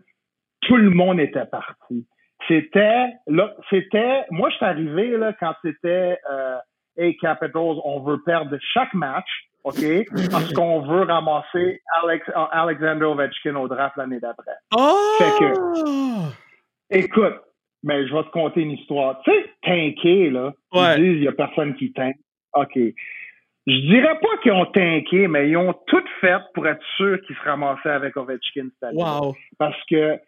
tout 0.62 0.76
le 0.76 0.90
monde 0.90 1.20
était 1.20 1.46
parti. 1.46 2.06
C'était 2.52 3.14
là, 3.28 3.56
c'était 3.70 4.26
moi 4.30 4.50
je 4.50 4.56
suis 4.58 4.66
arrivé 4.66 5.16
là 5.16 5.32
quand 5.40 5.54
c'était 5.64 6.18
euh, 6.30 6.58
Hey 6.98 7.16
Capitals, 7.16 7.78
on 7.86 8.02
veut 8.02 8.22
perdre 8.24 8.58
chaque 8.74 8.94
match, 8.94 9.30
OK? 9.64 9.82
Parce 10.30 10.52
qu'on 10.52 10.82
veut 10.82 11.04
ramasser 11.04 11.82
Alex, 12.04 12.30
Alexander 12.52 13.06
Ovechkin 13.06 13.56
au 13.56 13.70
draft 13.70 13.96
l'année 13.96 14.20
d'après. 14.20 14.52
Oh! 14.78 15.16
Fait 15.18 15.32
que, 15.40 16.98
écoute, 16.98 17.40
mais 17.84 18.06
je 18.06 18.14
vais 18.14 18.24
te 18.24 18.32
conter 18.32 18.62
une 18.62 18.72
histoire. 18.72 19.22
Tu 19.24 19.32
sais, 19.32 19.50
tanké, 19.64 20.30
là. 20.30 20.52
Ils 20.74 21.04
disent, 21.04 21.18
il 21.18 21.24
y 21.24 21.28
a 21.30 21.32
personne 21.32 21.76
qui 21.76 21.94
tank. 21.94 22.16
OK. 22.54 22.76
Je 22.76 23.80
dirais 23.90 24.20
pas 24.20 24.38
qu'ils 24.44 24.52
ont 24.52 24.66
tanké, 24.66 25.28
mais 25.30 25.50
ils 25.50 25.56
ont 25.56 25.74
tout 25.88 26.04
fait 26.20 26.42
pour 26.54 26.68
être 26.68 26.84
sûr 26.98 27.22
qu'ils 27.22 27.36
se 27.38 27.42
ramassaient 27.44 27.90
avec 27.90 28.18
Ovechkin 28.18 28.68
cette 28.74 28.84
année. 28.84 29.02
Wow. 29.02 29.36
Parce 29.58 29.82
que 29.90 30.20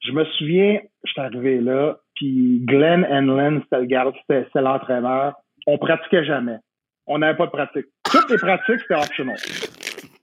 je 0.00 0.12
me 0.12 0.24
souviens, 0.24 0.80
je 1.04 1.10
suis 1.10 1.20
arrivé 1.20 1.60
là, 1.60 1.98
puis 2.14 2.60
Glenn 2.64 3.04
Enlin, 3.10 3.60
c'était 3.62 3.80
le 3.80 3.86
garde, 3.86 4.14
c'était 4.28 4.60
l'entraîneur. 4.60 5.34
On 5.66 5.78
pratiquait 5.78 6.24
jamais. 6.24 6.58
On 7.06 7.18
n'avait 7.18 7.36
pas 7.36 7.46
de 7.46 7.50
pratique. 7.50 7.86
Toutes 8.04 8.30
les 8.30 8.36
pratiques, 8.36 8.80
c'était 8.80 8.94
optional. 8.94 9.36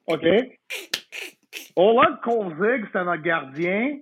OK? 0.08 0.26
Olaf 1.76 2.22
Kozig, 2.22 2.86
c'était 2.86 3.04
notre 3.04 3.22
gardien. 3.22 3.98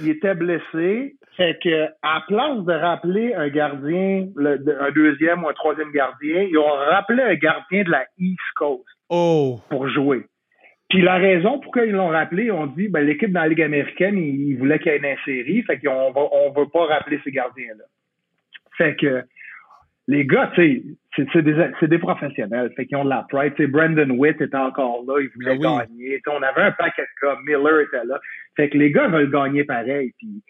Il 0.00 0.08
était 0.08 0.34
blessé. 0.34 1.16
Fait 1.36 1.58
que, 1.62 1.88
à 2.02 2.22
place 2.26 2.64
de 2.64 2.72
rappeler 2.72 3.34
un 3.34 3.48
gardien, 3.48 4.26
un 4.36 4.90
deuxième 4.92 5.44
ou 5.44 5.48
un 5.48 5.54
troisième 5.54 5.90
gardien, 5.90 6.42
ils 6.42 6.58
ont 6.58 6.72
rappelé 6.90 7.22
un 7.22 7.34
gardien 7.34 7.84
de 7.84 7.90
la 7.90 8.04
East 8.18 8.38
Coast. 8.56 8.84
Oh. 9.08 9.60
Pour 9.70 9.88
jouer. 9.88 10.26
Puis 10.90 11.02
la 11.02 11.16
raison 11.16 11.60
pourquoi 11.60 11.86
ils 11.86 11.92
l'ont 11.92 12.08
rappelé, 12.08 12.50
on 12.50 12.66
dit 12.66 12.88
ben 12.88 13.06
l'équipe 13.06 13.32
dans 13.32 13.42
la 13.42 13.48
Ligue 13.48 13.62
américaine, 13.62 14.18
ils, 14.18 14.56
voulaient 14.56 14.80
qu'il 14.80 14.92
y 14.92 14.94
ait 14.96 14.98
une 14.98 15.24
série, 15.24 15.62
fait 15.62 15.78
qu'on 15.78 16.10
va 16.10 16.20
on 16.32 16.52
veut 16.52 16.68
pas 16.68 16.86
rappeler 16.86 17.20
ces 17.24 17.30
gardiens-là. 17.30 17.84
Fait 18.76 18.96
que 18.96 19.22
les 20.08 20.26
gars, 20.26 20.50
tu 20.56 20.96
sais, 21.14 21.26
c'est 21.32 21.42
des, 21.42 21.70
des 21.80 21.98
professionnels, 21.98 22.72
fait 22.74 22.86
qu'ils 22.86 22.96
ont 22.96 23.04
de 23.04 23.10
la 23.10 23.24
pride. 23.28 23.54
sais 23.56 23.68
Brandon 23.68 24.10
Witt 24.10 24.40
était 24.40 24.56
encore 24.56 25.04
là, 25.06 25.20
il 25.20 25.28
voulait 25.36 25.58
ah 25.64 25.86
gagner. 25.86 26.20
on 26.26 26.42
avait 26.42 26.62
un 26.62 26.72
paquet 26.72 27.02
de 27.02 27.26
gars, 27.26 27.36
Miller 27.46 27.80
était 27.80 28.04
là. 28.04 28.18
Fait 28.56 28.68
que 28.68 28.76
les 28.76 28.90
gars 28.90 29.06
veulent 29.06 29.30
gagner 29.30 29.62
pareil. 29.62 30.12
Puis 30.18 30.42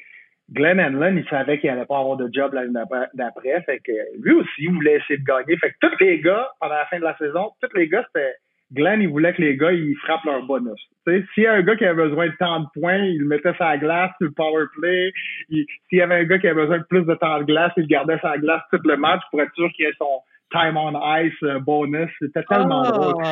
Glenn 0.53 0.81
Hanlon, 0.81 1.17
il 1.19 1.29
savait 1.29 1.59
qu'il 1.59 1.69
allait 1.69 1.85
pas 1.85 1.99
avoir 1.99 2.17
de 2.17 2.31
job 2.33 2.55
l'année 2.55 2.73
d'après. 3.15 3.61
Fait 3.63 3.81
que 3.81 3.93
lui 4.23 4.33
aussi, 4.33 4.63
il 4.63 4.73
voulait 4.73 4.97
essayer 4.97 5.19
de 5.19 5.25
gagner. 5.25 5.59
Fait 5.59 5.71
que 5.71 5.77
tous 5.83 5.97
les 6.01 6.21
gars, 6.21 6.49
pendant 6.59 6.77
la 6.77 6.87
fin 6.87 6.99
de 6.99 7.05
la 7.05 7.17
saison, 7.19 7.51
tous 7.61 7.77
les 7.77 7.89
gars, 7.89 8.07
c'était 8.15 8.33
Glenn, 8.73 9.03
il 9.03 9.09
voulait 9.09 9.35
que 9.35 9.43
les 9.43 9.57
gars, 9.57 9.73
ils 9.73 9.97
frappent 9.97 10.25
leur 10.25 10.45
bonus. 10.45 10.81
S'il 11.07 11.43
y 11.43 11.47
a 11.47 11.55
un 11.55 11.63
gars 11.63 11.75
qui 11.75 11.85
avait 11.85 12.05
besoin 12.05 12.29
de 12.29 12.37
temps 12.39 12.61
de 12.61 12.67
points, 12.73 12.99
il 12.99 13.19
le 13.19 13.27
mettait 13.27 13.53
la 13.59 13.79
glace 13.79 14.13
sur 14.19 14.29
le 14.29 14.33
power 14.33 14.65
play. 14.79 15.13
S'il 15.49 15.67
y 15.99 16.01
avait 16.01 16.17
un 16.17 16.25
gars 16.25 16.39
qui 16.39 16.47
avait 16.47 16.63
besoin 16.63 16.79
de 16.79 16.85
plus 16.85 17.05
de 17.05 17.15
temps 17.15 17.39
de 17.39 17.45
glace, 17.45 17.73
il 17.77 17.87
gardait 17.89 18.19
sa 18.21 18.39
glace 18.39 18.63
tout 18.71 18.81
le 18.85 18.97
match 18.97 19.23
pour 19.31 19.41
être 19.41 19.55
sûr 19.55 19.69
qu'il 19.73 19.87
ait 19.87 19.93
son 19.99 20.21
time 20.53 20.77
on 20.77 20.93
ice 21.19 21.33
euh, 21.43 21.59
bonus. 21.59 22.11
C'était 22.21 22.45
tellement 22.45 22.83
ah! 22.83 22.91
drôle. 22.91 23.25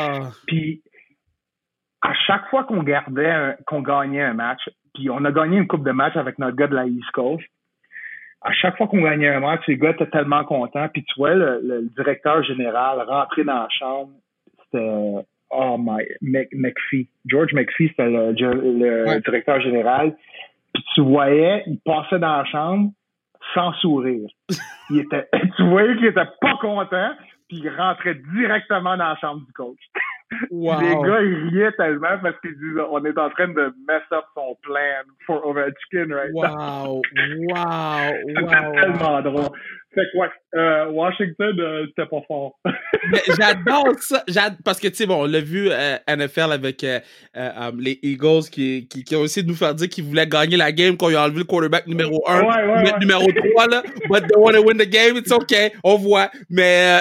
Puis, 0.46 0.82
à 2.02 2.14
chaque 2.26 2.48
fois 2.50 2.64
qu'on 2.64 2.82
gardait, 2.82 3.56
qu'on 3.66 3.82
gagnait 3.82 4.22
un 4.22 4.34
match, 4.34 4.68
puis 4.94 5.08
on 5.10 5.24
a 5.24 5.30
gagné 5.32 5.58
une 5.58 5.66
coupe 5.68 5.84
de 5.84 5.92
match 5.92 6.16
avec 6.16 6.38
notre 6.38 6.56
gars 6.56 6.66
de 6.66 6.74
la 6.74 6.86
East 6.86 7.10
Coast, 7.12 7.44
à 8.42 8.52
chaque 8.52 8.76
fois 8.76 8.86
qu'on 8.86 9.02
gagnait 9.02 9.28
un 9.28 9.40
match, 9.40 9.62
les 9.66 9.76
gars 9.76 9.90
étaient 9.90 10.10
tellement 10.10 10.44
contents. 10.44 10.88
Puis 10.88 11.04
tu 11.04 11.14
vois, 11.16 11.34
le, 11.34 11.60
le 11.62 11.82
directeur 11.96 12.42
général 12.44 13.00
rentrer 13.02 13.44
dans 13.44 13.62
la 13.62 13.68
chambre, 13.68 14.12
oh 14.74 15.76
my 15.78 16.04
McPhee. 16.20 17.08
George 17.26 17.52
McPhee, 17.52 17.88
c'était 17.88 18.08
le, 18.08 19.20
directeur 19.20 19.60
général. 19.60 20.16
Puis 20.74 20.84
tu 20.94 21.00
voyais, 21.02 21.64
il 21.66 21.78
passait 21.80 22.18
dans 22.18 22.38
la 22.38 22.44
chambre 22.44 22.90
sans 23.54 23.72
sourire. 23.74 24.28
Il 24.90 25.00
était, 25.00 25.26
tu 25.56 25.68
voyais 25.68 25.96
qu'il 25.96 26.06
était 26.06 26.20
pas 26.40 26.56
content, 26.60 27.12
puis 27.48 27.58
il 27.58 27.68
rentrait 27.68 28.16
directement 28.34 28.96
dans 28.96 29.08
la 29.08 29.16
chambre 29.16 29.44
du 29.46 29.52
coach. 29.52 29.78
Les 30.50 30.66
gars, 30.66 31.22
ils 31.22 31.48
riaient 31.48 31.72
tellement 31.72 32.18
parce 32.22 32.38
qu'ils 32.40 32.58
disaient 32.58 32.82
on 32.90 33.02
est 33.04 33.18
en 33.18 33.30
train 33.30 33.48
de 33.48 33.72
mess 33.86 34.02
up 34.12 34.24
son 34.34 34.56
plan 34.62 35.04
for 35.26 35.42
Ovechkin 35.46 36.12
right? 36.12 36.32
Wow. 36.34 36.44
now. 36.44 37.00
wow! 37.48 38.12
C'était 38.26 38.80
tellement 38.80 39.22
drôle. 39.22 39.48
Fait 39.94 40.02
quoi? 40.12 40.30
Euh, 40.54 40.90
Washington, 40.90 41.58
euh, 41.58 41.86
c'était 41.88 42.08
pas 42.08 42.20
fort. 42.28 42.58
J'adore 43.38 43.94
ça. 44.00 44.22
Parce 44.62 44.78
que, 44.78 44.88
tu 44.88 44.96
sais, 44.96 45.06
bon, 45.06 45.22
on 45.22 45.26
l'a 45.26 45.40
vu 45.40 45.68
euh, 45.70 45.96
NFL 46.06 46.52
avec 46.52 46.82
les 46.82 47.98
Eagles 48.02 48.42
qui, 48.50 48.86
qui, 48.88 49.02
qui, 49.02 49.16
ont 49.16 49.24
essayé 49.24 49.42
de 49.42 49.48
nous 49.48 49.56
faire 49.56 49.74
dire 49.74 49.88
qu'ils 49.88 50.04
voulaient 50.04 50.26
gagner 50.26 50.58
la 50.58 50.72
game 50.72 50.96
quand 50.96 51.08
ils 51.08 51.16
ont 51.16 51.20
enlevé 51.20 51.38
le 51.38 51.44
quarterback 51.44 51.86
numéro 51.86 52.22
1, 52.28 52.42
ouais, 52.42 52.98
numéro 53.00 53.26
3, 53.54 53.66
là. 53.68 53.82
But 54.10 54.24
they 54.28 54.36
want 54.36 54.52
to 54.52 54.62
win 54.62 54.76
the 54.76 54.88
game, 54.88 55.16
it's 55.16 55.32
okay. 55.32 55.72
On 55.82 55.96
voit. 55.96 56.30
Mais 56.50 57.00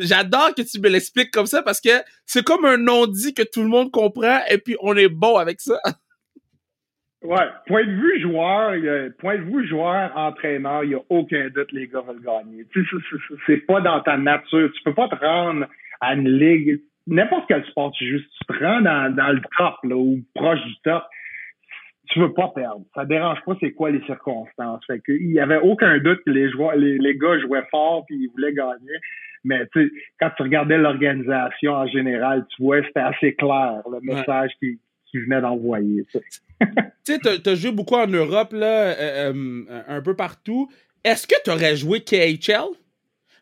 j'adore 0.00 0.54
que 0.56 0.62
tu 0.62 0.80
me 0.80 0.88
l'expliques 0.88 1.30
comme 1.30 1.46
ça 1.46 1.62
parce 1.62 1.80
que 1.80 1.90
c'est 2.24 2.42
comme 2.42 2.64
un 2.64 2.78
non-dit 2.78 3.34
que 3.34 3.42
tout 3.42 3.60
le 3.62 3.68
monde 3.68 3.90
comprend 3.90 4.40
et 4.48 4.56
puis 4.58 4.76
on 4.80 4.96
est 4.96 5.08
bon 5.08 5.36
avec 5.36 5.60
ça. 5.60 5.78
Ouais, 7.22 7.46
point 7.66 7.84
de 7.84 7.92
vue 7.92 8.20
joueur, 8.20 8.74
point 9.18 9.36
de 9.36 9.42
vue 9.42 9.66
joueur, 9.68 10.10
entraîneur, 10.16 10.82
il 10.82 10.90
n'y 10.90 10.94
a 10.96 11.02
aucun 11.08 11.48
doute 11.50 11.70
les 11.72 11.86
gars 11.86 12.00
veulent 12.00 12.20
gagner. 12.20 12.66
C'est 13.46 13.64
pas 13.66 13.80
dans 13.80 14.00
ta 14.00 14.16
nature. 14.16 14.70
Tu 14.74 14.82
peux 14.82 14.94
pas 14.94 15.08
te 15.08 15.14
rendre 15.14 15.66
à 16.00 16.14
une 16.14 16.28
ligue, 16.28 16.80
n'importe 17.06 17.44
quel 17.46 17.64
sport 17.66 17.92
tu 17.92 18.06
joues, 18.10 18.24
tu 18.24 18.44
te 18.46 18.64
rends 18.64 18.80
dans, 18.80 19.14
dans 19.14 19.28
le 19.28 19.40
top 19.56 19.74
là, 19.84 19.96
ou 19.96 20.20
proche 20.34 20.62
du 20.64 20.74
top, 20.82 21.04
tu 22.08 22.18
veux 22.18 22.32
pas 22.32 22.48
perdre. 22.48 22.84
Ça 22.94 23.04
dérange 23.04 23.38
pas 23.46 23.56
c'est 23.60 23.72
quoi 23.72 23.90
les 23.90 24.02
circonstances. 24.04 24.84
Fait 24.86 24.98
que, 24.98 25.12
il 25.12 25.30
y 25.30 25.40
avait 25.40 25.58
aucun 25.58 25.98
doute 25.98 26.20
que 26.26 26.30
les 26.30 26.50
joueurs, 26.50 26.74
les, 26.74 26.98
les 26.98 27.16
gars 27.16 27.38
jouaient 27.38 27.66
fort 27.70 28.04
puis 28.06 28.16
ils 28.16 28.28
voulaient 28.32 28.52
gagner. 28.52 28.98
Mais 29.44 29.66
tu 29.72 29.84
sais, 29.84 29.92
quand 30.20 30.30
tu 30.36 30.42
regardais 30.42 30.78
l'organisation 30.78 31.72
en 31.72 31.86
général, 31.86 32.44
tu 32.54 32.62
vois, 32.62 32.82
c'était 32.82 33.00
assez 33.00 33.34
clair 33.34 33.80
le 33.90 34.00
message 34.02 34.50
qui, 34.58 34.78
qui 35.12 35.18
venait 35.18 35.40
d'envoyer. 35.40 36.04
tu 36.12 36.20
sais, 37.04 37.18
tu 37.18 37.48
as 37.48 37.54
joué 37.54 37.70
beaucoup 37.70 37.94
en 37.94 38.08
Europe, 38.08 38.52
là, 38.52 38.92
euh, 38.98 39.32
euh, 39.32 39.82
un 39.86 40.02
peu 40.02 40.16
partout. 40.16 40.68
Est-ce 41.04 41.26
que 41.26 41.34
tu 41.44 41.50
aurais 41.50 41.76
joué 41.76 42.00
KHL? 42.00 42.74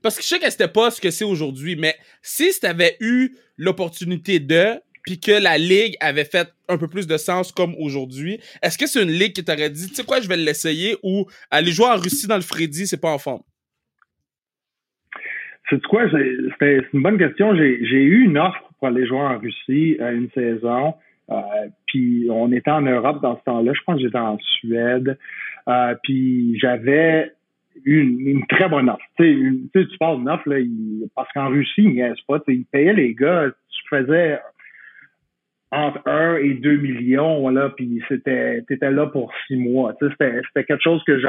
Parce 0.03 0.17
que 0.17 0.23
je 0.23 0.29
sais 0.29 0.39
que 0.39 0.51
c'était 0.51 0.69
pas 0.69 0.91
ce 0.91 1.01
que 1.01 1.11
c'est 1.11 1.25
aujourd'hui, 1.25 1.77
mais 1.77 1.95
si 2.23 2.51
tu 2.59 2.67
avais 2.67 2.97
eu 3.01 3.37
l'opportunité 3.57 4.41
de, 4.41 4.81
puis 5.05 5.21
que 5.21 5.33
la 5.33 5.59
ligue 5.59 5.95
avait 6.01 6.25
fait 6.25 6.53
un 6.69 6.79
peu 6.79 6.89
plus 6.89 7.07
de 7.07 7.17
sens 7.17 7.53
comme 7.53 7.75
aujourd'hui, 7.79 8.41
est-ce 8.63 8.79
que 8.79 8.87
c'est 8.87 9.03
une 9.03 9.11
ligue 9.11 9.35
qui 9.35 9.45
t'aurait 9.45 9.71
dit, 9.71 9.89
tu 9.89 9.95
sais 9.95 10.05
quoi, 10.05 10.21
je 10.21 10.29
vais 10.29 10.37
l'essayer, 10.37 10.97
ou 11.03 11.27
aller 11.51 11.71
jouer 11.71 11.87
en 11.87 11.97
Russie 11.97 12.27
dans 12.27 12.37
le 12.37 12.43
Freddy, 12.43 12.87
c'est 12.87 13.01
pas 13.01 13.13
en 13.13 13.19
forme? 13.19 13.43
C'est 15.69 15.85
quoi? 15.87 16.03
C'est 16.59 16.81
une 16.93 17.03
bonne 17.03 17.19
question. 17.19 17.55
J'ai 17.55 18.03
eu 18.03 18.25
une 18.25 18.39
offre 18.39 18.73
pour 18.79 18.89
aller 18.89 19.07
jouer 19.07 19.21
en 19.21 19.39
Russie 19.39 19.97
à 20.01 20.11
une 20.11 20.31
saison. 20.31 20.95
Euh, 21.31 21.69
puis 21.87 22.29
on 22.31 22.51
était 22.53 22.71
en 22.71 22.83
Europe 22.83 23.21
dans 23.23 23.39
ce 23.39 23.45
temps-là. 23.45 23.73
Je 23.75 23.81
pense 23.87 23.97
que 23.97 24.03
j'étais 24.03 24.19
en 24.19 24.39
Suède. 24.39 25.19
Euh, 25.69 25.95
puis 26.03 26.59
j'avais 26.59 27.33
une, 27.85 28.21
une, 28.21 28.47
très 28.47 28.69
bonne 28.69 28.89
offre. 28.89 29.05
Tu 29.17 29.71
sais, 29.75 29.87
tu 29.87 29.99
parles 29.99 30.19
d'une 30.19 30.29
offre, 30.29 30.49
là, 30.49 30.57
parce 31.15 31.31
qu'en 31.33 31.49
Russie, 31.49 31.83
ils 31.85 32.15
pas. 32.27 32.41
Ils 32.49 32.65
payaient 32.67 32.93
les 32.93 33.15
gars. 33.15 33.47
Tu 33.71 33.97
faisais 33.97 34.39
entre 35.73 36.01
1 36.07 36.37
et 36.39 36.55
2 36.55 36.77
millions, 36.77 37.41
voilà, 37.41 37.71
puis 37.71 38.03
c'était, 38.09 38.63
t'étais 38.67 38.91
là 38.91 39.07
pour 39.07 39.33
six 39.47 39.57
mois. 39.57 39.95
C'était, 40.01 40.65
quelque 40.65 40.83
chose 40.83 41.03
que 41.07 41.21
j'ai. 41.21 41.29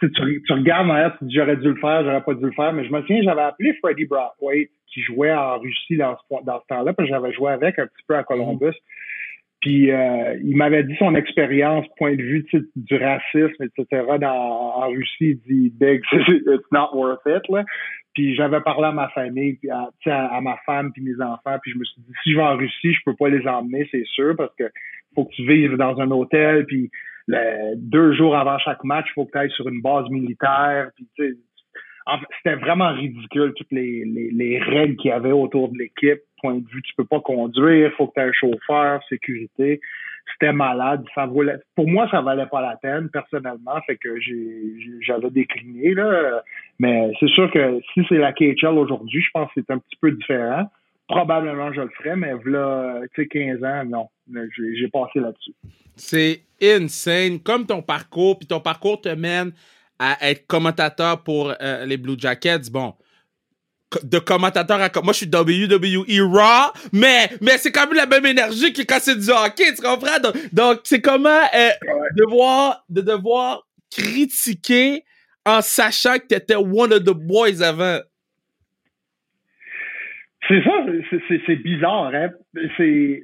Tu, 0.00 0.10
tu, 0.10 0.52
regardes 0.52 0.88
derrière, 0.88 1.16
tu 1.18 1.24
dis 1.24 1.34
j'aurais 1.36 1.56
dû 1.56 1.68
le 1.68 1.76
faire, 1.76 2.02
j'aurais 2.04 2.22
pas 2.22 2.34
dû 2.34 2.44
le 2.44 2.52
faire, 2.52 2.72
mais 2.72 2.84
je 2.84 2.92
me 2.92 3.00
souviens, 3.02 3.22
j'avais 3.22 3.42
appelé 3.42 3.74
Freddie 3.74 4.06
Brathwaite, 4.06 4.70
qui 4.88 5.02
jouait 5.02 5.32
en 5.32 5.58
Russie 5.58 5.96
dans 5.96 6.16
ce, 6.16 6.44
dans 6.44 6.60
ce 6.60 6.66
temps-là, 6.68 6.92
puis 6.92 7.06
j'avais 7.06 7.32
joué 7.32 7.52
avec 7.52 7.78
un 7.78 7.86
petit 7.86 8.04
peu 8.06 8.16
à 8.16 8.24
Columbus. 8.24 8.74
Puis 9.60 9.90
euh, 9.90 10.36
il 10.44 10.56
m'avait 10.56 10.84
dit 10.84 10.94
son 10.98 11.14
expérience, 11.14 11.86
point 11.96 12.14
de 12.16 12.22
vue 12.22 12.46
du 12.76 12.96
racisme, 12.96 13.64
etc. 13.64 14.02
Dans, 14.20 14.74
en 14.76 14.88
Russie, 14.88 15.30
il 15.30 15.40
dit 15.48 15.72
Big, 15.80 16.02
it's 16.12 16.70
not 16.70 16.90
worth 16.92 17.22
it. 17.26 17.48
Là. 17.48 17.64
Puis 18.14 18.34
j'avais 18.34 18.60
parlé 18.60 18.88
à 18.88 18.92
ma 18.92 19.08
famille, 19.08 19.54
puis 19.54 19.70
à, 19.70 19.88
à, 20.06 20.40
ma 20.42 20.56
femme, 20.66 20.92
puis 20.92 21.02
mes 21.02 21.20
enfants, 21.24 21.56
puis 21.62 21.72
je 21.72 21.78
me 21.78 21.84
suis 21.84 22.02
dit 22.02 22.12
si 22.22 22.32
je 22.32 22.36
vais 22.36 22.42
en 22.42 22.56
Russie, 22.56 22.92
je 22.92 23.00
peux 23.06 23.16
pas 23.16 23.28
les 23.28 23.46
emmener, 23.46 23.88
c'est 23.90 24.04
sûr, 24.04 24.36
parce 24.36 24.54
que 24.56 24.64
faut 25.14 25.24
que 25.24 25.34
tu 25.34 25.46
vives 25.46 25.76
dans 25.76 25.98
un 25.98 26.10
hôtel, 26.10 26.66
puis 26.66 26.90
deux 27.28 28.12
jours 28.14 28.36
avant 28.36 28.58
chaque 28.58 28.84
match, 28.84 29.06
il 29.10 29.12
faut 29.14 29.24
que 29.26 29.32
tu 29.32 29.38
ailles 29.38 29.50
sur 29.50 29.68
une 29.68 29.80
base 29.80 30.08
militaire, 30.10 30.90
c'était 32.36 32.56
vraiment 32.56 32.92
ridicule 32.92 33.54
toutes 33.56 33.72
les, 33.72 34.04
les, 34.04 34.30
les 34.30 34.58
règles 34.58 34.96
qu'il 34.96 35.10
y 35.10 35.12
avait 35.12 35.32
autour 35.32 35.70
de 35.70 35.78
l'équipe. 35.78 36.20
Point 36.40 36.56
de 36.56 36.68
vue, 36.68 36.82
tu 36.82 36.94
peux 36.96 37.06
pas 37.06 37.20
conduire, 37.20 37.92
faut 37.96 38.08
que 38.08 38.14
tu 38.14 38.20
aies 38.20 38.28
un 38.28 38.32
chauffeur, 38.32 39.02
sécurité. 39.08 39.80
C'était 40.32 40.52
malade. 40.52 41.04
Ça 41.14 41.26
voulait, 41.26 41.56
pour 41.74 41.88
moi, 41.88 42.08
ça 42.10 42.20
valait 42.20 42.46
pas 42.46 42.60
la 42.60 42.76
peine, 42.76 43.08
personnellement. 43.10 43.80
Fait 43.86 43.96
que 43.96 44.18
j'avais 45.00 45.30
décliné, 45.30 45.94
là. 45.94 46.42
Mais 46.78 47.10
c'est 47.20 47.28
sûr 47.28 47.50
que 47.50 47.80
si 47.92 48.04
c'est 48.08 48.18
la 48.18 48.32
KHL 48.32 48.78
aujourd'hui, 48.78 49.22
je 49.22 49.30
pense 49.32 49.48
que 49.54 49.60
c'est 49.60 49.72
un 49.72 49.78
petit 49.78 49.96
peu 50.00 50.12
différent. 50.12 50.70
Probablement, 51.08 51.72
je 51.72 51.82
le 51.82 51.90
ferais, 51.98 52.16
mais 52.16 52.32
voilà, 52.32 53.00
tu 53.14 53.22
sais, 53.22 53.28
15 53.28 53.64
ans, 53.64 53.84
non. 53.84 54.08
J'ai 54.56 54.88
passé 54.88 55.20
là-dessus. 55.20 55.54
C'est 55.96 56.42
insane. 56.62 57.40
Comme 57.40 57.66
ton 57.66 57.82
parcours, 57.82 58.38
puis 58.38 58.48
ton 58.48 58.60
parcours 58.60 59.00
te 59.00 59.10
mène 59.10 59.52
à 59.98 60.30
être 60.30 60.46
commentateur 60.46 61.22
pour 61.22 61.52
euh, 61.60 61.84
les 61.84 61.98
Blue 61.98 62.16
Jackets, 62.18 62.70
bon, 62.70 62.94
de 64.02 64.18
commentateur 64.18 64.80
à 64.80 64.90
moi 65.02 65.12
je 65.12 65.18
suis 65.18 65.30
WWE 65.32 66.20
Raw 66.20 66.72
mais 66.92 67.30
mais 67.40 67.58
c'est 67.58 67.70
quand 67.70 67.86
même 67.86 67.94
la 67.94 68.06
même 68.06 68.26
énergie 68.26 68.72
que 68.72 68.82
quand 68.82 68.98
c'est 69.00 69.16
du 69.16 69.30
hockey 69.30 69.72
tu 69.74 69.82
comprends? 69.82 70.18
Donc 70.52 70.80
c'est 70.82 71.00
comment 71.00 71.42
euh, 71.54 71.70
devoir 72.16 72.84
de 72.88 73.02
devoir 73.02 73.66
critiquer 73.92 75.04
en 75.46 75.60
sachant 75.62 76.18
que 76.18 76.26
t'étais 76.26 76.56
one 76.56 76.92
of 76.92 77.04
the 77.04 77.10
boys 77.10 77.62
avant 77.62 78.00
c'est 80.48 80.62
ça, 80.62 80.86
c'est 81.46 81.56
bizarre. 81.56 82.12
Hein? 82.14 82.30
C'est 82.76 83.22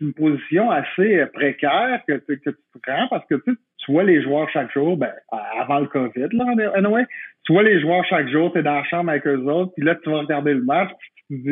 une 0.00 0.14
position 0.14 0.70
assez 0.70 1.26
précaire 1.32 2.00
que, 2.08 2.14
que, 2.14 2.50
tu 2.50 2.54
prends 2.82 3.08
parce 3.08 3.26
que 3.26 3.34
tu, 3.36 3.56
tu 3.78 3.92
vois 3.92 4.04
les 4.04 4.22
joueurs 4.22 4.48
chaque 4.50 4.72
jour, 4.72 4.96
ben, 4.96 5.12
avant 5.58 5.80
le 5.80 5.86
COVID, 5.86 6.28
là, 6.32 6.70
anyway, 6.74 7.04
tu 7.44 7.52
vois 7.52 7.62
les 7.62 7.80
joueurs 7.80 8.04
chaque 8.06 8.28
jour, 8.28 8.52
tu 8.52 8.58
es 8.58 8.62
dans 8.62 8.76
la 8.76 8.84
chambre 8.84 9.10
avec 9.10 9.26
eux 9.26 9.44
autres, 9.44 9.72
puis 9.76 9.84
là, 9.84 9.94
tu 9.96 10.10
vas 10.10 10.20
regarder 10.20 10.54
le 10.54 10.64
match, 10.64 10.90
puis 11.28 11.38
tu 11.38 11.42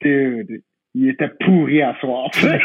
te 0.00 0.52
dis, 0.52 0.62
il 0.94 1.08
était 1.08 1.30
pourri 1.40 1.82
à 1.82 1.94
soir. 2.00 2.30
tu 2.32 2.48
vas 2.48 2.58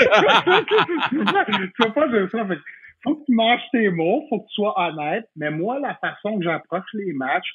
pas 1.91 2.07
dire 2.07 2.30
ça. 2.32 2.45
Fait, 2.45 2.57
faut 3.03 3.15
que 3.15 3.25
tu 3.25 3.34
manges 3.34 3.61
tes 3.71 3.89
mots, 3.89 4.25
faut 4.30 4.39
que 4.39 4.47
tu 4.47 4.55
sois 4.55 4.73
honnête, 4.77 5.25
mais 5.36 5.51
moi, 5.51 5.80
la 5.80 5.95
façon 5.95 6.38
que 6.38 6.43
j'approche 6.43 6.86
les 6.93 7.13
matchs, 7.13 7.53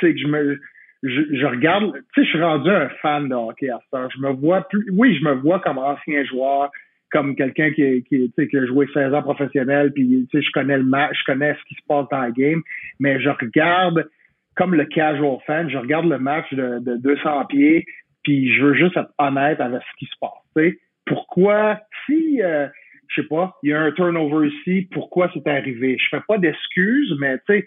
c'est 0.00 0.12
que 0.12 0.20
je 0.20 0.26
me, 0.26 0.60
je, 1.08 1.36
je 1.36 1.46
regarde, 1.46 1.92
tu 2.14 2.20
sais, 2.20 2.24
je 2.24 2.30
suis 2.30 2.42
rendu 2.42 2.70
un 2.70 2.88
fan 3.00 3.28
de 3.28 3.34
hockey 3.34 3.70
à 3.70 3.80
ce 3.92 4.08
Je 4.14 4.20
me 4.20 4.30
vois 4.30 4.62
plus, 4.68 4.86
oui, 4.92 5.16
je 5.18 5.24
me 5.24 5.34
vois 5.34 5.60
comme 5.60 5.78
ancien 5.78 6.24
joueur, 6.24 6.70
comme 7.10 7.36
quelqu'un 7.36 7.70
qui, 7.70 8.04
qui, 8.04 8.32
qui 8.32 8.56
a 8.56 8.66
joué 8.66 8.86
16 8.92 9.14
ans 9.14 9.22
professionnel, 9.22 9.92
puis 9.92 10.28
je 10.32 10.50
connais 10.52 10.76
le 10.76 10.84
match, 10.84 11.16
je 11.20 11.32
connais 11.32 11.54
ce 11.54 11.64
qui 11.68 11.74
se 11.74 11.86
passe 11.86 12.06
dans 12.10 12.20
la 12.20 12.30
game, 12.30 12.62
mais 12.98 13.20
je 13.20 13.30
regarde 13.30 14.08
comme 14.56 14.74
le 14.74 14.86
casual 14.86 15.38
fan, 15.46 15.70
je 15.70 15.76
regarde 15.76 16.06
le 16.06 16.18
match 16.18 16.52
de, 16.52 16.78
de 16.80 16.96
200 16.96 17.46
pieds, 17.46 17.84
puis 18.24 18.52
je 18.54 18.64
veux 18.64 18.74
juste 18.74 18.96
être 18.96 19.12
honnête 19.18 19.60
avec 19.60 19.82
ce 19.82 19.96
qui 19.98 20.06
se 20.06 20.18
passe. 20.20 20.30
sais 20.56 20.78
Pourquoi, 21.04 21.80
si, 22.06 22.42
euh, 22.42 22.66
je 23.08 23.20
sais 23.20 23.28
pas, 23.28 23.54
il 23.62 23.70
y 23.70 23.72
a 23.72 23.80
un 23.80 23.92
turnover 23.92 24.48
ici, 24.48 24.88
pourquoi 24.92 25.30
c'est 25.32 25.46
arrivé? 25.46 25.96
Je 25.98 26.08
fais 26.08 26.22
pas 26.26 26.38
d'excuses, 26.38 27.14
mais 27.20 27.38
tu 27.38 27.58
sais, 27.58 27.66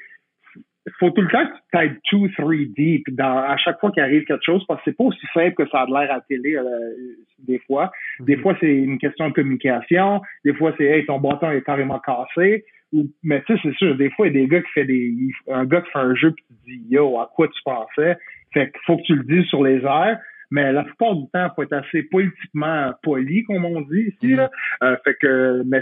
faut 0.99 1.11
tout 1.11 1.21
le 1.21 1.29
temps 1.29 1.45
que 1.45 1.53
tu 1.71 1.77
ailles 1.77 1.97
two, 2.09 2.27
three 2.37 2.67
deep 2.67 3.03
dans, 3.15 3.37
à 3.37 3.57
chaque 3.57 3.79
fois 3.79 3.91
qu'il 3.91 4.03
arrive 4.03 4.23
quelque 4.25 4.45
chose, 4.45 4.63
parce 4.67 4.79
que 4.81 4.91
c'est 4.91 4.97
pas 4.97 5.05
aussi 5.05 5.25
simple 5.33 5.55
que 5.55 5.69
ça 5.69 5.81
a 5.81 5.85
l'air 5.85 6.11
à 6.11 6.15
la 6.15 6.21
télé 6.21 6.55
euh, 6.55 6.63
des 7.39 7.59
fois. 7.59 7.91
Des 8.19 8.35
mhm. 8.35 8.41
fois, 8.41 8.57
c'est 8.59 8.73
une 8.73 8.97
question 8.97 9.29
de 9.29 9.33
communication. 9.33 10.21
Des 10.45 10.53
fois, 10.53 10.73
c'est 10.77 10.85
hey, 10.85 11.05
ton 11.05 11.19
bâton 11.19 11.51
est 11.51 11.61
carrément 11.61 11.99
cassé. 11.99 12.65
Ou, 12.91 13.07
mais 13.23 13.43
tu 13.43 13.53
sais, 13.53 13.59
c'est 13.63 13.75
sûr, 13.75 13.95
des 13.95 14.09
fois, 14.11 14.27
il 14.27 14.35
y 14.35 14.37
a 14.37 14.41
des 14.41 14.47
gars 14.47 14.61
qui 14.61 14.71
fait 14.71 14.85
des. 14.85 15.13
Un 15.47 15.65
gars 15.65 15.81
qui 15.81 15.91
fait 15.91 15.99
un 15.99 16.15
jeu 16.15 16.31
puis 16.31 16.43
tu 16.47 16.77
dis 16.77 16.85
Yo, 16.89 17.19
à 17.19 17.29
quoi 17.35 17.47
tu 17.47 17.61
pensais? 17.63 18.17
Fait 18.53 18.71
qu'il 18.71 18.81
faut 18.85 18.97
que 18.97 19.03
tu 19.03 19.15
le 19.15 19.23
dises 19.23 19.45
sur 19.45 19.63
les 19.63 19.83
airs. 19.83 20.19
Mais 20.51 20.71
la 20.71 20.83
plupart 20.83 21.15
du 21.15 21.27
temps, 21.31 21.45
il 21.45 21.51
faut 21.55 21.61
être 21.61 21.73
assez 21.73 22.01
politiquement 22.03 22.91
poli, 23.03 23.43
comme 23.43 23.65
on 23.65 23.81
dit 23.81 24.11
ici. 24.15 24.33
Là. 24.33 24.49
Mhm. 24.81 24.87
Euh, 24.87 24.97
fait 25.03 25.15
que 25.21 25.63
mais 25.65 25.81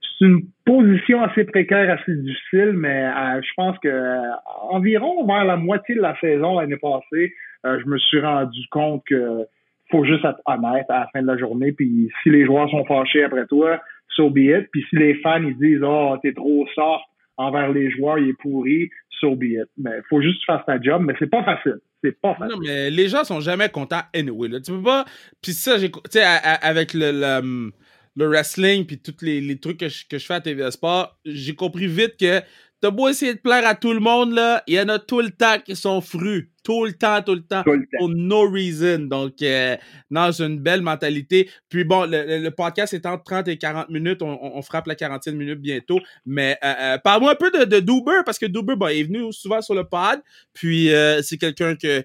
c'est 0.00 0.26
une 0.26 0.42
position 0.64 1.22
assez 1.22 1.44
précaire, 1.44 1.98
assez 1.98 2.14
difficile, 2.14 2.72
mais 2.74 3.06
euh, 3.06 3.40
je 3.42 3.50
pense 3.56 3.78
que 3.78 3.88
euh, 3.88 4.32
environ 4.70 5.26
vers 5.26 5.44
la 5.44 5.56
moitié 5.56 5.94
de 5.94 6.00
la 6.00 6.18
saison 6.20 6.58
l'année 6.58 6.76
passée, 6.76 7.34
euh, 7.66 7.78
je 7.82 7.86
me 7.86 7.98
suis 7.98 8.20
rendu 8.20 8.60
compte 8.70 9.02
que 9.06 9.46
faut 9.90 10.04
juste 10.04 10.24
être 10.24 10.40
honnête 10.46 10.86
à 10.88 11.00
la 11.00 11.08
fin 11.12 11.22
de 11.22 11.26
la 11.26 11.36
journée. 11.36 11.72
Puis 11.72 12.10
si 12.22 12.30
les 12.30 12.44
joueurs 12.44 12.70
sont 12.70 12.84
fâchés 12.84 13.24
après 13.24 13.46
toi, 13.46 13.80
so 14.08 14.30
be 14.30 14.38
it. 14.38 14.68
Puis 14.72 14.84
si 14.88 14.96
les 14.96 15.14
fans 15.16 15.42
ils 15.42 15.56
disent 15.56 15.82
oh 15.82 16.16
t'es 16.22 16.32
trop 16.32 16.66
soft 16.74 17.04
envers 17.36 17.72
les 17.72 17.90
joueurs, 17.90 18.18
il 18.18 18.30
est 18.30 18.40
pourri, 18.40 18.90
so 19.20 19.34
be 19.34 19.44
it. 19.44 19.68
Mais 19.78 20.00
faut 20.08 20.22
juste 20.22 20.44
faire 20.44 20.64
ta 20.64 20.80
job, 20.80 21.02
mais 21.04 21.14
c'est 21.18 21.30
pas 21.30 21.42
facile. 21.42 21.78
C'est 22.02 22.18
pas 22.20 22.34
facile. 22.34 22.54
Non, 22.54 22.62
mais 22.64 22.90
les 22.90 23.08
gens 23.08 23.24
sont 23.24 23.40
jamais 23.40 23.68
contents 23.68 24.02
anyway. 24.14 24.48
Là. 24.48 24.60
Tu 24.60 24.70
peux 24.72 24.82
pas. 24.82 25.04
Puis 25.42 25.52
ça, 25.52 25.76
j'ai, 25.78 25.90
tu 25.90 26.00
sais, 26.10 26.22
avec 26.22 26.94
le, 26.94 27.10
le 27.12 27.70
le 28.16 28.26
wrestling 28.28 28.84
puis 28.86 28.98
tous 28.98 29.16
les, 29.22 29.40
les, 29.40 29.58
trucs 29.58 29.78
que 29.78 29.88
je, 29.88 30.04
que 30.08 30.18
je 30.18 30.26
fais 30.26 30.34
à 30.34 30.40
TV 30.40 30.70
Sport, 30.70 31.16
j'ai 31.24 31.54
compris 31.54 31.86
vite 31.86 32.16
que 32.18 32.40
t'as 32.80 32.90
beau 32.90 33.08
essayer 33.08 33.34
de 33.34 33.38
plaire 33.38 33.66
à 33.66 33.74
tout 33.74 33.92
le 33.92 34.00
monde, 34.00 34.32
là, 34.32 34.62
il 34.66 34.74
y 34.74 34.80
en 34.80 34.88
a 34.88 34.98
tout 34.98 35.20
le 35.20 35.30
temps 35.30 35.58
qui 35.64 35.76
sont 35.76 36.00
frus. 36.00 36.50
Tout 36.64 36.84
le 36.86 36.92
temps, 36.92 37.22
tout 37.22 37.34
le 37.34 37.42
temps. 37.42 37.62
Tout 37.62 37.72
le 37.72 37.80
temps. 37.82 37.98
For 37.98 38.08
no 38.08 38.50
reason. 38.50 39.00
Donc, 39.00 39.40
euh, 39.42 39.76
non, 40.10 40.30
c'est 40.32 40.44
une 40.46 40.58
belle 40.58 40.80
mentalité. 40.82 41.50
Puis 41.70 41.84
bon, 41.84 42.04
le, 42.06 42.38
le- 42.38 42.50
podcast 42.50 42.92
est 42.94 43.04
entre 43.06 43.24
30 43.24 43.48
et 43.48 43.56
40 43.58 43.88
minutes. 43.90 44.22
On, 44.22 44.30
on- 44.30 44.56
on 44.58 44.62
frappe 44.62 44.86
la 44.86 44.94
40e 44.94 45.32
minute 45.32 45.58
bientôt. 45.60 46.00
Mais 46.26 46.58
euh, 46.64 46.72
euh, 46.80 46.98
parle-moi 46.98 47.32
un 47.32 47.34
peu 47.34 47.50
de, 47.50 47.64
de 47.64 47.80
Duber, 47.80 48.20
parce 48.26 48.38
que 48.38 48.46
Duber, 48.46 48.76
bon, 48.76 48.88
il 48.88 49.00
est 49.00 49.04
venu 49.04 49.32
souvent 49.32 49.60
sur 49.62 49.74
le 49.74 49.84
pod. 49.84 50.20
Puis 50.54 50.92
euh, 50.92 51.22
c'est 51.22 51.38
quelqu'un 51.38 51.76
que... 51.76 52.02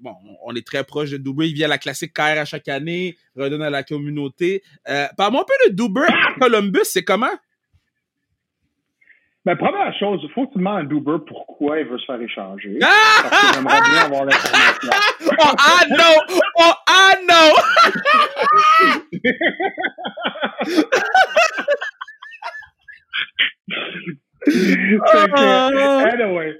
Bon, 0.00 0.14
on 0.44 0.54
est 0.54 0.66
très 0.66 0.84
proche 0.84 1.10
de 1.10 1.16
Duber. 1.16 1.48
Il 1.48 1.54
vient 1.54 1.66
à 1.66 1.70
la 1.70 1.78
classique 1.78 2.12
KR 2.12 2.38
à 2.38 2.44
chaque 2.44 2.68
année, 2.68 3.16
redonne 3.36 3.62
à 3.62 3.70
la 3.70 3.82
communauté. 3.82 4.62
Euh, 4.88 5.06
Parle-moi 5.16 5.42
un 5.42 5.44
peu 5.44 5.70
de 5.70 5.74
Duber 5.76 6.06
à 6.08 6.38
Columbus, 6.38 6.84
c'est 6.84 7.04
comment? 7.04 7.26
Mais 9.44 9.56
première 9.56 9.92
chose, 9.98 10.20
il 10.22 10.30
faut 10.32 10.46
que 10.46 10.52
tu 10.52 10.58
demandes 10.58 10.80
à 10.80 10.84
Duber 10.84 11.16
pourquoi 11.26 11.80
il 11.80 11.86
veut 11.86 11.98
se 11.98 12.04
faire 12.04 12.20
échanger. 12.20 12.78
Ah! 12.82 13.22
Parce 13.22 13.40
que 13.40 13.54
j'aimerais 13.54 13.80
bien 13.80 14.04
avoir 14.04 14.24
l'information. 14.24 14.90
Oh, 15.40 15.54
ah 15.58 15.84
non! 15.90 16.14
Oh, 16.56 16.72
ah 16.88 17.14
non! 17.28 17.54
Ah! 25.36 26.04
anyway, 26.12 26.56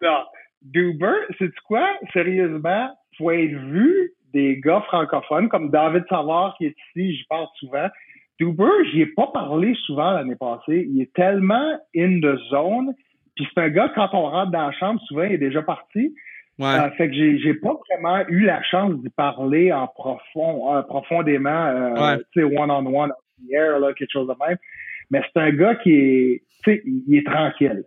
non. 0.00 0.24
Duber, 0.72 1.14
c'est 1.38 1.54
quoi? 1.66 1.88
Sérieusement, 2.12 2.90
faut 3.18 3.30
être 3.30 3.54
vu 3.54 4.12
des 4.32 4.60
gars 4.60 4.82
francophones 4.86 5.48
comme 5.48 5.70
David 5.70 6.04
Savard 6.08 6.54
qui 6.58 6.66
est 6.66 6.76
ici, 6.94 7.16
j'y 7.16 7.24
parle 7.24 7.46
souvent. 7.58 7.86
Duber, 8.38 8.64
j'y 8.90 9.02
ai 9.02 9.06
pas 9.06 9.28
parlé 9.32 9.74
souvent 9.86 10.10
l'année 10.12 10.36
passée. 10.36 10.86
Il 10.90 11.00
est 11.00 11.12
tellement 11.14 11.78
in 11.96 12.20
the 12.20 12.36
zone. 12.50 12.92
Puis 13.34 13.46
c'est 13.54 13.60
un 13.60 13.68
gars, 13.70 13.90
quand 13.94 14.10
on 14.12 14.28
rentre 14.30 14.50
dans 14.52 14.66
la 14.66 14.72
chambre, 14.72 15.00
souvent, 15.06 15.22
il 15.22 15.32
est 15.32 15.38
déjà 15.38 15.62
parti. 15.62 16.14
Ouais. 16.58 16.66
Euh, 16.66 16.90
fait 16.92 17.08
que 17.08 17.14
j'ai, 17.14 17.38
j'ai 17.38 17.54
pas 17.54 17.74
vraiment 17.90 18.24
eu 18.28 18.40
la 18.44 18.62
chance 18.62 18.94
d'y 19.02 19.10
parler 19.10 19.72
en 19.72 19.86
profond, 19.88 20.74
euh, 20.74 20.82
profondément, 20.82 21.66
euh, 21.66 21.94
Ouais. 21.94 22.18
tu 22.32 22.40
sais, 22.40 22.44
one-on-one, 22.44 23.12
hier, 23.46 23.78
là, 23.78 23.92
quelque 23.94 24.10
chose 24.10 24.26
de 24.28 24.34
même. 24.46 24.56
Mais 25.10 25.20
c'est 25.22 25.40
un 25.40 25.50
gars 25.50 25.74
qui 25.76 25.92
est, 25.92 26.42
tu 26.64 26.72
sais, 26.72 26.82
il 26.84 27.16
est 27.16 27.26
tranquille. 27.26 27.84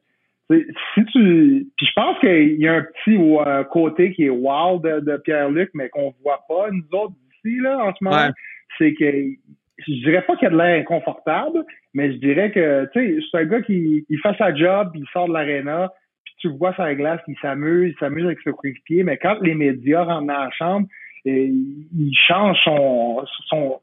Si 0.50 1.06
tu, 1.12 1.68
puis 1.78 1.86
je 1.86 1.93
pense 1.95 2.20
qu'il 2.20 2.60
y 2.60 2.68
a 2.68 2.74
un 2.74 2.82
petit 2.82 3.18
euh, 3.18 3.64
côté 3.66 4.12
qui 4.14 4.26
est 4.26 4.30
wild 4.30 4.82
de, 4.82 5.00
de 5.00 5.18
Pierre-Luc, 5.18 5.70
mais 5.76 5.89
qu'on 5.89 6.14
voit 6.24 6.43
pas 6.47 6.72
nous 6.72 6.97
autres 6.97 7.14
d'ici 7.43 7.60
là 7.60 7.78
en 7.86 7.93
ce 7.93 8.04
moment. 8.04 8.16
Ouais. 8.16 8.32
C'est 8.78 8.93
que 8.95 9.06
je 9.06 9.93
dirais 10.04 10.24
pas 10.24 10.36
qu'il 10.38 10.47
a 10.47 10.52
de 10.52 10.58
l'air 10.58 10.80
inconfortable, 10.80 11.64
mais 11.93 12.12
je 12.14 12.18
dirais 12.18 12.52
que 12.52 12.89
tu 12.93 13.00
sais, 13.00 13.28
c'est 13.32 13.38
un 13.38 13.45
gars 13.45 13.62
qui 13.62 14.06
il 14.10 14.20
fait 14.20 14.36
sa 14.38 14.54
job, 14.56 14.91
il 14.95 15.06
sort 15.14 15.28
de 15.28 15.34
l'aréna, 15.34 15.91
puis 16.26 16.34
tu 16.39 16.50
vois 16.50 16.74
la 16.78 16.95
glace, 16.95 17.22
il 17.28 17.38
s'amuse, 17.41 17.93
il 17.95 18.00
s'amuse 18.00 18.26
avec 18.26 18.39
ses 18.43 18.52
coéquipiers, 18.52 19.04
mais 19.04 19.18
quand 19.18 19.39
les 19.41 19.54
médias 19.54 20.04
rentrent 20.04 20.28
dans 20.28 20.34
la 20.34 20.52
chambre, 20.52 20.88
et 21.26 21.45
il 21.45 22.16
change 22.28 22.58
son, 22.64 23.24
son, 23.47 23.80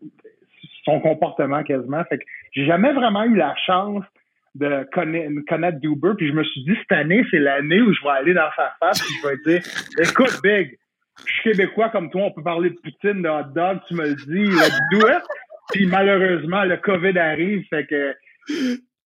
son 0.85 1.01
comportement 1.01 1.63
quasiment. 1.63 2.03
Fait 2.05 2.19
que 2.19 2.25
j'ai 2.53 2.67
jamais 2.67 2.93
vraiment 2.93 3.25
eu 3.25 3.37
la 3.37 3.55
chance 3.67 4.05
de 4.59 4.89
connaître, 4.93 5.79
Duber, 5.81 6.13
puis 6.17 6.29
je 6.29 6.33
me 6.33 6.45
suis 6.45 6.65
dit, 6.65 6.75
cette 6.81 6.99
année, 6.99 7.25
c'est 7.31 7.39
l'année 7.39 7.81
où 7.81 7.93
je 7.93 8.03
vais 8.03 8.11
aller 8.11 8.35
dans 8.35 8.51
sa 8.57 8.75
face, 8.81 9.01
puis 9.01 9.15
je 9.23 9.29
vais 9.29 9.37
dire, 9.45 9.63
écoute, 9.99 10.41
Big, 10.43 10.79
je 11.25 11.33
suis 11.33 11.51
québécois 11.51 11.89
comme 11.91 12.11
toi, 12.11 12.23
on 12.23 12.33
peut 12.33 12.43
parler 12.43 12.71
de 12.71 12.77
poutine, 12.77 13.23
de 13.23 13.29
hot 13.29 13.53
dog, 13.55 13.79
tu 13.89 13.95
me 13.95 14.09
le 14.09 14.15
dis, 14.15 14.51
let's 14.51 14.79
do. 14.93 15.07
Puis 15.73 15.87
malheureusement, 15.87 16.65
le 16.65 16.77
COVID 16.77 17.19
arrive, 17.19 17.65
fait 17.69 17.87
que 17.87 18.15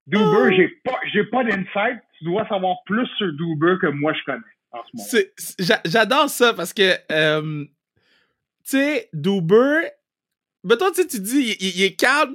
Duber, 0.06 0.56
j'ai 0.56 0.68
pas, 0.84 0.98
j'ai 1.12 1.24
pas 1.24 1.44
d'insight. 1.44 2.00
Tu 2.18 2.24
dois 2.24 2.46
savoir 2.48 2.76
plus 2.84 3.06
sur 3.16 3.32
Duber 3.32 3.76
que 3.80 3.86
moi 3.86 4.12
je 4.12 4.24
connais 4.24 4.40
en 4.72 4.82
ce 4.84 5.16
moment. 5.16 5.80
J'adore 5.84 6.28
ça 6.28 6.52
parce 6.52 6.72
que, 6.72 6.94
euh, 7.12 7.64
tu 7.64 8.76
sais, 8.76 9.08
Duber, 9.12 9.88
tu 10.68 10.94
sais, 10.94 11.06
tu 11.06 11.20
dis, 11.20 11.56
il 11.60 11.82
est 11.82 11.98
calme. 11.98 12.34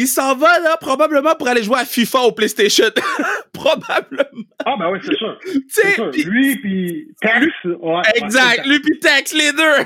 Il 0.00 0.06
s'en 0.06 0.36
va, 0.36 0.58
là, 0.60 0.76
probablement 0.80 1.34
pour 1.34 1.48
aller 1.48 1.62
jouer 1.64 1.78
à 1.80 1.84
FIFA 1.84 2.20
au 2.20 2.32
PlayStation. 2.32 2.86
probablement. 3.52 4.44
Ah 4.64 4.74
ben 4.78 4.90
oui, 4.92 4.98
c'est 5.04 5.16
sûr. 5.16 5.36
Tu 5.42 5.64
C'est 5.68 5.82
sais, 5.88 5.94
sûr. 5.94 6.10
puis- 6.10 6.22
Lui 6.24 6.56
puis 6.60 7.08
Tex, 7.20 7.46
ouais. 7.64 8.02
exact. 8.14 8.64
Lui 8.66 8.80
pis 8.80 8.98
Tex, 9.00 9.32
les 9.34 9.52
deux. 9.52 9.84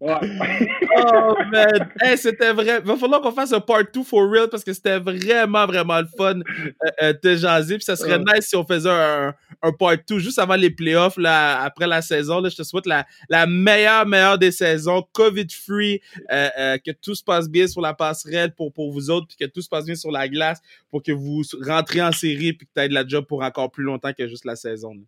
Ouais, 0.00 0.14
oh 0.96 1.34
man, 1.52 1.88
Hey, 2.00 2.16
c'était 2.16 2.52
vrai. 2.52 2.80
Va 2.80 2.96
falloir 2.96 3.20
qu'on 3.20 3.32
fasse 3.32 3.52
un 3.52 3.58
part 3.60 3.82
2 3.92 4.04
for 4.04 4.30
real 4.30 4.48
parce 4.48 4.62
que 4.62 4.72
c'était 4.72 4.98
vraiment, 5.00 5.66
vraiment 5.66 5.98
le 6.00 6.06
fun 6.16 6.36
euh, 6.38 6.70
euh, 7.02 7.12
de 7.22 7.34
jaser. 7.34 7.74
Puis 7.76 7.84
ça 7.84 7.96
serait 7.96 8.12
Ouais. 8.16 8.24
nice 8.36 8.46
si 8.46 8.54
on 8.56 8.64
faisait 8.64 8.88
un, 8.88 9.34
un 9.60 9.72
part 9.72 9.96
2 10.08 10.20
juste 10.20 10.38
avant 10.38 10.54
les 10.54 10.70
playoffs, 10.70 11.16
là, 11.18 11.60
après 11.62 11.86
la 11.88 12.00
saison. 12.00 12.40
Là, 12.40 12.48
je 12.48 12.56
te 12.56 12.62
souhaite 12.62 12.86
la, 12.86 13.04
la 13.28 13.46
meilleure, 13.46 14.06
meilleure 14.06 14.38
des 14.38 14.52
saisons, 14.52 15.04
COVID-free, 15.12 16.00
euh, 16.30 16.48
euh, 16.58 16.78
que 16.78 16.92
tout 16.92 17.16
se 17.16 17.24
passe 17.24 17.48
bien 17.50 17.66
sur 17.66 17.80
la 17.80 17.92
passerelle 17.92 18.47
pour, 18.54 18.72
pour 18.72 18.92
vous 18.92 19.10
autres, 19.10 19.26
puis 19.28 19.36
que 19.36 19.50
tout 19.50 19.60
se 19.60 19.68
passe 19.68 19.86
bien 19.86 19.94
sur 19.94 20.10
la 20.10 20.28
glace 20.28 20.60
pour 20.90 21.02
que 21.02 21.12
vous 21.12 21.42
rentriez 21.66 22.02
en 22.02 22.12
série 22.12 22.52
puis 22.52 22.66
que 22.66 22.72
tu 22.74 22.80
aies 22.82 22.88
de 22.88 22.94
la 22.94 23.06
job 23.06 23.24
pour 23.26 23.42
encore 23.42 23.70
plus 23.70 23.84
longtemps 23.84 24.12
que 24.16 24.26
juste 24.26 24.44
la 24.44 24.56
saison. 24.56 24.94
là. 24.94 25.00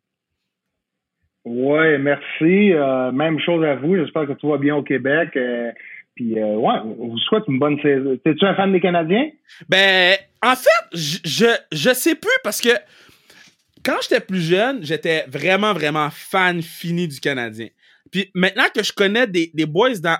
Ouais, 1.44 1.98
merci. 1.98 2.72
Euh, 2.72 3.12
même 3.12 3.40
chose 3.40 3.64
à 3.64 3.76
vous. 3.76 3.96
J'espère 3.96 4.26
que 4.26 4.32
tout 4.32 4.48
va 4.48 4.58
bien 4.58 4.76
au 4.76 4.82
Québec. 4.82 5.30
Euh, 5.36 5.70
puis 6.14 6.38
euh, 6.38 6.56
ouais, 6.56 6.74
on 6.84 7.08
vous 7.08 7.18
souhaite 7.18 7.44
une 7.48 7.58
bonne 7.58 7.80
saison. 7.80 8.18
T'es-tu 8.22 8.44
un 8.44 8.54
fan 8.54 8.72
des 8.72 8.80
Canadiens? 8.80 9.30
Ben, 9.68 10.16
en 10.42 10.54
fait, 10.54 10.86
je, 10.92 11.46
je, 11.72 11.94
sais 11.94 12.14
plus 12.14 12.30
parce 12.44 12.60
que 12.60 12.70
quand 13.82 13.96
j'étais 14.02 14.20
plus 14.20 14.42
jeune, 14.42 14.84
j'étais 14.84 15.24
vraiment, 15.28 15.72
vraiment 15.72 16.08
fan 16.10 16.60
fini 16.60 17.08
du 17.08 17.20
Canadien. 17.20 17.68
Puis 18.12 18.30
maintenant 18.34 18.64
que 18.74 18.82
je 18.82 18.92
connais 18.92 19.26
des, 19.26 19.50
des 19.54 19.66
boys 19.66 19.98
dans, 20.02 20.18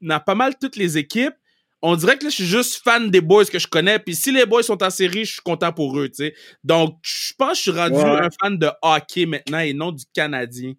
dans 0.00 0.20
pas 0.20 0.34
mal 0.36 0.52
toutes 0.60 0.76
les 0.76 0.98
équipes, 0.98 1.34
on 1.82 1.96
dirait 1.96 2.18
que 2.18 2.24
là, 2.24 2.30
je 2.30 2.34
suis 2.36 2.44
juste 2.46 2.82
fan 2.84 3.10
des 3.10 3.20
boys 3.20 3.44
que 3.46 3.58
je 3.58 3.66
connais. 3.66 3.98
Puis 3.98 4.14
si 4.14 4.32
les 4.32 4.44
boys 4.46 4.62
sont 4.62 4.82
en 4.82 4.90
série, 4.90 5.24
je 5.24 5.32
suis 5.32 5.42
content 5.42 5.72
pour 5.72 5.98
eux, 5.98 6.08
tu 6.08 6.16
sais. 6.24 6.34
Donc, 6.62 6.98
je 7.02 7.32
pense 7.38 7.52
que 7.52 7.56
je 7.56 7.60
suis 7.62 7.70
rendu 7.70 7.96
Ouais. 7.96 8.20
un 8.26 8.28
fan 8.40 8.58
de 8.58 8.68
hockey 8.82 9.26
maintenant 9.26 9.60
et 9.60 9.72
non 9.72 9.90
du 9.92 10.04
Canadien. 10.14 10.74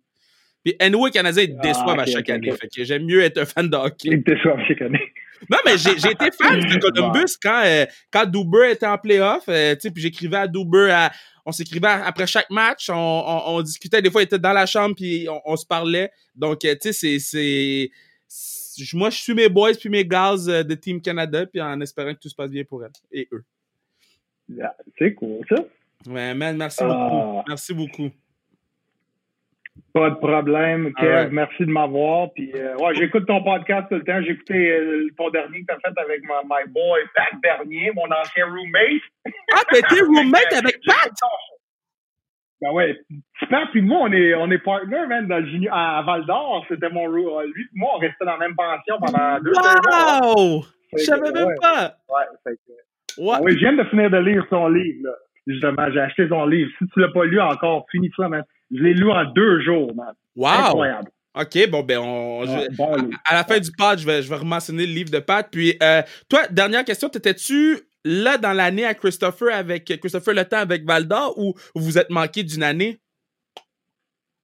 Puis 0.64 0.76
anyway, 0.80 1.06
les 1.10 1.12
Canadiens, 1.12 1.44
ils 1.44 1.56
Ah, 1.58 1.62
déçoivent 1.64 2.00
à 2.00 2.06
chaque 2.06 2.30
année. 2.30 2.52
Fait 2.52 2.68
que 2.68 2.84
j'aime 2.84 3.06
mieux 3.06 3.22
être 3.24 3.40
un 3.40 3.46
fan 3.46 3.68
de 3.70 3.76
hockey. 3.76 4.10
Que 4.10 4.32
t'es 4.36 4.40
sûr 4.42 4.56
chaque 4.68 4.82
année. 4.84 5.02
Non, 5.50 5.58
mais 5.66 5.76
j'ai 5.76 6.12
été 6.12 6.30
fan 6.40 6.60
de 6.60 6.80
Columbus 6.80 7.34
quand, 7.42 7.64
euh, 7.66 7.88
quand 8.12 8.28
Duber 8.28 8.70
était 8.74 8.86
en 8.86 9.00
playoff. 9.00 9.44
Euh, 9.50 9.74
tu 9.74 9.82
sais, 9.82 9.92
puis 9.92 10.04
j'écrivais 10.04 10.38
à 10.38 10.48
Duber, 10.48 10.92
à- 10.92 11.12
on 11.48 11.52
s'écrivait 11.52 11.88
après 11.88 12.28
chaque 12.28 12.52
match, 12.52 12.92
on, 12.92 12.94
on, 12.96 13.56
on 13.56 13.62
discutait. 13.64 14.04
Des 14.04 14.12
fois, 14.12 14.22
il 14.22 14.26
était 14.26 14.38
dans 14.38 14.54
la 14.54 14.68
chambre, 14.68 14.94
puis 14.96 15.28
on, 15.28 15.42
on 15.46 15.56
se 15.58 15.66
parlait. 15.66 16.12
Donc, 16.36 16.64
euh, 16.64 16.76
tu 16.80 16.94
sais, 16.94 17.18
c'est- 17.18 17.90
Moi, 18.94 19.10
je 19.10 19.18
suis 19.18 19.34
mes 19.34 19.50
boys 19.50 19.74
puis 19.80 19.90
mes 19.90 20.06
gals 20.06 20.50
euh, 20.50 20.64
de 20.64 20.76
Team 20.76 21.02
Canada, 21.02 21.46
puis 21.46 21.62
en 21.62 21.80
espérant 21.82 22.14
que 22.14 22.20
tout 22.20 22.30
se 22.30 22.36
passe 22.36 22.52
bien 22.52 22.64
pour 22.64 22.84
elles 22.84 22.92
et 23.12 23.28
eux. 23.32 23.44
Ah, 24.62 24.74
C'est 24.98 25.14
cool, 25.14 25.46
ça. 25.50 25.56
Ouais, 26.08 26.34
man, 26.34 26.58
merci 26.58 26.80
Ah. 26.82 26.88
beaucoup. 26.88 27.44
Merci 27.48 27.74
beaucoup. 27.74 28.10
Pas 29.94 30.10
de 30.10 30.16
problème, 30.16 30.92
Kev. 30.98 31.08
Alright. 31.08 31.32
Merci 31.32 31.66
de 31.66 31.72
m'avoir. 31.72 32.32
Puis, 32.34 32.52
euh, 32.56 32.76
ouais, 32.78 32.94
j'écoute 32.96 33.26
ton 33.26 33.42
podcast 33.44 33.88
tout 33.90 33.96
le 33.96 34.04
temps. 34.04 34.22
J'ai 34.22 34.32
écouté 34.32 34.70
euh, 34.72 35.08
ton 35.18 35.30
dernier 35.30 35.62
que 35.62 35.66
t'as 35.68 35.80
fait 35.80 36.00
avec 36.00 36.24
ma, 36.24 36.42
my 36.44 36.70
boy 36.70 37.00
Pat 37.16 37.40
Bernier, 37.42 37.92
mon 37.96 38.06
ancien 38.12 38.46
roommate. 38.46 39.02
Ah, 39.54 39.62
été 39.74 40.02
roommate 40.08 40.54
avec 40.54 40.80
Pat? 40.86 41.12
Ben 42.62 42.72
ouais, 42.74 42.96
Pat 43.50 43.68
puis 43.72 43.82
moi, 43.82 44.02
on 44.04 44.12
est, 44.12 44.36
on 44.36 44.52
est 44.52 44.60
partners, 44.60 45.08
man, 45.08 45.28
dans 45.28 45.40
le 45.40 45.48
junior, 45.48 45.76
à, 45.76 45.98
à 46.00 46.02
Val 46.04 46.26
d'Or. 46.26 46.64
C'était 46.70 46.90
mon 46.90 47.08
euh, 47.40 47.46
Lui 47.56 47.64
et 47.64 47.68
moi, 47.74 47.92
on 47.96 48.00
restait 48.00 48.24
dans 48.24 48.34
la 48.34 48.38
même 48.38 48.56
pension 48.56 48.98
pendant 49.00 49.40
deux 49.40 49.52
ans. 49.54 50.32
Wow! 50.36 50.66
Je 50.96 51.04
savais 51.04 51.32
même 51.32 51.48
ouais, 51.48 51.56
pas. 51.60 51.96
Ouais, 52.10 52.26
fait 52.44 52.56
que- 52.56 53.22
Ouais. 53.22 53.38
Oui, 53.42 53.54
je 53.54 53.58
viens 53.58 53.74
de 53.74 53.84
finir 53.90 54.10
de 54.10 54.18
lire 54.18 54.46
son 54.50 54.70
livre, 54.70 55.00
là. 55.04 55.12
Justement, 55.48 55.92
j'ai 55.92 56.00
acheté 56.00 56.28
son 56.30 56.46
livre. 56.46 56.70
Si 56.78 56.86
tu 56.94 57.00
l'as 57.00 57.10
pas 57.12 57.26
lu 57.26 57.42
encore, 57.42 57.86
finis 57.92 58.12
ça, 58.16 58.30
man. 58.30 58.44
Je 58.74 58.82
l'ai 58.82 58.94
lu 58.94 59.12
en 59.12 59.26
deux 59.26 59.62
jours, 59.62 59.94
man. 59.96 60.14
Wow! 60.36 60.48
Incroyable. 60.48 61.10
OK, 61.34 61.70
bon, 61.70 61.84
ben, 61.84 61.98
on. 62.00 62.46
je- 62.46 62.76
bon 62.78 62.96
livre. 62.96 63.18
à 63.26 63.34
la 63.34 63.44
fin 63.44 63.60
du 63.60 63.72
pod, 63.72 63.98
je 63.98 64.06
vais, 64.06 64.22
je 64.22 64.30
vais 64.30 64.38
le 64.38 64.94
livre 64.94 65.10
de 65.10 65.20
Pat. 65.20 65.48
Puis, 65.52 65.76
euh, 65.82 66.02
toi, 66.30 66.42
dernière 66.52 66.86
question, 66.86 67.10
t'étais-tu 67.10 67.80
là 68.06 68.38
dans 68.38 68.54
l'année 68.54 68.86
à 68.86 68.94
Christopher 68.94 69.54
avec 69.54 69.86
Christopher 69.86 70.34
Le 70.34 70.46
Temps 70.46 70.58
avec 70.58 70.86
Valdor 70.86 71.38
ou 71.38 71.54
vous 71.76 71.98
êtes 71.98 72.10
manqué 72.10 72.44
d'une 72.44 72.64
année? 72.64 73.00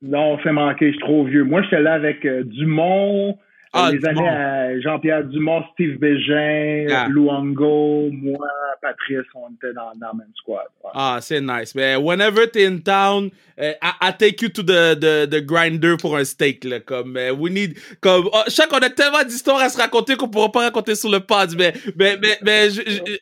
Non, 0.02 0.38
c'est 0.44 0.52
manqué, 0.52 0.88
je 0.88 0.92
suis 0.92 1.00
trop 1.00 1.26
vieux. 1.26 1.44
Moi, 1.44 1.64
j'étais 1.64 1.82
là 1.82 1.94
avec 1.94 2.24
euh, 2.26 2.44
Dumont, 2.44 3.38
Ah, 3.78 3.92
les 3.92 4.06
années 4.06 4.28
à 4.28 4.80
Jean-Pierre 4.82 5.24
Dumont, 5.26 5.64
Steve 5.74 6.00
Bégin, 6.00 6.88
Ah. 6.90 7.08
Luango, 7.10 8.10
moi, 8.12 8.48
Patrice, 8.82 9.26
on 9.36 9.50
était 9.54 9.74
dans, 9.74 9.92
dans 9.96 10.12
le 10.14 10.20
même 10.20 10.32
squad. 10.36 10.66
Ah, 10.94 11.20
c'est 11.22 11.42
nice. 11.42 11.76
Mais 11.76 11.96
whenever 11.96 12.50
t'es 12.50 12.66
in 12.66 12.80
town, 12.80 13.30
uh, 13.58 13.74
I, 13.82 14.12
take 14.18 14.42
you 14.42 14.50
to 14.50 14.64
the, 14.64 14.96
the, 15.00 15.28
the, 15.30 15.42
grinder 15.42 15.98
pour 15.98 16.18
un 16.18 16.24
steak. 16.24 16.64
Là, 16.64 16.80
comme, 16.80 17.18
uh, 17.18 17.32
we 17.32 17.52
need, 17.52 17.78
comme, 18.02 18.30
oh, 18.32 18.44
sais 18.48 18.68
qu'on 18.68 18.80
a 18.80 18.90
tellement 18.90 19.24
d'histoires 19.24 19.62
à 19.62 19.70
se 19.70 19.78
raconter 19.78 20.16
qu'on 20.16 20.30
pourra 20.30 20.52
pas 20.52 20.62
raconter 20.62 20.96
sur 20.96 21.10
le 21.10 21.20
pod, 21.20 21.56
mais, 21.58 21.74
mais, 21.96 22.18
mais, 22.22 22.38
mais 22.42 22.68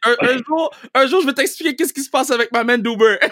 un, 0.06 0.38
jour, 0.46 0.72
un 0.94 1.08
jour, 1.08 1.22
je 1.22 1.28
vais 1.28 1.34
t'expliquer 1.34 1.76
qu'est-ce 1.76 1.94
qui 1.94 2.02
se 2.02 2.10
passe 2.10 2.32
avec 2.32 2.52
ma 2.52 2.64
main 2.64 2.78
d'Uber. 2.78 3.18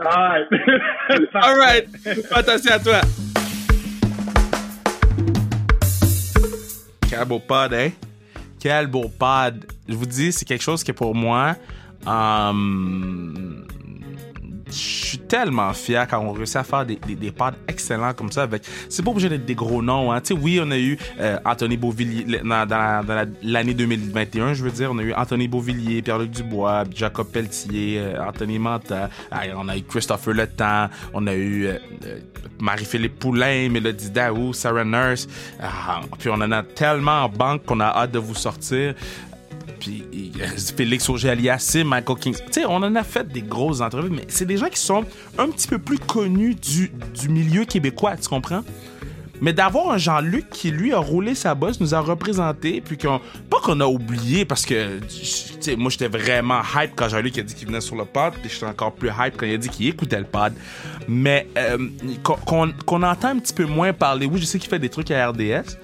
All 0.00 0.06
right. 0.06 0.46
All 1.34 1.56
right. 1.58 1.88
Attention 2.32 2.72
à 2.72 2.78
toi. 2.78 3.00
Quel 7.08 7.24
beau 7.24 7.38
pod, 7.38 7.72
hein? 7.72 7.90
Quel 8.60 8.86
beau 8.86 9.08
pod. 9.08 9.64
Je 9.88 9.94
vous 9.94 10.04
dis, 10.06 10.30
c'est 10.30 10.44
quelque 10.44 10.62
chose 10.62 10.84
qui, 10.84 10.92
pour 10.92 11.14
moi, 11.14 11.56
um, 12.06 13.66
je 14.70 15.06
suis 15.06 15.18
tellement 15.18 15.72
fier 15.72 16.06
quand 16.08 16.18
on 16.20 16.32
réussit 16.32 16.56
à 16.56 16.64
faire 16.64 16.84
des, 16.84 16.96
pads 17.30 17.54
excellents 17.66 18.12
comme 18.14 18.32
ça. 18.32 18.42
avec 18.42 18.62
C'est 18.88 19.04
pas 19.04 19.10
obligé 19.10 19.28
d'être 19.28 19.44
des 19.44 19.54
gros 19.54 19.82
noms. 19.82 20.12
Hein. 20.12 20.20
Oui, 20.40 20.60
on 20.62 20.70
a 20.70 20.78
eu 20.78 20.98
euh, 21.20 21.38
Anthony 21.44 21.76
Beauvillier 21.76 22.40
dans, 22.42 22.66
dans, 22.66 23.28
l'année 23.42 23.74
2021, 23.74 24.54
je 24.54 24.64
veux 24.64 24.70
dire. 24.70 24.90
On 24.92 24.98
a 24.98 25.02
eu 25.02 25.12
Anthony 25.12 25.48
Beauvillier, 25.48 26.02
Pierre-Luc 26.02 26.30
Dubois, 26.30 26.84
Jacob 26.94 27.28
Pelletier, 27.28 27.98
euh, 27.98 28.24
Anthony 28.26 28.58
Manta. 28.58 29.10
on 29.56 29.68
a 29.68 29.76
eu 29.76 29.82
Christopher 29.82 30.34
Le 30.34 30.46
Temps. 30.46 30.88
On 31.12 31.26
a 31.26 31.34
eu 31.34 31.66
euh, 31.66 31.78
Marie-Philippe 32.60 33.18
Poulain, 33.18 33.68
Mélodie 33.68 34.10
Daou, 34.10 34.52
Sarah 34.52 34.84
Nurse. 34.84 35.28
Ah, 35.60 36.00
puis 36.18 36.28
on 36.28 36.34
en 36.34 36.52
a 36.52 36.62
tellement 36.62 37.24
en 37.24 37.28
banque 37.28 37.64
qu'on 37.64 37.80
a 37.80 37.86
hâte 37.86 38.12
de 38.12 38.18
vous 38.18 38.34
sortir 38.34 38.94
puis 39.78 40.04
Félix 40.76 41.08
Auger-Aliassime, 41.08 41.88
Michael 41.88 42.16
King. 42.18 42.34
Tu 42.34 42.42
sais, 42.52 42.64
on 42.66 42.76
en 42.76 42.94
a 42.94 43.02
fait 43.02 43.28
des 43.28 43.42
grosses 43.42 43.80
entrevues, 43.80 44.10
mais 44.10 44.24
c'est 44.28 44.46
des 44.46 44.56
gens 44.56 44.68
qui 44.68 44.80
sont 44.80 45.04
un 45.38 45.48
petit 45.48 45.68
peu 45.68 45.78
plus 45.78 45.98
connus 45.98 46.54
du, 46.54 46.92
du 47.18 47.28
milieu 47.28 47.64
québécois, 47.64 48.16
tu 48.16 48.28
comprends? 48.28 48.62
Mais 49.40 49.52
d'avoir 49.52 49.90
un 49.90 49.98
Jean-Luc 49.98 50.50
qui, 50.50 50.70
lui, 50.70 50.92
a 50.92 50.98
roulé 50.98 51.34
sa 51.34 51.54
bosse, 51.54 51.80
nous 51.80 51.94
a 51.94 52.00
représenté, 52.00 52.80
puis 52.80 52.98
qu'on. 52.98 53.20
Pas 53.48 53.58
qu'on 53.60 53.80
a 53.80 53.86
oublié, 53.86 54.44
parce 54.44 54.66
que, 54.66 54.98
tu 55.00 55.24
sais, 55.60 55.76
moi, 55.76 55.90
j'étais 55.90 56.08
vraiment 56.08 56.60
hype 56.74 56.92
quand 56.96 57.08
Jean-Luc 57.08 57.38
a 57.38 57.42
dit 57.42 57.54
qu'il 57.54 57.68
venait 57.68 57.80
sur 57.80 57.96
le 57.96 58.04
pod, 58.04 58.32
puis 58.34 58.50
j'étais 58.50 58.66
encore 58.66 58.92
plus 58.92 59.08
hype 59.08 59.36
quand 59.36 59.46
il 59.46 59.54
a 59.54 59.58
dit 59.58 59.68
qu'il 59.68 59.86
écoutait 59.86 60.18
le 60.18 60.24
pod. 60.24 60.52
Mais 61.06 61.46
euh, 61.56 61.78
qu'on 62.22 63.02
entend 63.02 63.28
un 63.28 63.38
petit 63.38 63.54
peu 63.54 63.64
moins 63.64 63.92
parler. 63.92 64.26
Oui, 64.26 64.40
je 64.40 64.44
sais 64.44 64.58
qu'il 64.58 64.68
fait 64.68 64.78
des 64.78 64.90
trucs 64.90 65.10
à 65.10 65.28
RDS, 65.28 65.76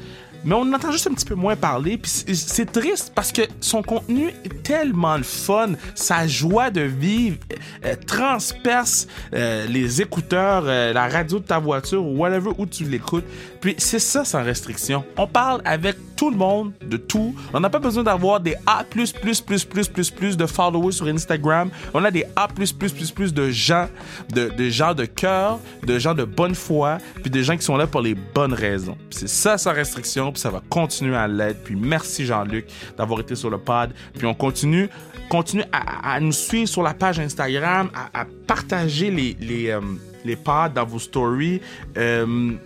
mais 0.44 0.54
on 0.54 0.72
entend 0.72 0.92
juste 0.92 1.06
un 1.06 1.14
petit 1.14 1.24
peu 1.24 1.34
moins 1.34 1.56
parler. 1.56 1.98
Puis 1.98 2.10
c'est 2.34 2.70
triste 2.70 3.12
parce 3.14 3.32
que 3.32 3.42
son 3.60 3.82
contenu 3.82 4.28
est 4.44 4.62
tellement 4.62 5.16
le 5.16 5.22
fun, 5.22 5.72
sa 5.94 6.26
joie 6.26 6.70
de 6.70 6.82
vivre 6.82 7.36
euh, 7.84 7.94
transperce 8.06 9.06
euh, 9.32 9.66
les 9.66 10.02
écouteurs, 10.02 10.64
euh, 10.66 10.92
la 10.92 11.08
radio 11.08 11.38
de 11.38 11.44
ta 11.44 11.58
voiture 11.58 12.04
ou 12.04 12.18
whatever 12.18 12.50
où 12.58 12.66
tu 12.66 12.84
l'écoutes. 12.84 13.24
Puis 13.64 13.76
c'est 13.78 13.98
ça 13.98 14.26
sans 14.26 14.44
restriction. 14.44 15.06
On 15.16 15.26
parle 15.26 15.62
avec 15.64 15.96
tout 16.16 16.30
le 16.30 16.36
monde 16.36 16.74
de 16.82 16.98
tout. 16.98 17.34
On 17.54 17.60
n'a 17.60 17.70
pas 17.70 17.78
besoin 17.78 18.02
d'avoir 18.02 18.38
des 18.38 18.56
A+++++ 18.66 18.84
de 18.84 20.46
followers 20.46 20.92
sur 20.92 21.06
Instagram. 21.06 21.70
On 21.94 22.04
a 22.04 22.10
des 22.10 22.26
A++++ 22.36 22.52
de 22.52 23.50
gens, 23.50 23.88
de, 24.34 24.68
gens 24.68 24.92
de 24.92 25.06
cœur, 25.06 25.60
de 25.82 25.98
gens 25.98 26.12
de 26.12 26.24
bonne 26.24 26.54
foi, 26.54 26.98
puis 27.22 27.30
des 27.30 27.42
gens 27.42 27.56
qui 27.56 27.64
sont 27.64 27.78
là 27.78 27.86
pour 27.86 28.02
les 28.02 28.14
bonnes 28.14 28.52
raisons. 28.52 28.98
C'est 29.08 29.30
ça 29.30 29.56
sans 29.56 29.72
restriction, 29.72 30.30
puis 30.30 30.42
ça 30.42 30.50
va 30.50 30.60
continuer 30.68 31.16
à 31.16 31.26
l'être. 31.26 31.64
Puis 31.64 31.74
merci 31.74 32.26
Jean-Luc 32.26 32.66
d'avoir 32.98 33.20
été 33.20 33.34
sur 33.34 33.48
le 33.48 33.56
pod. 33.56 33.94
Puis 34.14 34.26
on 34.26 34.34
continue, 34.34 34.90
continue 35.30 35.64
à, 35.72 36.20
nous 36.20 36.32
suivre 36.32 36.68
sur 36.68 36.82
la 36.82 36.92
page 36.92 37.18
Instagram, 37.18 37.88
à, 38.12 38.26
partager 38.46 39.10
les, 39.10 39.38
les, 39.40 39.70
euh, 39.70 39.80
les 40.26 40.36
pods 40.36 40.68
dans 40.74 40.84
vos 40.84 40.98
stories. 40.98 41.62
Euh, 41.96 42.58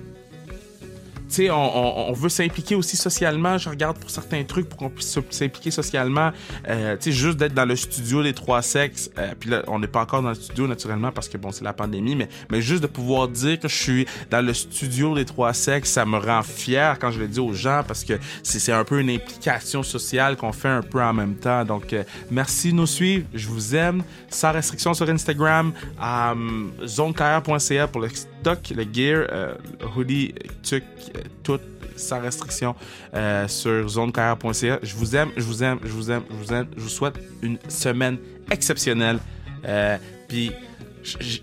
sais, 1.34 1.50
on, 1.50 2.12
veut 2.12 2.28
s'impliquer 2.28 2.74
aussi 2.74 2.96
socialement. 2.96 3.58
Je 3.58 3.68
regarde 3.68 3.98
pour 3.98 4.10
certains 4.10 4.42
trucs 4.44 4.68
pour 4.68 4.78
qu'on 4.78 4.90
puisse 4.90 5.18
s'impliquer 5.30 5.70
socialement. 5.70 6.30
Euh, 6.68 6.96
tu 6.96 7.10
sais, 7.10 7.12
juste 7.12 7.38
d'être 7.38 7.54
dans 7.54 7.64
le 7.64 7.76
studio 7.76 8.22
des 8.22 8.32
trois 8.32 8.62
sexes. 8.62 9.10
Euh, 9.18 9.34
puis 9.38 9.50
là, 9.50 9.62
on 9.68 9.78
n'est 9.78 9.86
pas 9.86 10.00
encore 10.00 10.22
dans 10.22 10.30
le 10.30 10.34
studio 10.34 10.66
naturellement 10.66 11.12
parce 11.12 11.28
que 11.28 11.36
bon, 11.36 11.52
c'est 11.52 11.64
la 11.64 11.72
pandémie, 11.72 12.16
mais, 12.16 12.28
mais 12.50 12.60
juste 12.60 12.82
de 12.82 12.86
pouvoir 12.86 13.28
dire 13.28 13.58
que 13.58 13.68
je 13.68 13.76
suis 13.76 14.06
dans 14.30 14.44
le 14.44 14.54
studio 14.54 15.14
des 15.14 15.24
trois 15.24 15.52
sexes, 15.52 15.90
ça 15.90 16.04
me 16.04 16.18
rend 16.18 16.42
fier 16.42 16.98
quand 16.98 17.10
je 17.10 17.20
le 17.20 17.28
dis 17.28 17.40
aux 17.40 17.52
gens 17.52 17.82
parce 17.86 18.04
que 18.04 18.14
c'est 18.42 18.72
un 18.72 18.84
peu 18.84 19.00
une 19.00 19.10
implication 19.10 19.82
sociale 19.82 20.36
qu'on 20.36 20.52
fait 20.52 20.68
un 20.68 20.82
peu 20.82 21.02
en 21.02 21.12
même 21.12 21.34
temps. 21.34 21.64
Donc, 21.64 21.92
euh, 21.92 22.02
merci 22.30 22.70
de 22.70 22.76
nous 22.76 22.86
suivre. 22.86 23.26
Je 23.34 23.48
vous 23.48 23.74
aime. 23.74 24.02
Sans 24.30 24.52
restriction 24.52 24.94
sur 24.94 25.08
Instagram, 25.08 25.72
euh, 26.02 26.86
zonekr.ca 26.86 27.88
pour 27.88 28.02
le 28.02 28.08
stock, 28.40 28.58
le 28.74 28.84
gear, 28.92 29.26
euh, 29.30 29.54
hoodie, 29.96 30.34
tuc, 30.62 30.84
tout 31.42 31.60
sans 31.98 32.20
restriction 32.20 32.74
euh, 33.14 33.46
sur 33.48 33.88
zonecarrière.ca. 33.88 34.78
Je 34.82 34.94
vous 34.94 35.16
aime, 35.16 35.30
je 35.36 35.42
vous 35.42 35.62
aime, 35.62 35.78
je 35.82 35.90
vous 35.90 36.10
aime, 36.10 36.22
je 36.30 36.34
vous 36.34 36.52
aime. 36.52 36.66
Je 36.76 36.82
vous 36.82 36.88
souhaite 36.88 37.18
une 37.42 37.58
semaine 37.68 38.18
exceptionnelle. 38.50 39.18
Euh, 39.64 39.98
puis 40.28 40.52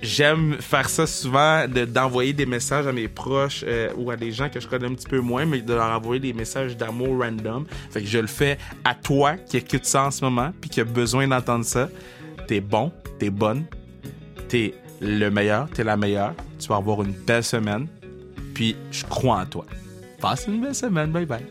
j'aime 0.01 0.57
faire 0.59 0.89
ça 0.89 1.07
souvent, 1.07 1.65
d'envoyer 1.67 2.33
des 2.33 2.45
messages 2.45 2.87
à 2.87 2.91
mes 2.91 3.07
proches 3.07 3.63
euh, 3.67 3.89
ou 3.97 4.11
à 4.11 4.15
des 4.15 4.31
gens 4.31 4.49
que 4.49 4.59
je 4.59 4.67
connais 4.67 4.87
un 4.87 4.93
petit 4.93 5.07
peu 5.07 5.19
moins, 5.19 5.45
mais 5.45 5.61
de 5.61 5.73
leur 5.73 5.89
envoyer 5.89 6.19
des 6.19 6.33
messages 6.33 6.77
d'amour 6.77 7.19
random. 7.19 7.65
Fait 7.89 8.01
que 8.01 8.07
je 8.07 8.19
le 8.19 8.27
fais 8.27 8.57
à 8.83 8.93
toi 8.93 9.35
qui 9.37 9.57
écoute 9.57 9.85
ça 9.85 10.05
en 10.05 10.11
ce 10.11 10.23
moment, 10.23 10.51
puis 10.61 10.69
qui 10.69 10.81
a 10.81 10.85
besoin 10.85 11.27
d'entendre 11.27 11.65
ça. 11.65 11.89
T'es 12.47 12.61
bon, 12.61 12.91
t'es 13.17 13.31
bonne, 13.31 13.65
t'es 14.47 14.75
le 15.01 15.29
meilleur, 15.29 15.69
t'es 15.69 15.83
la 15.83 15.97
meilleure. 15.97 16.33
Tu 16.59 16.67
vas 16.67 16.77
avoir 16.77 17.03
une 17.03 17.11
belle 17.11 17.43
semaine. 17.43 17.87
Puis 18.53 18.75
je 18.91 19.03
crois 19.05 19.41
en 19.41 19.45
toi. 19.45 19.65
Passe 20.19 20.47
une 20.47 20.61
belle 20.61 20.75
semaine. 20.75 21.11
Bye 21.11 21.25
bye. 21.25 21.45